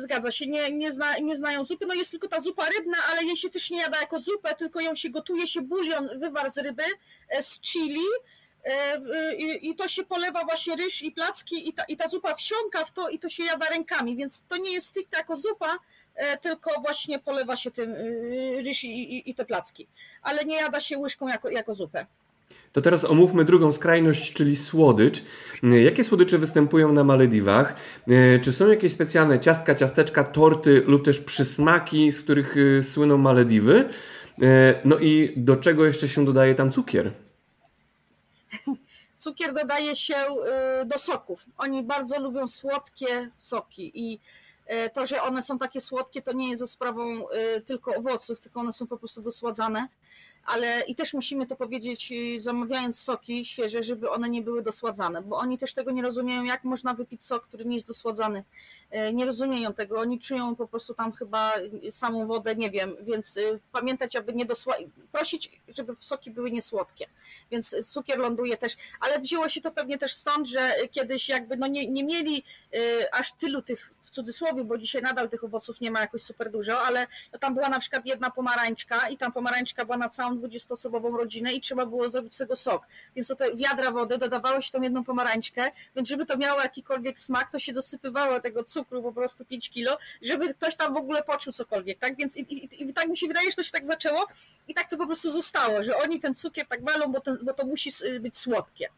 Zgadza 0.00 0.30
się, 0.30 0.46
nie, 0.46 0.72
nie, 0.72 0.92
zna, 0.92 1.18
nie 1.18 1.36
znają 1.36 1.64
zupy. 1.64 1.86
No 1.86 1.94
jest 1.94 2.10
tylko 2.10 2.28
ta 2.28 2.40
zupa 2.40 2.68
rybna, 2.78 2.96
ale 3.10 3.24
jej 3.24 3.36
się 3.36 3.50
też 3.50 3.70
nie 3.70 3.78
jada 3.78 4.00
jako 4.00 4.18
zupę, 4.18 4.54
tylko 4.54 4.80
ją 4.80 4.94
się 4.94 5.10
gotuje 5.10 5.48
się 5.48 5.62
bulion, 5.62 6.08
wywar 6.18 6.50
z 6.50 6.58
ryby, 6.58 6.84
e, 7.28 7.42
z 7.42 7.60
chili 7.60 8.06
e, 8.64 9.34
i, 9.36 9.68
i 9.68 9.74
to 9.74 9.88
się 9.88 10.04
polewa 10.04 10.44
właśnie 10.44 10.76
ryż 10.76 11.02
i 11.02 11.12
placki 11.12 11.68
i 11.68 11.72
ta, 11.72 11.84
i 11.84 11.96
ta 11.96 12.08
zupa 12.08 12.34
wsiąka 12.34 12.84
w 12.84 12.92
to 12.92 13.08
i 13.08 13.18
to 13.18 13.28
się 13.28 13.44
jada 13.44 13.66
rękami, 13.66 14.16
więc 14.16 14.44
to 14.48 14.56
nie 14.56 14.72
jest 14.72 14.86
stricte 14.86 15.18
jako 15.18 15.36
zupa, 15.36 15.78
e, 16.14 16.36
tylko 16.36 16.80
właśnie 16.80 17.18
polewa 17.18 17.56
się 17.56 17.70
tym 17.70 17.94
ryż 18.64 18.84
i, 18.84 18.88
i, 18.88 19.30
i 19.30 19.34
te 19.34 19.44
placki, 19.44 19.88
ale 20.22 20.44
nie 20.44 20.56
jada 20.56 20.80
się 20.80 20.98
łyżką 20.98 21.28
jako, 21.28 21.50
jako 21.50 21.74
zupę. 21.74 22.06
To 22.72 22.80
teraz 22.80 23.04
omówmy 23.04 23.44
drugą 23.44 23.72
skrajność, 23.72 24.32
czyli 24.32 24.56
słodycz. 24.56 25.22
Jakie 25.62 26.04
słodycze 26.04 26.38
występują 26.38 26.92
na 26.92 27.04
Malediwach? 27.04 27.74
E, 28.08 28.38
czy 28.38 28.52
są 28.52 28.68
jakieś 28.68 28.92
specjalne 28.92 29.40
ciastka, 29.40 29.74
ciasteczka, 29.74 30.24
torty 30.24 30.82
lub 30.86 31.04
też 31.04 31.20
przysmaki, 31.20 32.12
z 32.12 32.22
których 32.22 32.56
e, 32.78 32.82
słyną 32.82 33.18
Malediwy? 33.18 33.88
E, 34.42 34.80
no 34.84 34.98
i 34.98 35.32
do 35.36 35.56
czego 35.56 35.86
jeszcze 35.86 36.08
się 36.08 36.24
dodaje 36.24 36.54
tam 36.54 36.72
cukier? 36.72 37.12
Cukier 39.16 39.54
dodaje 39.54 39.96
się 39.96 40.14
do 40.86 40.98
soków. 40.98 41.46
Oni 41.58 41.82
bardzo 41.82 42.20
lubią 42.20 42.48
słodkie 42.48 43.30
soki 43.36 43.92
i 43.94 44.20
to, 44.92 45.06
że 45.06 45.22
one 45.22 45.42
są 45.42 45.58
takie 45.58 45.80
słodkie, 45.80 46.22
to 46.22 46.32
nie 46.32 46.48
jest 46.50 46.60
za 46.60 46.66
sprawą 46.66 47.02
tylko 47.66 47.94
owoców, 47.94 48.40
tylko 48.40 48.60
one 48.60 48.72
są 48.72 48.86
po 48.86 48.96
prostu 48.96 49.22
dosładzane 49.22 49.88
ale 50.48 50.80
i 50.80 50.94
też 50.94 51.14
musimy 51.14 51.46
to 51.46 51.56
powiedzieć, 51.56 52.12
y, 52.12 52.42
zamawiając 52.42 53.00
soki 53.00 53.44
świeże, 53.44 53.82
żeby 53.82 54.10
one 54.10 54.28
nie 54.30 54.42
były 54.42 54.62
dosładzane, 54.62 55.22
bo 55.22 55.36
oni 55.36 55.58
też 55.58 55.74
tego 55.74 55.90
nie 55.90 56.02
rozumieją, 56.02 56.44
jak 56.44 56.64
można 56.64 56.94
wypić 56.94 57.24
sok, 57.24 57.44
który 57.44 57.64
nie 57.64 57.74
jest 57.74 57.86
dosładzany. 57.86 58.44
Y, 59.08 59.12
nie 59.12 59.26
rozumieją 59.26 59.74
tego, 59.74 60.00
oni 60.00 60.18
czują 60.18 60.56
po 60.56 60.68
prostu 60.68 60.94
tam 60.94 61.12
chyba 61.12 61.52
samą 61.90 62.26
wodę, 62.26 62.56
nie 62.56 62.70
wiem, 62.70 62.96
więc 63.02 63.36
y, 63.36 63.60
pamiętać, 63.72 64.16
aby 64.16 64.32
nie 64.32 64.44
dosładzać, 64.44 64.86
prosić, 65.12 65.60
żeby 65.68 65.94
soki 66.00 66.30
były 66.30 66.50
niesłodkie, 66.50 67.06
więc 67.50 67.90
cukier 67.90 68.18
ląduje 68.18 68.56
też, 68.56 68.76
ale 69.00 69.20
wzięło 69.20 69.48
się 69.48 69.60
to 69.60 69.70
pewnie 69.70 69.98
też 69.98 70.14
stąd, 70.14 70.48
że 70.48 70.72
kiedyś 70.90 71.28
jakby 71.28 71.56
no 71.56 71.66
nie, 71.66 71.86
nie 71.86 72.04
mieli 72.04 72.44
aż 73.12 73.32
tylu 73.32 73.62
tych 73.62 73.92
w 74.08 74.10
cudzysłowie, 74.10 74.64
bo 74.64 74.78
dzisiaj 74.78 75.02
nadal 75.02 75.28
tych 75.28 75.44
owoców 75.44 75.80
nie 75.80 75.90
ma 75.90 76.00
jakoś 76.00 76.22
super 76.22 76.50
dużo, 76.50 76.80
ale 76.80 77.06
no 77.32 77.38
tam 77.38 77.54
była 77.54 77.68
na 77.68 77.80
przykład 77.80 78.06
jedna 78.06 78.30
pomarańczka 78.30 79.08
i 79.08 79.16
tam 79.16 79.32
pomarańczka 79.32 79.84
była 79.84 79.96
na 79.96 80.08
całą 80.08 80.36
20-osobową 80.36 81.16
rodzinę 81.16 81.52
i 81.52 81.60
trzeba 81.60 81.86
było 81.86 82.10
zrobić 82.10 82.34
z 82.34 82.38
tego 82.38 82.56
sok. 82.56 82.86
Więc 83.16 83.28
do 83.28 83.36
tej 83.36 83.56
wiadra 83.56 83.90
wody 83.90 84.18
dodawało 84.18 84.60
się 84.60 84.70
tą 84.70 84.82
jedną 84.82 85.04
pomarańczkę, 85.04 85.70
więc 85.96 86.08
żeby 86.08 86.26
to 86.26 86.36
miało 86.36 86.60
jakikolwiek 86.60 87.20
smak, 87.20 87.50
to 87.50 87.58
się 87.58 87.72
dosypywało 87.72 88.40
tego 88.40 88.64
cukru 88.64 89.02
po 89.02 89.12
prostu 89.12 89.44
5 89.44 89.70
kilo, 89.70 89.98
żeby 90.22 90.54
ktoś 90.54 90.76
tam 90.76 90.94
w 90.94 90.96
ogóle 90.96 91.22
poczuł 91.22 91.52
cokolwiek, 91.52 91.98
tak? 91.98 92.16
Więc 92.16 92.36
i, 92.36 92.40
i, 92.40 92.82
i 92.82 92.92
tak 92.92 93.08
mi 93.08 93.16
się 93.16 93.28
wydaje, 93.28 93.50
że 93.50 93.56
to 93.56 93.62
się 93.62 93.72
tak 93.72 93.86
zaczęło 93.86 94.26
i 94.68 94.74
tak 94.74 94.90
to 94.90 94.96
po 94.96 95.06
prostu 95.06 95.30
zostało, 95.30 95.82
że 95.82 95.96
oni 95.96 96.20
ten 96.20 96.34
cukier 96.34 96.66
tak 96.66 96.84
walą, 96.84 97.12
bo, 97.12 97.20
ten, 97.20 97.38
bo 97.42 97.52
to 97.52 97.66
musi 97.66 97.90
być 98.20 98.38
słodkie. 98.38 98.88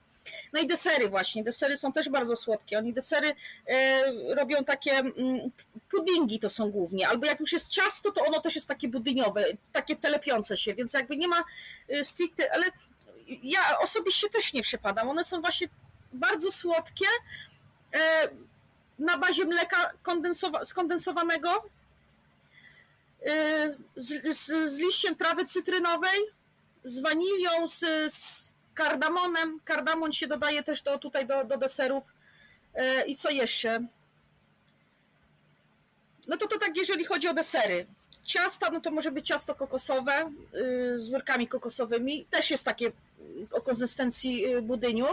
No 0.53 0.61
i 0.61 0.67
desery 0.67 1.09
właśnie, 1.09 1.45
desery 1.45 1.77
są 1.77 1.93
też 1.93 2.09
bardzo 2.09 2.37
słodkie. 2.37 2.79
Oni 2.79 2.93
desery 2.93 3.35
e, 3.67 4.35
robią 4.35 4.65
takie 4.65 4.93
mm, 4.93 5.51
puddingi 5.91 6.39
to 6.39 6.51
są 6.51 6.71
głównie, 6.71 7.09
albo 7.09 7.27
jak 7.27 7.41
już 7.41 7.53
jest 7.53 7.69
ciasto, 7.69 8.13
to 8.13 8.25
ono 8.25 8.41
też 8.41 8.55
jest 8.55 8.69
takie 8.69 8.89
budyniowe, 8.89 9.45
takie 9.73 9.97
telepiące 9.97 10.57
się, 10.57 10.75
więc 10.75 10.93
jakby 10.93 11.17
nie 11.17 11.29
ma 11.29 11.45
e, 11.89 12.05
stricte, 12.05 12.53
ale 12.53 12.65
ja 13.43 13.61
osobiście 13.83 14.29
też 14.29 14.53
nie 14.53 14.63
przepadam. 14.63 15.09
One 15.09 15.25
są 15.25 15.41
właśnie 15.41 15.69
bardzo 16.13 16.51
słodkie, 16.53 17.07
e, 17.95 18.29
na 18.99 19.19
bazie 19.19 19.45
mleka 19.45 19.93
kondensowa 20.03 20.65
skondensowanego, 20.65 21.71
z, 23.97 24.37
z, 24.37 24.71
z 24.73 24.79
liściem 24.79 25.17
trawy 25.17 25.45
cytrynowej, 25.45 26.21
z 26.85 27.01
wanilią, 27.01 27.69
z, 27.69 27.79
z 28.15 28.50
kardamonem. 28.81 29.61
Kardamon 29.65 30.13
się 30.13 30.27
dodaje 30.27 30.63
też 30.63 30.83
do, 30.83 30.99
tutaj 30.99 31.27
do, 31.27 31.45
do 31.45 31.57
deserów. 31.57 32.05
E, 32.75 33.07
I 33.07 33.17
co 33.17 33.31
jeszcze? 33.31 33.81
No 36.29 36.37
to 36.37 36.47
to 36.47 36.59
tak, 36.59 36.77
jeżeli 36.77 37.05
chodzi 37.05 37.29
o 37.29 37.35
desery. 37.35 37.87
Ciasta, 38.25 38.71
no 38.71 38.81
to 38.81 38.91
może 38.91 39.11
być 39.11 39.27
ciasto 39.27 39.55
kokosowe 39.55 40.33
y, 40.55 40.99
z 40.99 41.11
workami 41.11 41.49
kokosowymi. 41.49 42.25
Też 42.31 42.51
jest 42.51 42.65
takie 42.65 42.93
o 43.53 43.61
konsystencji 43.61 44.47
y, 44.47 44.63
budyniu. 44.63 45.07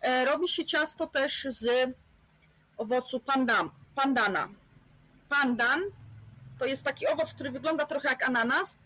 E, 0.00 0.24
robi 0.24 0.48
się 0.48 0.64
ciasto 0.64 1.06
też 1.06 1.46
z 1.50 1.94
owocu 2.76 3.20
pandam, 3.20 3.70
pandana. 3.94 4.48
Pandan 5.28 5.80
to 6.58 6.66
jest 6.66 6.84
taki 6.84 7.06
owoc, 7.06 7.34
który 7.34 7.50
wygląda 7.50 7.86
trochę 7.86 8.08
jak 8.08 8.28
ananas, 8.28 8.78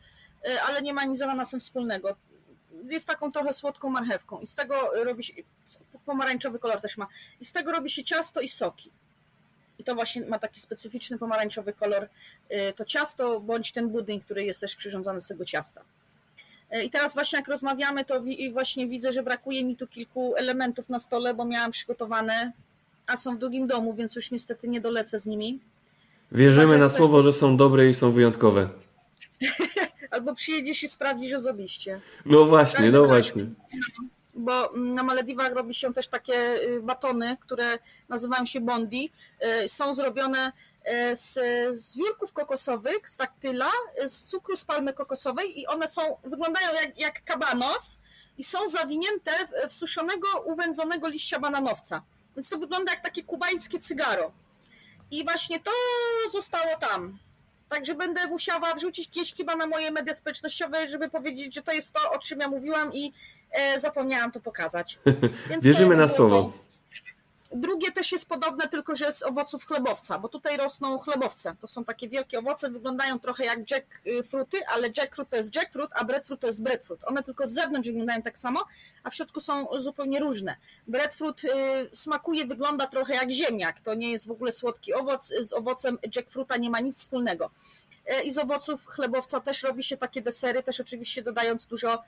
y, 0.49 0.63
ale 0.63 0.83
nie 0.83 0.93
ma 0.93 1.05
nic 1.05 1.19
z 1.19 1.23
ananasem 1.23 1.61
wspólnego 1.61 2.17
jest 2.91 3.07
taką 3.07 3.33
trochę 3.33 3.53
słodką 3.53 3.91
marchewką 3.91 4.41
i 4.41 4.47
z 4.47 4.55
tego 4.55 4.91
robi 5.05 5.25
się, 5.25 5.33
pomarańczowy 6.07 6.59
kolor 6.59 6.81
też 6.81 6.97
ma, 6.97 7.07
i 7.41 7.45
z 7.45 7.53
tego 7.53 7.73
robi 7.73 7.91
się 7.91 8.05
ciasto 8.05 8.41
i 8.41 8.49
soki. 8.49 8.91
I 9.79 9.85
to 9.85 9.95
właśnie 9.95 10.27
ma 10.27 10.39
taki 10.39 10.61
specyficzny 10.61 11.19
pomarańczowy 11.19 11.73
kolor, 11.73 12.09
y, 12.53 12.73
to 12.77 12.85
ciasto 12.85 13.41
bądź 13.41 13.73
ten 13.73 13.89
budyń, 13.89 14.21
który 14.21 14.45
jest 14.45 14.61
też 14.61 14.77
przyrządzany 14.77 15.21
z 15.21 15.27
tego 15.27 15.45
ciasta. 15.45 15.85
Y, 16.75 16.83
I 16.83 16.91
teraz 16.91 17.15
właśnie 17.15 17.39
jak 17.39 17.49
rozmawiamy, 17.49 18.05
to 18.05 18.23
właśnie 18.53 18.89
widzę, 18.89 19.13
że 19.13 19.23
brakuje 19.23 19.65
mi 19.65 19.77
tu 19.77 19.87
kilku 19.87 20.35
elementów 20.37 20.89
na 20.89 20.99
stole, 20.99 21.35
bo 21.35 21.45
miałam 21.45 21.71
przygotowane, 21.71 22.53
a 23.07 23.17
są 23.17 23.37
w 23.37 23.39
drugim 23.39 23.67
domu, 23.67 23.95
więc 23.95 24.17
już 24.17 24.31
niestety 24.31 24.69
nie 24.69 24.81
dolecę 24.81 25.19
z 25.19 25.27
nimi. 25.27 25.61
Wierzymy 26.33 26.79
na 26.79 26.89
słowo, 26.89 27.23
że 27.23 27.33
są 27.33 27.57
dobre 27.57 27.89
i 27.89 27.95
są 27.95 28.11
wyjątkowe. 28.11 28.69
albo 30.11 30.35
przyjedziesz 30.35 30.83
i 30.83 30.89
sprawdzisz 30.89 31.33
osobiście. 31.33 32.01
No 32.27 32.45
właśnie, 32.45 32.91
no 32.91 33.05
właśnie. 33.05 33.47
Bo 34.35 34.73
na 34.75 35.03
Malediwach 35.03 35.53
robi 35.53 35.75
się 35.75 35.93
też 35.93 36.09
takie 36.09 36.63
y, 36.63 36.81
batony, 36.83 37.37
które 37.41 37.79
nazywają 38.09 38.47
się 38.47 38.61
bondi. 38.61 39.13
Y, 39.65 39.69
są 39.69 39.95
zrobione 39.95 40.53
y, 41.13 41.17
z, 41.17 41.35
z 41.79 41.97
wiórków 41.97 42.33
kokosowych, 42.33 43.11
z 43.11 43.17
taktyla, 43.17 43.71
z 44.07 44.25
cukru 44.25 44.57
z 44.57 44.65
palmy 44.65 44.93
kokosowej 44.93 45.61
i 45.61 45.67
one 45.67 45.89
są, 45.89 46.03
wyglądają 46.25 46.69
jak, 46.83 46.99
jak 46.99 47.25
kabanos 47.25 47.99
i 48.39 48.45
są 48.45 48.69
zawinięte 48.69 49.33
w, 49.47 49.69
w 49.69 49.73
suszonego, 49.73 50.29
uwędzonego 50.45 51.09
liścia 51.09 51.39
bananowca. 51.39 52.03
Więc 52.37 52.49
to 52.49 52.59
wygląda 52.59 52.93
jak 52.93 53.03
takie 53.03 53.23
kubańskie 53.23 53.79
cygaro. 53.79 54.33
I 55.11 55.25
właśnie 55.25 55.61
to 55.61 55.71
zostało 56.33 56.77
tam. 56.81 57.19
Także 57.69 57.95
będę 57.95 58.27
musiała 58.27 58.75
wrzucić 58.75 59.11
kiedyś 59.11 59.35
chyba 59.35 59.57
na 59.57 59.67
moje 59.67 59.91
media 59.91 60.15
społecznościowe, 60.15 60.89
żeby 60.89 61.11
powiedzieć, 61.11 61.55
że 61.55 61.63
to 61.63 61.73
jest 61.73 61.93
to, 61.93 62.13
o 62.13 62.19
czym 62.19 62.41
ja 62.41 62.49
mówiłam 62.49 62.95
i 62.95 63.13
e, 63.51 63.81
zapomniałam 63.81 64.33
to 64.33 64.41
pokazać. 64.41 64.99
Więc 65.51 65.65
Wierzymy 65.65 65.95
to, 65.95 66.01
na 66.01 66.09
słowo. 66.09 66.53
Drugie 67.53 67.93
też 67.93 68.13
jest 68.13 68.27
podobne, 68.27 68.69
tylko 68.69 68.97
że 68.97 69.13
z 69.13 69.23
owoców 69.23 69.67
chlebowca, 69.67 70.19
bo 70.19 70.29
tutaj 70.29 70.57
rosną 70.57 70.99
chlebowce. 70.99 71.57
To 71.61 71.67
są 71.67 71.85
takie 71.85 72.09
wielkie 72.09 72.39
owoce, 72.39 72.71
wyglądają 72.71 73.19
trochę 73.19 73.45
jak 73.45 73.71
jackfruity, 73.71 74.67
ale 74.67 74.89
jackfruit 74.97 75.31
to 75.31 75.37
jest 75.37 75.57
jackfruit, 75.57 75.91
a 75.95 76.05
breadfruit 76.05 76.41
to 76.41 76.47
jest 76.47 76.63
breadfruit. 76.63 77.05
One 77.05 77.23
tylko 77.23 77.47
z 77.47 77.53
zewnątrz 77.53 77.89
wyglądają 77.89 78.23
tak 78.23 78.39
samo, 78.39 78.65
a 79.05 79.11
w 79.11 79.15
środku 79.15 79.41
są 79.41 79.67
zupełnie 79.79 80.21
różne. 80.21 80.57
Breadfruit 80.87 81.45
y, 81.45 81.49
smakuje, 81.93 82.47
wygląda 82.47 82.87
trochę 82.87 83.15
jak 83.15 83.31
ziemniak. 83.31 83.81
To 83.81 83.95
nie 83.95 84.11
jest 84.11 84.27
w 84.27 84.31
ogóle 84.31 84.53
słodki 84.53 84.95
owoc. 84.95 85.33
Z 85.41 85.53
owocem 85.53 85.99
jackfruita 86.17 86.57
nie 86.57 86.71
ma 86.71 86.81
nic 86.81 86.99
wspólnego. 86.99 87.51
E, 88.07 88.23
I 88.23 88.33
z 88.33 88.39
owoców 88.39 88.87
chlebowca 88.87 89.41
też 89.41 89.63
robi 89.63 89.85
się 89.85 89.97
takie 89.97 90.23
desery, 90.23 90.63
też 90.63 90.81
oczywiście 90.81 91.23
dodając 91.23 91.67
dużo 91.67 92.03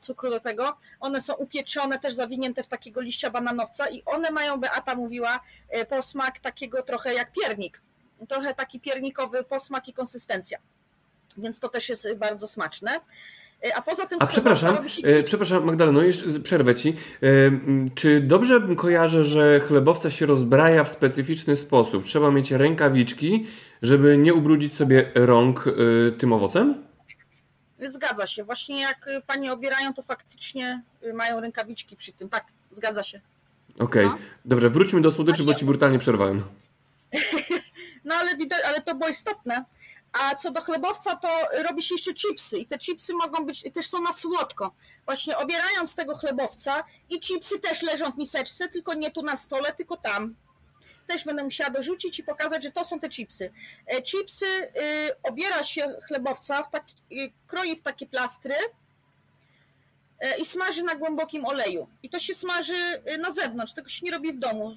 cukru 0.00 0.30
do 0.30 0.40
tego. 0.40 0.76
One 1.00 1.20
są 1.20 1.34
upieczone, 1.34 1.98
też 1.98 2.14
zawinięte 2.14 2.62
w 2.62 2.68
takiego 2.68 3.00
liścia 3.00 3.30
bananowca 3.30 3.88
i 3.88 4.02
one 4.04 4.30
mają, 4.30 4.60
Beata 4.60 4.94
mówiła, 4.94 5.40
e, 5.68 5.86
posmak 5.86 6.38
takiego 6.38 6.82
trochę 6.82 7.14
jak 7.14 7.32
piernik. 7.32 7.82
Trochę 8.28 8.54
taki 8.54 8.80
piernikowy 8.80 9.44
posmak 9.44 9.88
i 9.88 9.92
konsystencja. 9.92 10.58
Więc 11.38 11.60
to 11.60 11.68
też 11.68 11.88
jest 11.88 12.08
bardzo 12.16 12.46
smaczne. 12.46 13.00
A 13.74 13.82
poza 13.82 14.06
tym. 14.06 14.18
A 14.20 14.26
przepraszam, 14.26 14.78
e, 15.04 15.22
przepraszam, 15.22 15.64
Magdaleno, 15.64 16.02
jeszcze 16.02 16.40
przerwę 16.40 16.74
ci. 16.74 16.88
E, 16.88 16.94
czy 17.94 18.20
dobrze 18.20 18.60
kojarzę, 18.76 19.24
że 19.24 19.60
chlebowca 19.60 20.10
się 20.10 20.26
rozbraja 20.26 20.84
w 20.84 20.90
specyficzny 20.90 21.56
sposób? 21.56 22.04
Trzeba 22.04 22.30
mieć 22.30 22.50
rękawiczki, 22.50 23.46
żeby 23.82 24.18
nie 24.18 24.34
ubrudzić 24.34 24.74
sobie 24.74 25.10
rąk 25.14 25.64
e, 25.66 26.12
tym 26.12 26.32
owocem? 26.32 26.91
Zgadza 27.86 28.26
się. 28.26 28.44
Właśnie 28.44 28.80
jak 28.80 29.08
pani 29.26 29.50
obierają, 29.50 29.94
to 29.94 30.02
faktycznie 30.02 30.82
mają 31.14 31.40
rękawiczki 31.40 31.96
przy 31.96 32.12
tym. 32.12 32.28
Tak, 32.28 32.46
zgadza 32.72 33.02
się. 33.02 33.20
Okej, 33.78 34.06
okay. 34.06 34.18
no. 34.20 34.26
dobrze, 34.44 34.70
wróćmy 34.70 35.00
do 35.00 35.10
słodyczy, 35.10 35.42
Właśnie... 35.42 35.54
bo 35.54 35.58
ci 35.58 35.64
brutalnie 35.64 35.98
przerwałem. 35.98 36.44
no 38.04 38.14
ale 38.14 38.36
widać, 38.36 38.62
ale 38.66 38.80
to 38.80 38.94
było 38.94 39.10
istotne. 39.10 39.64
A 40.12 40.34
co 40.34 40.50
do 40.50 40.60
chlebowca, 40.60 41.16
to 41.16 41.28
robi 41.68 41.82
się 41.82 41.94
jeszcze 41.94 42.14
chipsy 42.14 42.58
i 42.58 42.66
te 42.66 42.78
chipsy 42.78 43.14
mogą 43.14 43.46
być, 43.46 43.62
też 43.74 43.86
są 43.86 44.02
na 44.02 44.12
słodko. 44.12 44.74
Właśnie 45.04 45.38
obierając 45.38 45.94
tego 45.94 46.16
chlebowca 46.16 46.84
i 47.10 47.20
chipsy 47.20 47.58
też 47.58 47.82
leżą 47.82 48.12
w 48.12 48.18
miseczce, 48.18 48.68
tylko 48.68 48.94
nie 48.94 49.10
tu 49.10 49.22
na 49.22 49.36
stole, 49.36 49.72
tylko 49.72 49.96
tam. 49.96 50.34
Też 51.06 51.24
będę 51.24 51.44
musiała 51.44 51.70
dorzucić 51.70 52.18
i 52.18 52.22
pokazać, 52.22 52.62
że 52.62 52.72
to 52.72 52.84
są 52.84 52.98
te 52.98 53.08
chipsy. 53.08 53.52
E, 53.86 54.02
chipsy 54.02 54.46
y, 54.46 54.70
obiera 55.22 55.64
się 55.64 55.96
chlebowca, 56.06 56.62
w 56.62 56.70
taki, 56.70 56.94
y, 57.12 57.32
kroi 57.46 57.76
w 57.76 57.82
takie 57.82 58.06
plastry 58.06 58.54
y, 58.54 60.40
i 60.40 60.44
smaży 60.44 60.82
na 60.82 60.94
głębokim 60.94 61.44
oleju. 61.44 61.88
I 62.02 62.10
to 62.10 62.18
się 62.18 62.34
smaży 62.34 63.02
na 63.18 63.30
zewnątrz, 63.30 63.72
tego 63.72 63.88
się 63.88 64.06
nie 64.06 64.12
robi 64.12 64.32
w 64.32 64.36
domu 64.36 64.76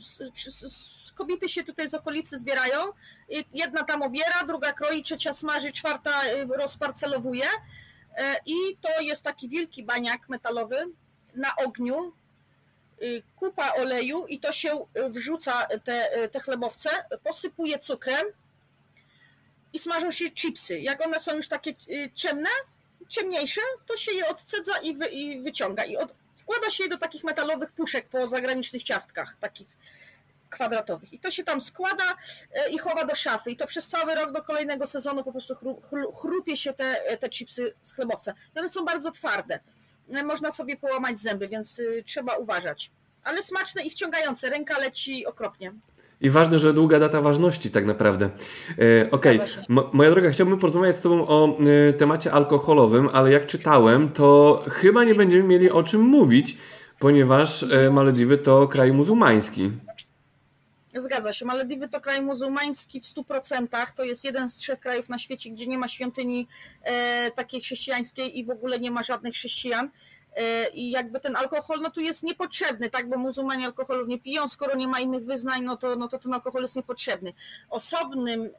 kobiety 1.16 1.50
się 1.50 1.64
tutaj 1.64 1.90
z 1.90 1.94
okolicy 1.94 2.38
zbierają. 2.38 2.80
Jedna 3.54 3.84
tam 3.84 4.02
obiera, 4.02 4.44
druga 4.48 4.74
kroi, 4.74 5.04
trzecia 5.04 5.34
smaży, 5.34 5.72
czwarta 5.72 6.26
y, 6.26 6.46
rozparcelowuje. 6.46 7.46
E, 8.18 8.36
I 8.46 8.56
to 8.82 9.02
jest 9.02 9.24
taki 9.24 9.50
wielki 9.50 9.84
baniak 9.84 10.30
metalowy 10.30 10.76
na 11.36 11.56
ogniu, 11.56 12.08
y, 12.08 12.12
kupa 13.36 13.74
oleju 13.74 14.26
i 14.28 14.40
to 14.40 14.52
się 14.52 14.86
y, 14.98 15.10
wrzuca 15.10 15.68
te, 15.84 16.30
te 16.32 16.40
chlebowce, 16.40 16.90
posypuje 17.24 17.78
cukrem 17.80 18.26
i 19.74 19.80
smażą 19.80 20.12
się 20.12 20.32
chipsy. 20.32 20.80
Jak 20.80 21.06
one 21.06 21.20
są 21.20 21.36
już 21.36 21.48
takie 21.48 21.74
ciemne, 22.14 22.50
ciemniejsze, 23.10 23.62
to 23.86 23.98
się 23.98 24.12
je 24.12 24.28
odcedza 24.28 24.78
i, 24.78 24.96
wy, 24.96 25.06
i 25.06 25.42
wyciąga. 25.42 25.84
I 25.84 25.98
od, 25.98 26.16
wkłada 26.36 26.72
się 26.72 26.84
je 26.84 26.90
do 26.90 26.98
takich 26.98 27.24
metalowych 27.24 27.72
puszek 27.72 28.10
po 28.10 28.28
zagranicznych 28.28 28.84
ciastkach, 28.84 29.38
takich 29.40 29.78
kwadratowych. 30.50 31.14
I 31.14 31.20
to 31.20 31.32
się 31.32 31.44
tam 31.44 31.62
składa 31.62 32.04
e, 32.54 32.70
i 32.70 32.78
chowa 32.78 33.06
do 33.06 33.16
szafy. 33.16 33.52
I 33.52 33.56
to 33.56 33.68
przez 33.68 33.88
cały 33.88 34.16
rok 34.16 34.32
do 34.32 34.42
kolejnego 34.42 34.88
sezonu 34.88 35.24
po 35.24 35.32
prostu 35.32 35.56
chrupie 36.22 36.58
się 36.58 36.74
te, 36.74 37.18
te 37.20 37.30
chipsy 37.30 37.74
z 37.82 37.94
chlebowca. 37.94 38.34
I 38.56 38.60
one 38.60 38.70
są 38.70 38.86
bardzo 38.86 39.12
twarde. 39.12 39.60
E, 40.14 40.24
można 40.24 40.52
sobie 40.52 40.78
połamać 40.78 41.20
zęby, 41.20 41.48
więc 41.48 41.80
y, 41.80 42.04
trzeba 42.06 42.36
uważać. 42.36 42.92
Ale 43.24 43.44
smaczne 43.44 43.84
i 43.84 43.90
wciągające. 43.90 44.50
Ręka 44.50 44.80
leci 44.80 45.26
okropnie. 45.26 45.74
I 46.22 46.30
ważne, 46.30 46.60
że 46.60 46.74
długa 46.74 47.00
data 47.00 47.22
ważności 47.22 47.72
tak 47.72 47.86
naprawdę. 47.86 48.26
E, 48.26 49.12
Okej, 49.12 49.40
okay. 49.40 49.90
moja 49.94 50.12
droga, 50.12 50.30
chciałbym 50.30 50.60
porozmawiać 50.60 50.96
z 50.96 51.02
Tobą 51.02 51.28
o 51.28 51.58
e, 51.90 51.94
temacie 51.94 52.32
alkoholowym, 52.32 53.10
ale 53.14 53.32
jak 53.32 53.46
czytałem, 53.46 54.10
to 54.10 54.60
chyba 54.72 55.04
nie 55.04 55.16
będziemy 55.16 55.44
mieli 55.44 55.72
o 55.72 55.84
czym 55.84 56.02
mówić, 56.02 56.58
ponieważ 57.00 57.64
e, 57.64 57.92
Malediwy 57.92 58.38
to 58.38 58.68
kraj 58.68 58.94
muzułmański. 58.94 59.72
Zgadza 60.96 61.34
się. 61.34 61.46
Malediwy 61.46 61.90
to 61.90 62.02
kraj 62.02 62.22
muzułmański 62.22 63.02
w 63.02 63.04
100%. 63.04 63.94
To 63.96 64.04
jest 64.04 64.24
jeden 64.24 64.50
z 64.50 64.56
trzech 64.58 64.80
krajów 64.80 65.10
na 65.10 65.18
świecie, 65.18 65.50
gdzie 65.50 65.68
nie 65.68 65.78
ma 65.78 65.88
świątyni 65.88 66.48
e, 66.84 67.32
takiej 67.32 67.62
chrześcijańskiej 67.62 68.40
i 68.40 68.46
w 68.46 68.50
ogóle 68.50 68.80
nie 68.80 68.92
ma 68.92 69.04
żadnych 69.04 69.34
chrześcijan. 69.34 69.90
E, 70.36 70.70
i 70.70 70.92
jakby 70.92 71.20
ten 71.20 71.36
alkohol 71.36 71.80
no 71.82 71.92
tu 71.92 72.00
jest 72.00 72.24
niepotrzebny, 72.24 72.90
tak, 72.90 73.10
bo 73.10 73.18
muzułmanie 73.18 73.66
alkoholu 73.66 74.06
nie 74.06 74.20
piją, 74.20 74.48
skoro 74.48 74.76
nie 74.76 74.88
ma 74.88 75.00
innych 75.00 75.26
wyznań, 75.26 75.64
no 75.64 75.78
to, 75.78 75.96
no 75.96 76.08
to 76.08 76.20
ten 76.20 76.34
alkohol 76.34 76.62
jest 76.62 76.76
niepotrzebny. 76.76 77.34
Osobnym, 77.70 78.42
e, 78.42 78.50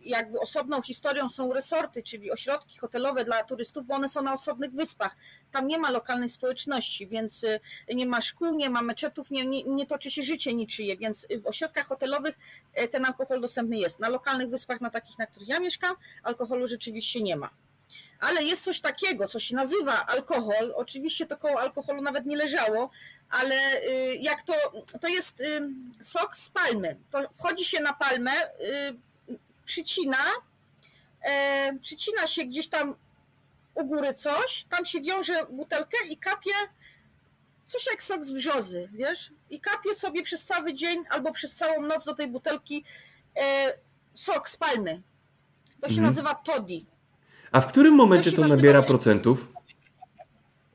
jakby 0.00 0.40
osobną 0.40 0.82
historią 0.82 1.28
są 1.28 1.52
resorty, 1.52 2.02
czyli 2.02 2.30
ośrodki 2.30 2.78
hotelowe 2.78 3.24
dla 3.24 3.44
turystów, 3.44 3.86
bo 3.86 3.94
one 3.94 4.08
są 4.08 4.22
na 4.22 4.34
osobnych 4.34 4.72
wyspach. 4.72 5.16
Tam 5.50 5.66
nie 5.66 5.78
ma 5.78 5.90
lokalnej 5.90 6.28
społeczności, 6.28 7.06
więc 7.06 7.44
e, 7.44 7.60
nie 7.94 8.06
ma 8.06 8.20
szkół, 8.20 8.56
nie 8.56 8.70
ma 8.70 8.82
meczetów, 8.82 9.30
nie, 9.30 9.46
nie, 9.46 9.62
nie 9.62 9.86
toczy 9.86 10.10
się 10.10 10.22
życie 10.22 10.54
niczyje, 10.54 10.96
więc 10.96 11.26
w 11.42 11.46
ośrodkach 11.46 11.86
hotelowych 11.86 12.38
ten 12.90 13.04
alkohol 13.04 13.40
dostępny 13.40 13.76
jest. 13.76 14.00
Na 14.00 14.08
lokalnych 14.08 14.48
wyspach, 14.48 14.80
na 14.80 14.90
takich, 14.90 15.18
na 15.18 15.26
których 15.26 15.48
ja 15.48 15.60
mieszkam, 15.60 15.96
alkoholu 16.22 16.66
rzeczywiście 16.66 17.20
nie 17.20 17.36
ma 17.36 17.63
ale 18.24 18.44
jest 18.44 18.64
coś 18.64 18.80
takiego, 18.80 19.28
co 19.28 19.40
się 19.40 19.56
nazywa 19.56 20.06
alkohol. 20.06 20.72
Oczywiście 20.76 21.26
to 21.26 21.36
koło 21.36 21.60
alkoholu 21.60 22.02
nawet 22.02 22.26
nie 22.26 22.36
leżało, 22.36 22.90
ale 23.30 23.54
y, 23.82 24.16
jak 24.20 24.42
to, 24.42 24.54
to 25.00 25.08
jest 25.08 25.40
y, 25.40 25.60
sok 26.02 26.36
z 26.36 26.48
palmy. 26.48 26.96
To 27.10 27.22
wchodzi 27.38 27.64
się 27.64 27.82
na 27.82 27.92
palmę, 27.92 28.32
y, 28.60 29.38
przycina, 29.64 30.24
e, 31.22 31.78
przycina 31.82 32.26
się 32.26 32.44
gdzieś 32.44 32.68
tam 32.68 32.94
u 33.74 33.84
góry 33.84 34.14
coś, 34.14 34.64
tam 34.68 34.84
się 34.84 35.00
wiąże 35.00 35.46
butelkę 35.50 35.96
i 36.10 36.16
kapie 36.16 36.52
coś 37.66 37.86
jak 37.86 38.02
sok 38.02 38.24
z 38.24 38.32
brzozy, 38.32 38.88
wiesz? 38.92 39.32
I 39.50 39.60
kapie 39.60 39.94
sobie 39.94 40.22
przez 40.22 40.44
cały 40.44 40.72
dzień 40.72 41.04
albo 41.10 41.32
przez 41.32 41.56
całą 41.56 41.82
noc 41.82 42.04
do 42.04 42.14
tej 42.14 42.28
butelki 42.28 42.84
e, 43.36 43.72
sok 44.14 44.50
z 44.50 44.56
palmy. 44.56 45.02
To 45.80 45.88
się 45.88 45.94
mhm. 45.94 46.06
nazywa 46.06 46.34
toddy. 46.34 46.93
A 47.54 47.60
w 47.60 47.66
którym 47.66 47.94
momencie 47.94 48.32
to, 48.32 48.42
to 48.42 48.48
nabiera 48.48 48.82
procentów? 48.82 49.48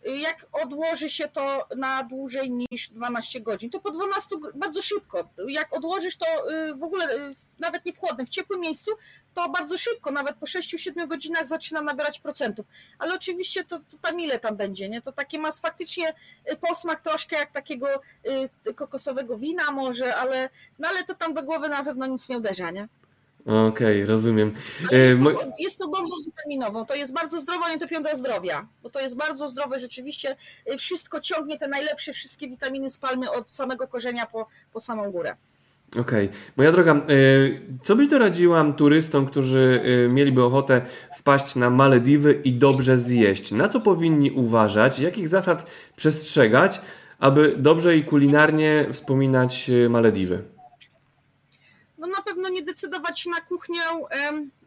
Jak 0.06 0.46
odłoży 0.52 1.10
się 1.10 1.28
to 1.28 1.68
na 1.78 2.04
dłużej 2.04 2.52
niż 2.52 2.90
12 2.90 3.42
godzin, 3.42 3.70
to 3.70 3.80
po 3.80 3.92
12 3.92 4.36
bardzo 4.56 4.82
szybko. 4.82 5.30
Jak 5.48 5.74
odłożysz 5.78 6.18
to 6.18 6.26
y, 6.52 6.76
w 6.76 6.84
ogóle 6.84 7.16
y, 7.16 7.36
nawet 7.60 7.86
nie 7.86 7.94
w 7.94 7.98
chłodnym, 7.98 8.28
w 8.28 8.30
ciepłym 8.30 8.60
miejscu, 8.60 8.92
to 9.34 9.50
bardzo 9.50 9.78
szybko, 9.78 10.12
nawet 10.12 10.36
po 10.36 10.46
6-7 10.46 11.08
godzinach 11.08 11.48
zaczyna 11.48 11.82
nabierać 11.82 12.20
procentów. 12.20 12.66
Ale 13.00 13.16
oczywiście 13.16 13.64
to, 13.64 13.80
to 13.80 13.98
tam 14.02 14.20
ile 14.20 14.40
tam 14.40 14.58
będzie, 14.58 14.90
nie? 14.90 15.02
To 15.02 15.12
takie 15.12 15.40
ma 15.40 15.52
faktycznie 15.52 16.14
y, 16.52 16.56
posmak 16.56 17.02
troszkę 17.02 17.36
jak 17.36 17.52
takiego 17.52 17.88
kokosowego 18.76 19.38
wina 19.38 19.72
może, 19.72 20.16
ale, 20.16 20.50
no 20.80 20.88
ale 20.88 21.04
to 21.04 21.16
tam 21.16 21.34
do 21.34 21.44
głowy 21.44 21.70
na 21.70 21.84
pewno 21.84 22.08
nic 22.08 22.30
nie 22.30 22.38
uderza, 22.38 22.72
nie? 22.72 22.88
Okej, 23.50 24.04
okay, 24.04 24.06
rozumiem. 24.06 24.52
Jest 24.92 25.20
to, 25.24 25.52
jest 25.60 25.80
to 25.80 25.88
bombą 25.88 26.16
witaminową, 26.26 26.86
to 26.86 26.96
jest 26.96 27.14
bardzo 27.14 27.40
zdrowa, 27.40 27.70
nie 27.70 27.80
to 27.80 27.88
piąta 27.88 28.16
zdrowia, 28.16 28.68
bo 28.84 28.90
to 28.90 29.00
jest 29.00 29.16
bardzo 29.16 29.48
zdrowe, 29.48 29.80
rzeczywiście 29.80 30.36
y, 30.74 30.78
wszystko 30.78 31.22
ciągnie 31.22 31.58
te 31.58 31.68
najlepsze, 31.68 32.14
wszystkie 32.14 32.48
witaminy 32.48 32.90
z 32.90 32.98
palmy 32.98 33.32
od 33.32 33.52
samego 33.52 33.88
korzenia 33.88 34.26
po, 34.26 34.48
po 34.74 34.80
samą 34.80 35.12
górę. 35.12 35.36
Okej. 35.92 36.26
Okay. 36.26 36.30
Moja 36.58 36.72
droga, 36.72 37.02
y, 37.10 37.62
co 37.84 37.96
byś 37.96 38.08
doradziła 38.08 38.72
turystom, 38.72 39.26
którzy 39.26 39.82
y, 40.06 40.10
mieliby 40.10 40.44
ochotę 40.44 40.82
wpaść 41.18 41.56
na 41.56 41.70
Malediwy 41.70 42.42
i 42.44 42.54
dobrze 42.54 42.98
zjeść? 42.98 43.52
Na 43.52 43.70
co 43.70 43.82
powinni 43.82 44.32
uważać? 44.32 45.00
Jakich 45.00 45.28
zasad 45.28 45.66
przestrzegać, 45.96 46.82
aby 47.20 47.56
dobrze 47.58 47.98
i 47.98 48.04
kulinarnie 48.04 48.86
wspominać 48.92 49.72
Malediwy? 49.90 50.59
No 52.00 52.08
na 52.08 52.22
pewno 52.22 52.50
nie 52.50 52.62
decydować 52.62 53.26
na 53.26 53.42
kuchnię 53.42 53.82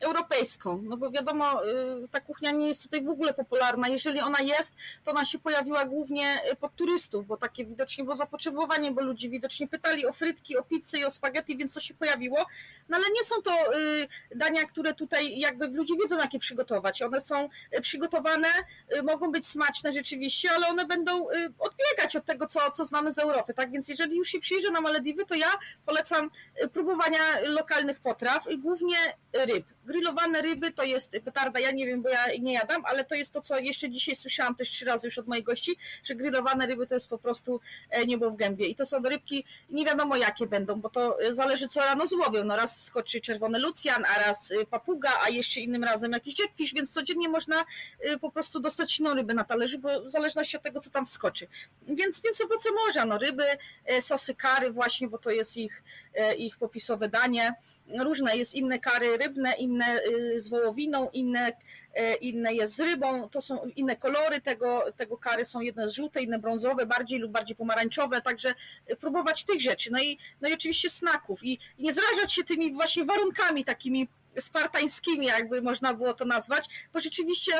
europejską, 0.00 0.82
no 0.84 0.96
bo 0.96 1.10
wiadomo, 1.10 1.66
y, 1.66 2.08
ta 2.10 2.20
kuchnia 2.20 2.50
nie 2.50 2.68
jest 2.68 2.82
tutaj 2.82 3.04
w 3.04 3.08
ogóle 3.08 3.34
popularna. 3.34 3.88
Jeżeli 3.88 4.20
ona 4.20 4.40
jest, 4.40 4.76
to 5.04 5.10
ona 5.10 5.24
się 5.24 5.38
pojawiła 5.38 5.84
głównie 5.84 6.40
y, 6.52 6.56
pod 6.56 6.76
turystów, 6.76 7.26
bo 7.26 7.36
takie 7.36 7.64
widocznie 7.64 8.04
było 8.04 8.16
zapotrzebowanie, 8.16 8.90
bo 8.90 9.02
ludzie 9.02 9.28
widocznie 9.28 9.68
pytali 9.68 10.06
o 10.06 10.12
frytki, 10.12 10.56
o 10.56 10.62
pizzę 10.62 10.98
i 10.98 11.04
o 11.04 11.10
spaghetti, 11.10 11.56
więc 11.56 11.74
to 11.74 11.80
się 11.80 11.94
pojawiło. 11.94 12.46
No 12.88 12.96
ale 12.96 13.06
nie 13.14 13.24
są 13.24 13.42
to 13.42 13.78
y, 13.78 14.08
dania, 14.34 14.64
które 14.64 14.94
tutaj 14.94 15.38
jakby 15.38 15.66
ludzie 15.66 15.94
wiedzą, 16.02 16.18
jakie 16.18 16.38
przygotować. 16.38 17.02
One 17.02 17.20
są 17.20 17.48
przygotowane, 17.82 18.48
mogą 19.02 19.32
być 19.32 19.46
smaczne 19.46 19.92
rzeczywiście, 19.92 20.50
ale 20.50 20.66
one 20.66 20.86
będą 20.86 21.26
odbiegać 21.58 22.16
od 22.16 22.24
tego, 22.24 22.46
co, 22.46 22.70
co 22.70 22.84
znamy 22.84 23.12
z 23.12 23.18
Europy. 23.18 23.54
Tak 23.54 23.70
więc 23.70 23.88
jeżeli 23.88 24.16
już 24.16 24.28
się 24.28 24.40
przyjrzę 24.40 24.70
na 24.70 24.80
Malediwy, 24.80 25.26
to 25.26 25.34
ja 25.34 25.48
polecam 25.86 26.30
próbowania 26.72 27.21
lokalnych 27.46 28.00
potraw, 28.00 28.46
głównie 28.58 28.96
ryb. 29.32 29.66
Grillowane 29.84 30.42
ryby 30.42 30.72
to 30.72 30.82
jest 30.82 31.16
petarda, 31.24 31.60
ja 31.60 31.70
nie 31.70 31.86
wiem, 31.86 32.02
bo 32.02 32.08
ja 32.08 32.26
nie 32.40 32.52
jadam, 32.52 32.82
ale 32.84 33.04
to 33.04 33.14
jest 33.14 33.32
to, 33.32 33.40
co 33.40 33.58
jeszcze 33.58 33.90
dzisiaj 33.90 34.16
słyszałam 34.16 34.54
też 34.54 34.68
trzy 34.68 34.84
razy 34.84 35.06
już 35.06 35.18
od 35.18 35.28
moich 35.28 35.44
gości, 35.44 35.76
że 36.04 36.14
grillowane 36.14 36.66
ryby 36.66 36.86
to 36.86 36.94
jest 36.94 37.08
po 37.08 37.18
prostu 37.18 37.60
e, 37.90 38.06
niebo 38.06 38.30
w 38.30 38.36
gębie. 38.36 38.66
I 38.66 38.74
to 38.74 38.86
są 38.86 39.02
rybki, 39.02 39.44
nie 39.70 39.84
wiadomo 39.84 40.16
jakie 40.16 40.46
będą, 40.46 40.80
bo 40.80 40.90
to 40.90 41.18
zależy 41.30 41.68
co 41.68 41.80
rano 41.80 42.06
złowią. 42.06 42.44
No 42.44 42.56
raz 42.56 42.78
wskoczy 42.78 43.20
czerwony 43.20 43.58
lucjan, 43.58 44.04
a 44.16 44.18
raz 44.26 44.50
y, 44.50 44.66
papuga, 44.66 45.10
a 45.22 45.28
jeszcze 45.28 45.60
innym 45.60 45.84
razem 45.84 46.12
jakiś 46.12 46.38
jackfish, 46.38 46.74
więc 46.74 46.92
codziennie 46.92 47.28
można 47.28 47.64
po 48.20 48.30
prostu 48.30 48.60
dostać 48.60 49.00
inną 49.00 49.14
rybę 49.14 49.34
na 49.34 49.44
talerzu, 49.44 49.78
bo 49.78 50.04
w 50.04 50.10
zależności 50.10 50.56
od 50.56 50.62
tego, 50.62 50.80
co 50.80 50.90
tam 50.90 51.06
wskoczy. 51.06 51.46
Więc, 51.88 52.20
więc 52.20 52.40
owoce 52.40 52.68
morza, 52.72 53.04
no 53.04 53.18
ryby, 53.18 53.44
e, 53.84 54.02
sosy 54.02 54.34
kary 54.34 54.70
właśnie, 54.70 55.08
bo 55.08 55.18
to 55.18 55.30
jest 55.30 55.56
ich, 55.56 55.82
e, 56.14 56.34
ich 56.34 56.56
popisowe 56.56 57.08
danie. 57.12 57.54
Różne 57.98 58.36
jest 58.36 58.54
inne 58.54 58.78
kary 58.78 59.16
rybne, 59.16 59.52
inne 59.52 60.00
y, 60.08 60.40
z 60.40 60.48
wołowiną, 60.48 61.10
inne, 61.12 61.52
e, 61.94 62.14
inne 62.14 62.54
jest 62.54 62.76
z 62.76 62.80
rybą, 62.80 63.28
to 63.28 63.42
są 63.42 63.70
inne 63.76 63.96
kolory 63.96 64.40
tego, 64.40 64.84
tego 64.96 65.16
kary, 65.16 65.44
są 65.44 65.60
jedne 65.60 65.90
żółte, 65.90 66.22
inne 66.22 66.38
brązowe, 66.38 66.86
bardziej 66.86 67.18
lub 67.18 67.32
bardziej 67.32 67.56
pomarańczowe, 67.56 68.20
także 68.20 68.54
próbować 69.00 69.44
tych 69.44 69.60
rzeczy. 69.60 69.92
No 69.92 70.02
i, 70.02 70.18
no 70.40 70.48
i 70.48 70.54
oczywiście 70.54 70.90
snaków 70.90 71.44
i 71.44 71.58
nie 71.78 71.92
zrażać 71.92 72.32
się 72.32 72.44
tymi 72.44 72.72
właśnie 72.72 73.04
warunkami 73.04 73.64
takimi 73.64 74.08
spartańskimi, 74.38 75.26
jakby 75.26 75.62
można 75.62 75.94
było 75.94 76.14
to 76.14 76.24
nazwać, 76.24 76.68
bo 76.92 77.00
rzeczywiście 77.00 77.52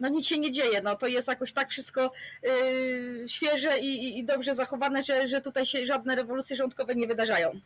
no 0.00 0.08
nic 0.08 0.26
się 0.26 0.38
nie 0.38 0.50
dzieje, 0.50 0.82
no 0.82 0.96
to 0.96 1.06
jest 1.06 1.28
jakoś 1.28 1.52
tak 1.52 1.70
wszystko 1.70 2.12
yy, 2.42 3.28
świeże 3.28 3.78
i, 3.78 4.18
i, 4.18 4.24
dobrze 4.24 4.54
zachowane, 4.54 5.02
że, 5.02 5.28
że 5.28 5.40
tutaj 5.40 5.66
się 5.66 5.86
żadne 5.86 6.16
rewolucje 6.16 6.56
rządkowe 6.56 6.94
nie 6.94 7.06
wydarzają. 7.06 7.60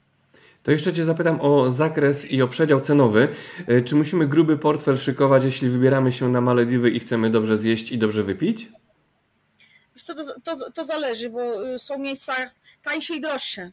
To 0.63 0.71
jeszcze 0.71 0.93
Cię 0.93 1.05
zapytam 1.05 1.41
o 1.41 1.71
zakres 1.71 2.31
i 2.31 2.43
o 2.43 2.49
przedział 2.49 2.81
cenowy. 2.81 3.29
Yy, 3.69 3.83
czy 3.83 3.97
musimy 3.97 4.27
gruby 4.27 4.59
portfel 4.59 4.99
szykować, 4.99 5.45
jeśli 5.45 5.69
wybieramy 5.69 6.13
się 6.13 6.29
na 6.29 6.41
Malediwy 6.41 6.91
i 6.91 7.01
chcemy 7.01 7.31
dobrze 7.31 7.59
zjeść 7.59 7.93
i 7.93 7.99
dobrze 7.99 8.23
wypić? 8.23 8.69
To, 10.07 10.15
to, 10.45 10.71
to 10.71 10.85
zależy, 10.85 11.31
bo 11.31 11.63
yy, 11.63 11.79
są 11.79 11.99
miejsca 11.99 12.35
tańsze 12.83 13.15
i 13.15 13.21
droższe. 13.21 13.73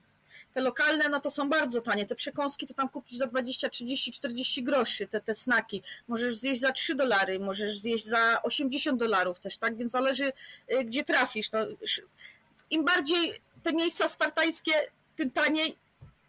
Te 0.55 0.61
lokalne, 0.61 1.09
no 1.09 1.19
to 1.19 1.31
są 1.31 1.49
bardzo 1.49 1.81
tanie. 1.81 2.05
Te 2.05 2.15
przekąski 2.15 2.67
to 2.67 2.73
tam 2.73 2.89
kupić 2.89 3.17
za 3.17 3.27
20, 3.27 3.69
30, 3.69 4.11
40 4.11 4.63
groszy, 4.63 5.07
te, 5.07 5.21
te 5.21 5.35
snaki. 5.35 5.83
Możesz 6.07 6.35
zjeść 6.35 6.61
za 6.61 6.71
3 6.71 6.95
dolary, 6.95 7.39
możesz 7.39 7.77
zjeść 7.77 8.05
za 8.05 8.41
80 8.43 8.99
dolarów 8.99 9.39
też, 9.39 9.57
tak? 9.57 9.77
Więc 9.77 9.91
zależy, 9.91 10.31
y, 10.73 10.85
gdzie 10.85 11.03
trafisz. 11.03 11.49
Im 12.69 12.85
bardziej 12.85 13.31
te 13.63 13.73
miejsca 13.73 14.07
spartańskie, 14.07 14.71
tym 15.15 15.31
taniej 15.31 15.77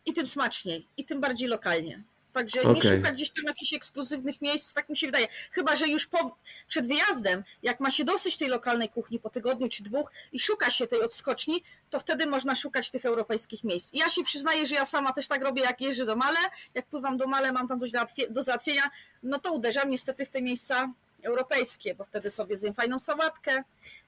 i 0.06 0.12
tym 0.12 0.26
smaczniej, 0.26 0.86
i 0.96 1.04
tym 1.04 1.20
bardziej 1.20 1.48
lokalnie. 1.48 2.02
Także 2.36 2.60
okay. 2.60 2.74
nie 2.74 2.80
szukać 2.80 3.12
gdzieś 3.12 3.30
tam 3.30 3.44
jakichś 3.44 3.72
ekskluzywnych 3.72 4.40
miejsc, 4.40 4.74
tak 4.74 4.88
mi 4.88 4.96
się 4.96 5.06
wydaje. 5.06 5.26
Chyba, 5.50 5.76
że 5.76 5.88
już 5.88 6.06
po, 6.06 6.36
przed 6.68 6.86
wyjazdem, 6.86 7.44
jak 7.62 7.80
ma 7.80 7.90
się 7.90 8.04
dosyć 8.04 8.36
tej 8.36 8.48
lokalnej 8.48 8.88
kuchni 8.88 9.18
po 9.18 9.30
tygodniu 9.30 9.68
czy 9.68 9.82
dwóch 9.82 10.12
i 10.32 10.40
szuka 10.40 10.70
się 10.70 10.86
tej 10.86 11.02
odskoczni, 11.02 11.62
to 11.90 12.00
wtedy 12.00 12.26
można 12.26 12.54
szukać 12.54 12.90
tych 12.90 13.04
europejskich 13.04 13.64
miejsc. 13.64 13.94
I 13.94 13.98
ja 13.98 14.10
się 14.10 14.24
przyznaję, 14.24 14.66
że 14.66 14.74
ja 14.74 14.84
sama 14.84 15.12
też 15.12 15.28
tak 15.28 15.42
robię, 15.42 15.62
jak 15.62 15.80
jeżdżę 15.80 16.06
do 16.06 16.16
Male, 16.16 16.38
jak 16.74 16.86
pływam 16.86 17.16
do 17.16 17.26
Male, 17.26 17.52
mam 17.52 17.68
tam 17.68 17.80
coś 17.80 17.90
do 18.30 18.42
załatwienia, 18.42 18.82
no 19.22 19.38
to 19.38 19.52
uderzam 19.52 19.90
niestety 19.90 20.26
w 20.26 20.28
te 20.28 20.42
miejsca 20.42 20.92
europejskie, 21.22 21.94
bo 21.94 22.04
wtedy 22.04 22.30
sobie 22.30 22.56
zjem 22.56 22.74
fajną 22.74 23.00
sałatkę, 23.00 23.64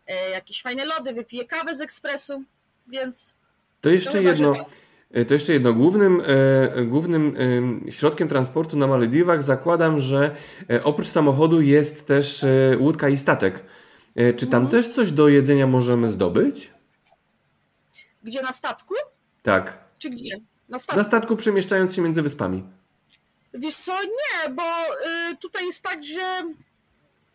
e, 0.06 0.30
jakieś 0.30 0.62
fajne 0.62 0.84
lody, 0.84 1.12
wypiję 1.12 1.44
kawę 1.44 1.74
z 1.74 1.80
ekspresu, 1.80 2.42
więc... 2.86 3.34
To 3.80 3.88
jeszcze 3.88 4.12
to 4.12 4.18
jedno... 4.18 4.54
Chyba, 4.54 4.64
E, 4.64 4.87
to 5.28 5.34
jeszcze 5.34 5.52
jedno. 5.52 5.72
Głównym, 5.72 6.22
e, 6.26 6.84
głównym 6.84 7.36
e, 7.88 7.92
środkiem 7.92 8.28
transportu 8.28 8.76
na 8.76 8.86
Malediwach 8.86 9.42
zakładam, 9.42 10.00
że 10.00 10.36
oprócz 10.84 11.08
samochodu 11.08 11.60
jest 11.60 12.06
też 12.06 12.44
łódka 12.78 13.08
i 13.08 13.18
statek. 13.18 13.62
Czy 14.36 14.46
tam 14.46 14.62
mhm. 14.62 14.70
też 14.70 14.94
coś 14.94 15.12
do 15.12 15.28
jedzenia 15.28 15.66
możemy 15.66 16.08
zdobyć? 16.08 16.70
Gdzie 18.22 18.42
na 18.42 18.52
statku? 18.52 18.94
Tak. 19.42 19.78
Czy 19.98 20.10
gdzie? 20.10 20.36
Na 20.68 20.78
statku, 20.78 20.98
na 20.98 21.04
statku 21.04 21.36
przemieszczając 21.36 21.94
się 21.94 22.02
między 22.02 22.22
wyspami. 22.22 22.64
Wiesz 23.54 23.76
co, 23.76 24.02
nie, 24.02 24.54
bo 24.54 24.62
y, 25.32 25.36
tutaj 25.36 25.66
jest 25.66 25.82
tak, 25.82 26.04
że 26.04 26.42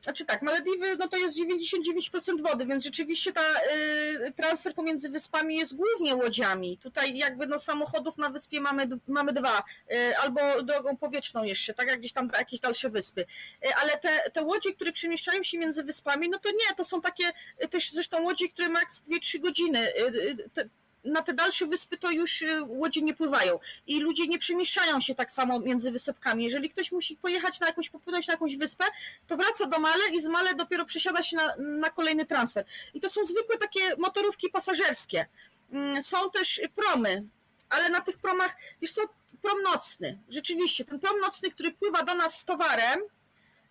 znaczy 0.04 0.26
tak, 0.26 0.42
Malediwy 0.42 0.98
no 0.98 1.08
to 1.08 1.18
jest 1.18 1.40
99% 1.40 2.42
wody, 2.42 2.66
więc 2.66 2.84
rzeczywiście 2.84 3.32
ta 3.32 3.42
y, 3.42 4.32
transfer 4.36 4.74
pomiędzy 4.74 5.10
wyspami 5.10 5.56
jest 5.56 5.76
głównie 5.76 6.16
łodziami. 6.16 6.78
Tutaj 6.78 7.18
jakby 7.18 7.48
no 7.48 7.60
samochodów 7.60 8.18
na 8.18 8.30
wyspie 8.30 8.62
mamy, 8.62 8.88
mamy 9.08 9.34
dwa, 9.34 9.64
y, 9.94 10.18
albo 10.18 10.64
drogą 10.64 10.98
powietrzną 10.98 11.44
jeszcze, 11.44 11.74
tak 11.74 11.88
jak 11.88 12.00
gdzieś 12.00 12.14
tam 12.14 12.30
jakieś 12.38 12.60
dalsze 12.60 12.90
wyspy. 12.90 13.22
Y, 13.22 13.76
ale 13.82 13.98
te, 13.98 14.30
te 14.34 14.42
łodzie, 14.42 14.74
które 14.74 14.92
przemieszczają 14.92 15.44
się 15.44 15.58
między 15.58 15.84
wyspami, 15.84 16.30
no 16.30 16.40
to 16.40 16.50
nie, 16.50 16.76
to 16.78 16.86
są 16.86 17.02
takie 17.02 17.32
y, 17.64 17.68
też 17.68 17.92
zresztą 17.92 18.24
łodzie, 18.24 18.50
które 18.50 18.70
maks 18.70 19.02
2-3 19.02 19.40
godziny. 19.40 19.80
Y, 19.80 20.08
y, 20.08 20.50
te, 20.54 20.70
na 21.04 21.22
te 21.22 21.34
dalsze 21.34 21.66
wyspy 21.66 21.98
to 21.98 22.12
już 22.12 22.42
y, 22.42 22.64
łodzie 22.64 23.02
nie 23.02 23.14
pływają 23.14 23.60
i 23.88 24.00
ludzie 24.00 24.28
nie 24.28 24.40
przemieszczają 24.40 25.02
się 25.02 25.16
tak 25.16 25.32
samo 25.32 25.60
między 25.60 25.92
wysepkami. 25.92 26.44
Jeżeli 26.44 26.70
ktoś 26.70 26.92
musi 26.92 27.18
pojechać 27.18 27.60
na 27.60 27.68
jakąś, 27.68 27.90
popłynąć 27.90 28.28
na 28.28 28.34
jakąś 28.34 28.58
wyspę, 28.58 28.86
to 29.28 29.38
wraca 29.38 29.66
do 29.66 29.80
Male 29.80 30.04
i 30.14 30.22
z 30.22 30.28
Male 30.28 30.56
dopiero 30.56 30.86
przesiada 30.86 31.24
się 31.24 31.38
na, 31.38 31.56
na 31.58 31.90
kolejny 31.90 32.26
transfer. 32.26 32.66
I 32.94 33.02
to 33.02 33.10
są 33.10 33.26
zwykłe 33.26 33.58
takie 33.58 33.96
motorówki 33.98 34.50
pasażerskie. 34.50 35.26
Mm, 35.72 36.04
są 36.04 36.30
też 36.32 36.62
promy, 36.76 37.24
ale 37.70 37.90
na 37.90 38.02
tych 38.02 38.18
promach, 38.18 38.58
wiesz 38.82 38.92
co, 38.92 39.02
prom 39.42 39.62
nocny, 39.62 40.20
rzeczywiście, 40.30 40.86
ten 40.86 41.00
prom 41.00 41.20
nocny, 41.20 41.52
który 41.52 41.72
pływa 41.72 42.04
do 42.04 42.16
nas 42.16 42.40
z 42.40 42.46
towarem, 42.46 43.00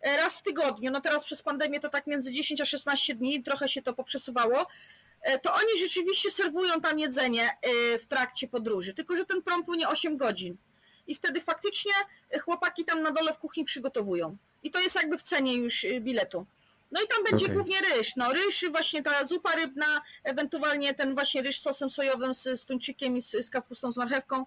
e, 0.01 0.17
raz 0.17 0.39
w 0.39 0.43
tygodniu, 0.43 0.91
no 0.91 1.01
teraz 1.01 1.25
przez 1.25 1.43
pandemię 1.43 1.81
to 1.81 1.89
tak 1.89 2.07
między 2.07 2.33
10 2.33 2.61
a 2.61 2.67
16 2.67 3.15
dni, 3.15 3.43
trochę 3.43 3.69
się 3.69 3.83
to 3.83 3.95
poprzesuwało, 3.95 4.67
to 5.43 5.55
oni 5.55 5.79
rzeczywiście 5.79 6.31
serwują 6.31 6.81
tam 6.81 6.99
jedzenie 6.99 7.51
e, 7.51 7.99
w 7.99 8.07
trakcie 8.07 8.49
podróży, 8.49 8.95
tylko 8.95 9.17
że 9.17 9.25
ten 9.25 9.43
prom 9.43 9.65
płynie 9.65 9.89
8 9.89 10.17
godzin. 10.17 10.57
I 11.07 11.15
wtedy 11.15 11.41
faktycznie 11.41 11.93
chłopaki 12.41 12.85
tam 12.85 13.03
na 13.03 13.11
dole 13.11 13.35
w 13.35 13.39
kuchni 13.39 13.65
przygotowują. 13.65 14.37
I 14.63 14.71
to 14.71 14.81
jest 14.81 14.95
jakby 14.95 15.19
w 15.19 15.23
cenie 15.23 15.57
już 15.57 15.85
e, 15.85 16.01
biletu. 16.01 16.47
No 16.93 17.01
i 17.03 17.09
tam 17.09 17.25
będzie 17.31 17.45
okay. 17.45 17.57
głównie 17.57 17.81
ryż. 17.81 18.17
No 18.17 18.33
ryż, 18.33 18.65
właśnie 18.71 19.03
ta 19.03 19.25
zupa 19.25 19.57
rybna, 19.57 20.01
ewentualnie 20.25 20.95
ten 20.95 21.15
właśnie 21.15 21.43
ryż 21.43 21.59
z 21.59 21.63
sosem 21.63 21.91
sojowym, 21.91 22.35
z, 22.35 22.61
z 22.61 22.67
tuńczykiem 22.67 23.17
i 23.17 23.23
z, 23.23 23.31
z 23.31 23.51
kapustą, 23.51 23.93
z 23.93 23.97
marchewką, 23.97 24.45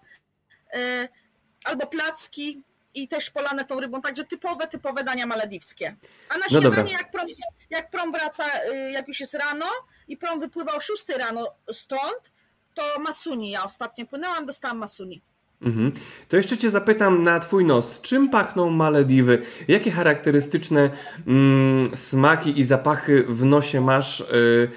albo 1.64 1.86
placki, 1.86 2.62
i 2.96 3.08
też 3.08 3.30
polane 3.30 3.64
tą 3.64 3.80
rybą, 3.80 4.00
także 4.00 4.24
typowe, 4.24 4.66
typowe 4.66 5.04
dania 5.04 5.26
malediwskie. 5.26 5.96
A 6.28 6.34
na 6.34 6.44
no 6.50 6.60
śniadanie, 6.60 6.92
jak 6.92 7.10
prom, 7.10 7.26
jak 7.70 7.90
prom 7.90 8.12
wraca, 8.12 8.44
y, 8.70 8.90
jak 8.90 9.08
już 9.08 9.20
jest 9.20 9.34
rano 9.34 9.66
i 10.08 10.16
prom 10.16 10.40
wypływa 10.40 10.74
o 10.74 10.80
6 10.80 11.08
rano 11.18 11.54
stąd, 11.72 12.32
to 12.74 12.82
masuni. 13.00 13.50
Ja 13.50 13.64
ostatnio 13.64 14.06
płynęłam, 14.06 14.46
dostałam 14.46 14.78
masuni. 14.78 15.22
Mhm. 15.62 15.92
To 16.28 16.36
jeszcze 16.36 16.56
Cię 16.56 16.70
zapytam 16.70 17.22
na 17.22 17.40
Twój 17.40 17.64
nos, 17.64 18.00
czym 18.00 18.28
pachną 18.28 18.70
Malediwy? 18.70 19.42
Jakie 19.68 19.90
charakterystyczne 19.90 20.90
mm, 21.26 21.96
smaki 21.96 22.60
i 22.60 22.64
zapachy 22.64 23.24
w 23.28 23.44
nosie 23.44 23.80
masz, 23.80 24.20
yy, 24.20 24.70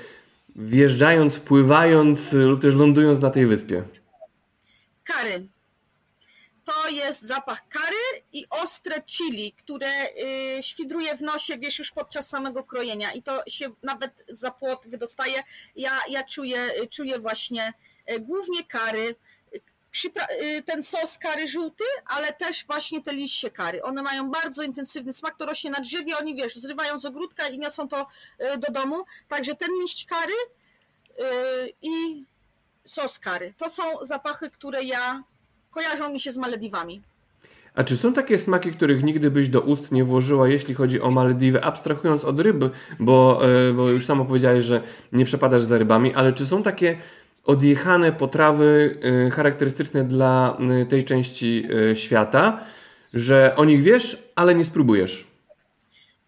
wjeżdżając, 0.55 1.35
wpływając 1.35 2.33
lub 2.33 2.61
też 2.61 2.75
lądując 2.75 3.19
na 3.19 3.29
tej 3.29 3.45
wyspie? 3.45 3.83
Kary 5.03 5.47
jest 6.91 7.21
zapach 7.21 7.67
kary 7.67 8.23
i 8.33 8.45
ostre 8.49 9.01
chili, 9.01 9.53
które 9.53 9.87
y, 10.57 10.63
świdruje 10.63 11.17
w 11.17 11.21
nosie, 11.21 11.57
wiesz, 11.57 11.79
już 11.79 11.91
podczas 11.91 12.29
samego 12.29 12.63
krojenia 12.63 13.13
i 13.13 13.23
to 13.23 13.43
się 13.47 13.69
nawet 13.83 14.25
za 14.29 14.51
płot 14.51 14.87
wydostaje. 14.87 15.43
Ja, 15.75 15.91
ja 16.09 16.23
czuję, 16.23 16.71
czuję 16.89 17.19
właśnie 17.19 17.73
y, 18.11 18.19
głównie 18.19 18.63
kary, 18.63 19.15
y, 20.41 20.63
ten 20.65 20.83
sos 20.83 21.17
kary 21.17 21.47
żółty, 21.47 21.83
ale 22.05 22.33
też 22.33 22.65
właśnie 22.65 23.01
te 23.01 23.13
liście 23.13 23.51
kary. 23.51 23.83
One 23.83 24.03
mają 24.03 24.31
bardzo 24.31 24.63
intensywny 24.63 25.13
smak, 25.13 25.37
to 25.37 25.45
rośnie 25.45 25.71
na 25.71 25.79
drzewie, 25.79 26.17
oni 26.17 26.35
wiesz, 26.35 26.55
zrywają 26.55 26.99
z 26.99 27.05
ogródka 27.05 27.47
i 27.47 27.57
niosą 27.57 27.87
to 27.87 28.07
do 28.57 28.71
domu. 28.71 29.03
Także 29.27 29.55
ten 29.55 29.69
liść 29.81 30.05
kary 30.05 30.33
i 31.81 32.25
sos 32.85 33.19
kary. 33.19 33.53
To 33.57 33.69
są 33.69 33.83
zapachy, 34.01 34.49
które 34.49 34.83
ja 34.83 35.23
kojarzą 35.71 36.13
mi 36.13 36.19
się 36.19 36.31
z 36.31 36.37
Malediwami. 36.37 37.01
A 37.75 37.83
czy 37.83 37.97
są 37.97 38.13
takie 38.13 38.39
smaki, 38.39 38.71
których 38.71 39.03
nigdy 39.03 39.31
byś 39.31 39.49
do 39.49 39.61
ust 39.61 39.91
nie 39.91 40.03
włożyła, 40.03 40.47
jeśli 40.47 40.75
chodzi 40.75 41.01
o 41.01 41.11
Malediwy, 41.11 41.63
abstrahując 41.63 42.25
od 42.25 42.39
ryby, 42.39 42.69
bo, 42.99 43.41
e, 43.69 43.73
bo 43.73 43.89
już 43.89 44.05
samo 44.05 44.25
powiedziałeś, 44.25 44.63
że 44.63 44.81
nie 45.11 45.25
przepadasz 45.25 45.61
za 45.61 45.77
rybami, 45.77 46.13
ale 46.13 46.33
czy 46.33 46.47
są 46.47 46.63
takie 46.63 46.97
odjechane 47.45 48.11
potrawy 48.11 48.99
e, 49.27 49.29
charakterystyczne 49.29 50.03
dla 50.03 50.57
e, 50.81 50.85
tej 50.85 51.05
części 51.05 51.67
świata, 51.93 52.65
że 53.13 53.53
o 53.55 53.65
nich 53.65 53.83
wiesz, 53.83 54.23
ale 54.35 54.55
nie 54.55 54.65
spróbujesz? 54.65 55.27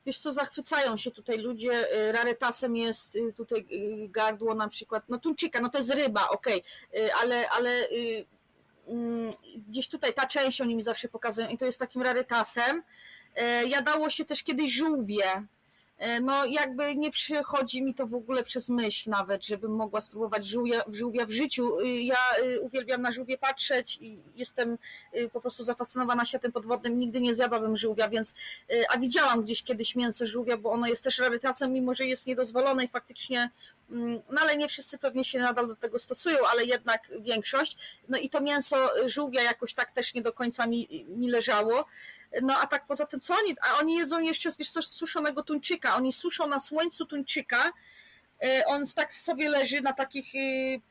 Wiesz 0.05 0.17
co, 0.17 0.33
zachwycają 0.33 0.97
się 0.97 1.11
tutaj 1.11 1.37
ludzie, 1.37 1.87
rarytasem 2.11 2.75
jest 2.75 3.17
tutaj 3.37 3.67
gardło 4.09 4.55
na 4.55 4.67
przykład, 4.67 5.03
no 5.09 5.17
tuńczyka, 5.17 5.61
no 5.61 5.69
to 5.69 5.77
jest 5.77 5.93
ryba, 5.93 6.29
okej, 6.29 6.63
okay. 6.89 7.09
ale, 7.21 7.49
ale 7.49 7.87
gdzieś 9.67 9.87
tutaj 9.87 10.13
ta 10.13 10.27
część 10.27 10.61
oni 10.61 10.75
mi 10.75 10.83
zawsze 10.83 11.09
pokazują 11.09 11.47
i 11.47 11.57
to 11.57 11.65
jest 11.65 11.79
takim 11.79 12.01
rarytasem. 12.01 12.83
E, 13.35 13.65
jadało 13.67 14.09
się 14.09 14.25
też 14.25 14.43
kiedyś 14.43 14.73
żółwie. 14.73 15.23
E, 16.01 16.19
no 16.19 16.45
jakby 16.45 16.95
nie 16.95 17.11
przychodzi 17.11 17.83
mi 17.83 17.93
to 17.93 18.07
w 18.07 18.15
ogóle 18.15 18.43
przez 18.43 18.69
myśl 18.69 19.09
nawet, 19.09 19.45
żebym 19.45 19.75
mogła 19.75 20.01
spróbować 20.01 20.45
żółwia, 20.45 20.81
żółwia 20.87 21.25
w 21.25 21.31
życiu. 21.31 21.79
Y, 21.79 21.87
ja 21.87 22.15
y, 22.43 22.61
uwielbiam 22.61 23.01
na 23.01 23.11
żółwie 23.11 23.37
patrzeć 23.37 23.97
i 24.01 24.23
jestem 24.35 24.77
y, 25.17 25.29
po 25.29 25.41
prostu 25.41 25.63
zafascynowana 25.63 26.25
światem 26.25 26.51
podwodnym. 26.51 26.99
Nigdy 26.99 27.21
nie 27.21 27.33
zjadłabym 27.33 27.77
żółwia, 27.77 28.09
więc 28.09 28.33
a 28.89 28.97
widziałam 28.97 29.43
gdzieś 29.43 29.63
kiedyś 29.63 29.95
mięso 29.95 30.25
żółwia, 30.25 30.57
bo 30.57 30.71
ono 30.71 30.87
jest 30.87 31.03
też 31.03 31.19
rarytasem, 31.19 31.73
mimo 31.73 31.93
że 31.93 32.05
jest 32.05 32.27
niedozwolone 32.27 32.83
i 32.83 32.87
faktycznie 32.87 33.49
Mm, 33.91 34.21
no 34.29 34.41
ale 34.41 34.57
nie 34.57 34.67
wszyscy 34.67 34.97
pewnie 34.97 35.25
się 35.25 35.39
nadal 35.39 35.67
do 35.67 35.75
tego 35.75 35.99
stosują, 35.99 36.37
ale 36.51 36.65
jednak 36.65 37.11
większość. 37.19 37.77
No 38.09 38.17
i 38.17 38.29
to 38.29 38.41
mięso 38.41 38.89
żółwia 39.05 39.41
jakoś 39.41 39.73
tak 39.73 39.91
też 39.91 40.13
nie 40.13 40.21
do 40.21 40.33
końca 40.33 40.67
mi, 40.67 41.05
mi 41.07 41.29
leżało. 41.29 41.85
No 42.41 42.57
a 42.59 42.67
tak 42.67 42.85
poza 42.87 43.05
tym, 43.05 43.19
co 43.19 43.33
oni, 43.33 43.55
a 43.61 43.79
oni 43.79 43.95
jedzą 43.95 44.19
jeszcze 44.19 44.49
wiesz, 44.59 44.71
coś 44.71 44.85
suszonego 44.85 45.43
tuńczyka, 45.43 45.95
oni 45.95 46.13
suszą 46.13 46.47
na 46.47 46.59
słońcu 46.59 47.05
tuńczyka, 47.05 47.71
e, 48.43 48.65
on 48.65 48.85
tak 48.95 49.13
sobie 49.13 49.49
leży 49.49 49.81
na 49.81 49.93
takich 49.93 50.35
y, 50.35 50.81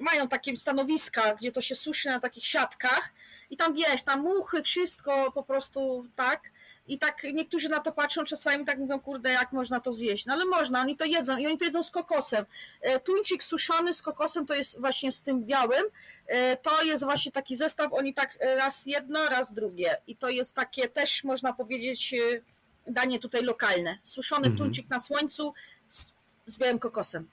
mają 0.00 0.28
takie 0.28 0.56
stanowiska, 0.56 1.34
gdzie 1.34 1.52
to 1.52 1.60
się 1.60 1.74
suszy 1.74 2.08
na 2.08 2.20
takich 2.20 2.46
siatkach 2.46 3.12
i 3.50 3.56
tam 3.56 3.74
wiesz, 3.74 4.02
tam 4.02 4.22
muchy, 4.22 4.62
wszystko 4.62 5.32
po 5.32 5.42
prostu 5.42 6.06
tak. 6.16 6.42
I 6.86 6.98
tak 6.98 7.22
niektórzy 7.32 7.68
na 7.68 7.80
to 7.80 7.92
patrzą, 7.92 8.24
czasami 8.24 8.64
tak 8.64 8.78
mówią, 8.78 9.00
kurde, 9.00 9.30
jak 9.30 9.52
można 9.52 9.80
to 9.80 9.92
zjeść? 9.92 10.26
No 10.26 10.32
ale 10.32 10.44
można, 10.44 10.80
oni 10.80 10.96
to 10.96 11.04
jedzą 11.04 11.36
i 11.36 11.46
oni 11.46 11.58
to 11.58 11.64
jedzą 11.64 11.82
z 11.82 11.90
kokosem. 11.90 12.44
E, 12.80 13.00
tuńczyk 13.00 13.44
suszony 13.44 13.94
z 13.94 14.02
kokosem 14.02 14.46
to 14.46 14.54
jest 14.54 14.80
właśnie 14.80 15.12
z 15.12 15.22
tym 15.22 15.44
białym. 15.44 15.84
E, 16.26 16.56
to 16.56 16.82
jest 16.82 17.04
właśnie 17.04 17.32
taki 17.32 17.56
zestaw, 17.56 17.92
oni 17.92 18.14
tak 18.14 18.38
raz 18.56 18.86
jedno, 18.86 19.28
raz 19.28 19.52
drugie. 19.52 19.96
I 20.06 20.16
to 20.16 20.28
jest 20.28 20.54
takie 20.54 20.88
też, 20.88 21.24
można 21.24 21.52
powiedzieć, 21.52 22.14
e, 22.14 22.40
danie 22.86 23.18
tutaj 23.18 23.42
lokalne. 23.42 23.98
Suszony 24.02 24.46
mhm. 24.46 24.58
tuńczyk 24.58 24.90
na 24.90 25.00
słońcu 25.00 25.54
z, 25.88 26.06
z 26.46 26.58
białym 26.58 26.78
kokosem. 26.78 27.28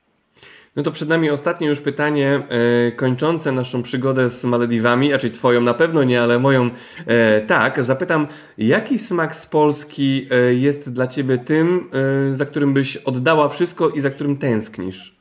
No 0.76 0.84
to 0.84 0.92
przed 0.92 1.10
nami 1.10 1.30
ostatnie 1.30 1.68
już 1.68 1.82
pytanie 1.82 2.44
e, 2.50 2.92
kończące 2.92 3.52
naszą 3.52 3.84
przygodę 3.84 4.30
z 4.30 4.44
Malediwami, 4.44 5.14
a 5.14 5.18
czyli 5.18 5.34
twoją 5.34 5.62
na 5.62 5.74
pewno 5.74 6.04
nie, 6.04 6.22
ale 6.22 6.40
moją 6.40 6.70
e, 7.06 7.42
tak. 7.42 7.84
Zapytam, 7.84 8.28
jaki 8.58 9.00
smak 9.00 9.36
z 9.36 9.46
Polski 9.46 10.28
e, 10.32 10.54
jest 10.54 10.94
dla 10.94 11.08
ciebie 11.08 11.38
tym, 11.38 11.90
za 12.32 12.46
którym 12.46 12.74
byś 12.74 12.98
oddała 12.98 13.50
wszystko 13.50 13.90
i 13.90 14.02
za 14.02 14.10
którym 14.10 14.38
tęsknisz? 14.38 15.16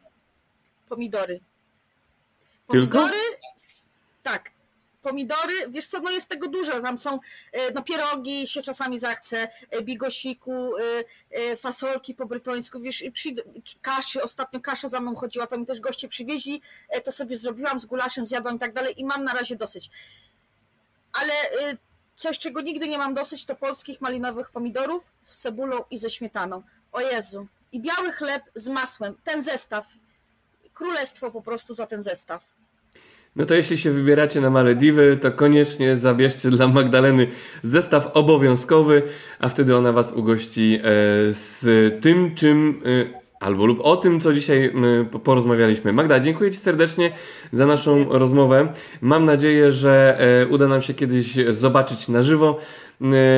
Pomidory. 0.88 1.40
Pomidory? 2.66 2.90
Tylko? 2.90 3.10
Tak, 4.22 4.50
pomidory, 5.02 5.54
wiesz 5.68 5.86
co, 5.86 6.00
no 6.00 6.10
jest 6.10 6.28
tego 6.28 6.48
dużo, 6.48 6.80
tam 6.80 6.98
są 6.98 7.18
e, 7.52 7.72
no 7.72 7.82
pierogi 7.82 8.48
się 8.48 8.62
czasami 8.62 8.98
zachce, 8.98 9.48
e, 9.70 9.82
bigosiku, 9.82 10.72
e, 11.30 11.56
fasolki 11.56 12.14
po 12.14 12.26
brytońsku, 12.26 12.80
wiesz, 12.80 13.04
kaszy, 13.80 14.22
ostatnio 14.22 14.60
kasza 14.60 14.88
za 14.88 15.00
mną 15.00 15.14
chodziła, 15.14 15.46
to 15.46 15.58
mi 15.58 15.66
też 15.66 15.80
goście 15.80 16.08
przywieźli, 16.08 16.62
to 17.04 17.12
sobie 17.12 17.36
zrobiłam 17.36 17.80
z 17.80 17.86
gulaszem, 17.86 18.26
zjadłam 18.26 18.56
i 18.56 18.58
tak 18.58 18.72
dalej 18.72 19.00
i 19.00 19.04
mam 19.04 19.24
na 19.24 19.32
razie 19.32 19.56
dosyć. 19.56 19.90
Ale 21.12 21.32
coś, 22.16 22.38
czego 22.38 22.60
nigdy 22.60 22.88
nie 22.88 22.98
mam 22.98 23.14
dosyć, 23.14 23.44
to 23.44 23.56
polskich 23.56 24.00
malinowych 24.00 24.50
pomidorów 24.50 25.12
z 25.24 25.38
cebulą 25.38 25.84
i 25.90 25.98
ze 25.98 26.10
śmietaną. 26.10 26.62
O 26.92 27.00
Jezu. 27.00 27.46
I 27.72 27.80
biały 27.80 28.12
chleb 28.12 28.42
z 28.54 28.68
masłem. 28.68 29.14
Ten 29.24 29.42
zestaw. 29.42 29.86
Królestwo 30.74 31.30
po 31.30 31.42
prostu 31.42 31.74
za 31.74 31.86
ten 31.86 32.02
zestaw. 32.02 32.59
No 33.36 33.44
to 33.46 33.54
jeśli 33.54 33.78
się 33.78 33.90
wybieracie 33.90 34.40
na 34.40 34.50
Malediwy, 34.50 35.16
to 35.16 35.32
koniecznie 35.32 35.96
zabierzcie 35.96 36.50
dla 36.50 36.68
Magdaleny 36.68 37.26
zestaw 37.62 38.10
obowiązkowy, 38.14 39.02
a 39.38 39.48
wtedy 39.48 39.76
ona 39.76 39.92
Was 39.92 40.12
ugości 40.12 40.78
e, 40.78 40.82
z 41.32 41.64
tym, 42.02 42.34
czym 42.34 42.82
e, 42.84 43.20
albo 43.40 43.66
lub 43.66 43.80
o 43.80 43.96
tym, 43.96 44.20
co 44.20 44.34
dzisiaj 44.34 44.72
porozmawialiśmy. 45.22 45.92
Magda, 45.92 46.20
dziękuję 46.20 46.50
Ci 46.50 46.58
serdecznie 46.58 47.12
za 47.52 47.66
naszą 47.66 48.08
rozmowę. 48.08 48.72
Mam 49.00 49.24
nadzieję, 49.24 49.72
że 49.72 50.18
e, 50.18 50.46
uda 50.46 50.68
nam 50.68 50.82
się 50.82 50.94
kiedyś 50.94 51.34
zobaczyć 51.50 52.08
na 52.08 52.22
żywo. 52.22 52.58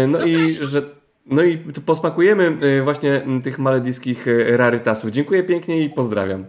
No 0.09 0.25
i 0.25 0.55
że 0.55 0.83
no 1.27 1.43
i 1.43 1.59
posmakujemy 1.59 2.59
właśnie 2.85 3.23
tych 3.45 3.59
malediwskich 3.59 4.27
rarytasów. 4.47 5.11
Dziękuję 5.11 5.43
pięknie 5.43 5.85
i 5.85 5.91
pozdrawiam. 5.91 6.47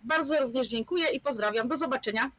Bardzo 0.00 0.40
również 0.40 0.68
dziękuję 0.68 1.04
i 1.14 1.20
pozdrawiam. 1.20 1.68
Do 1.68 1.76
zobaczenia. 1.76 2.30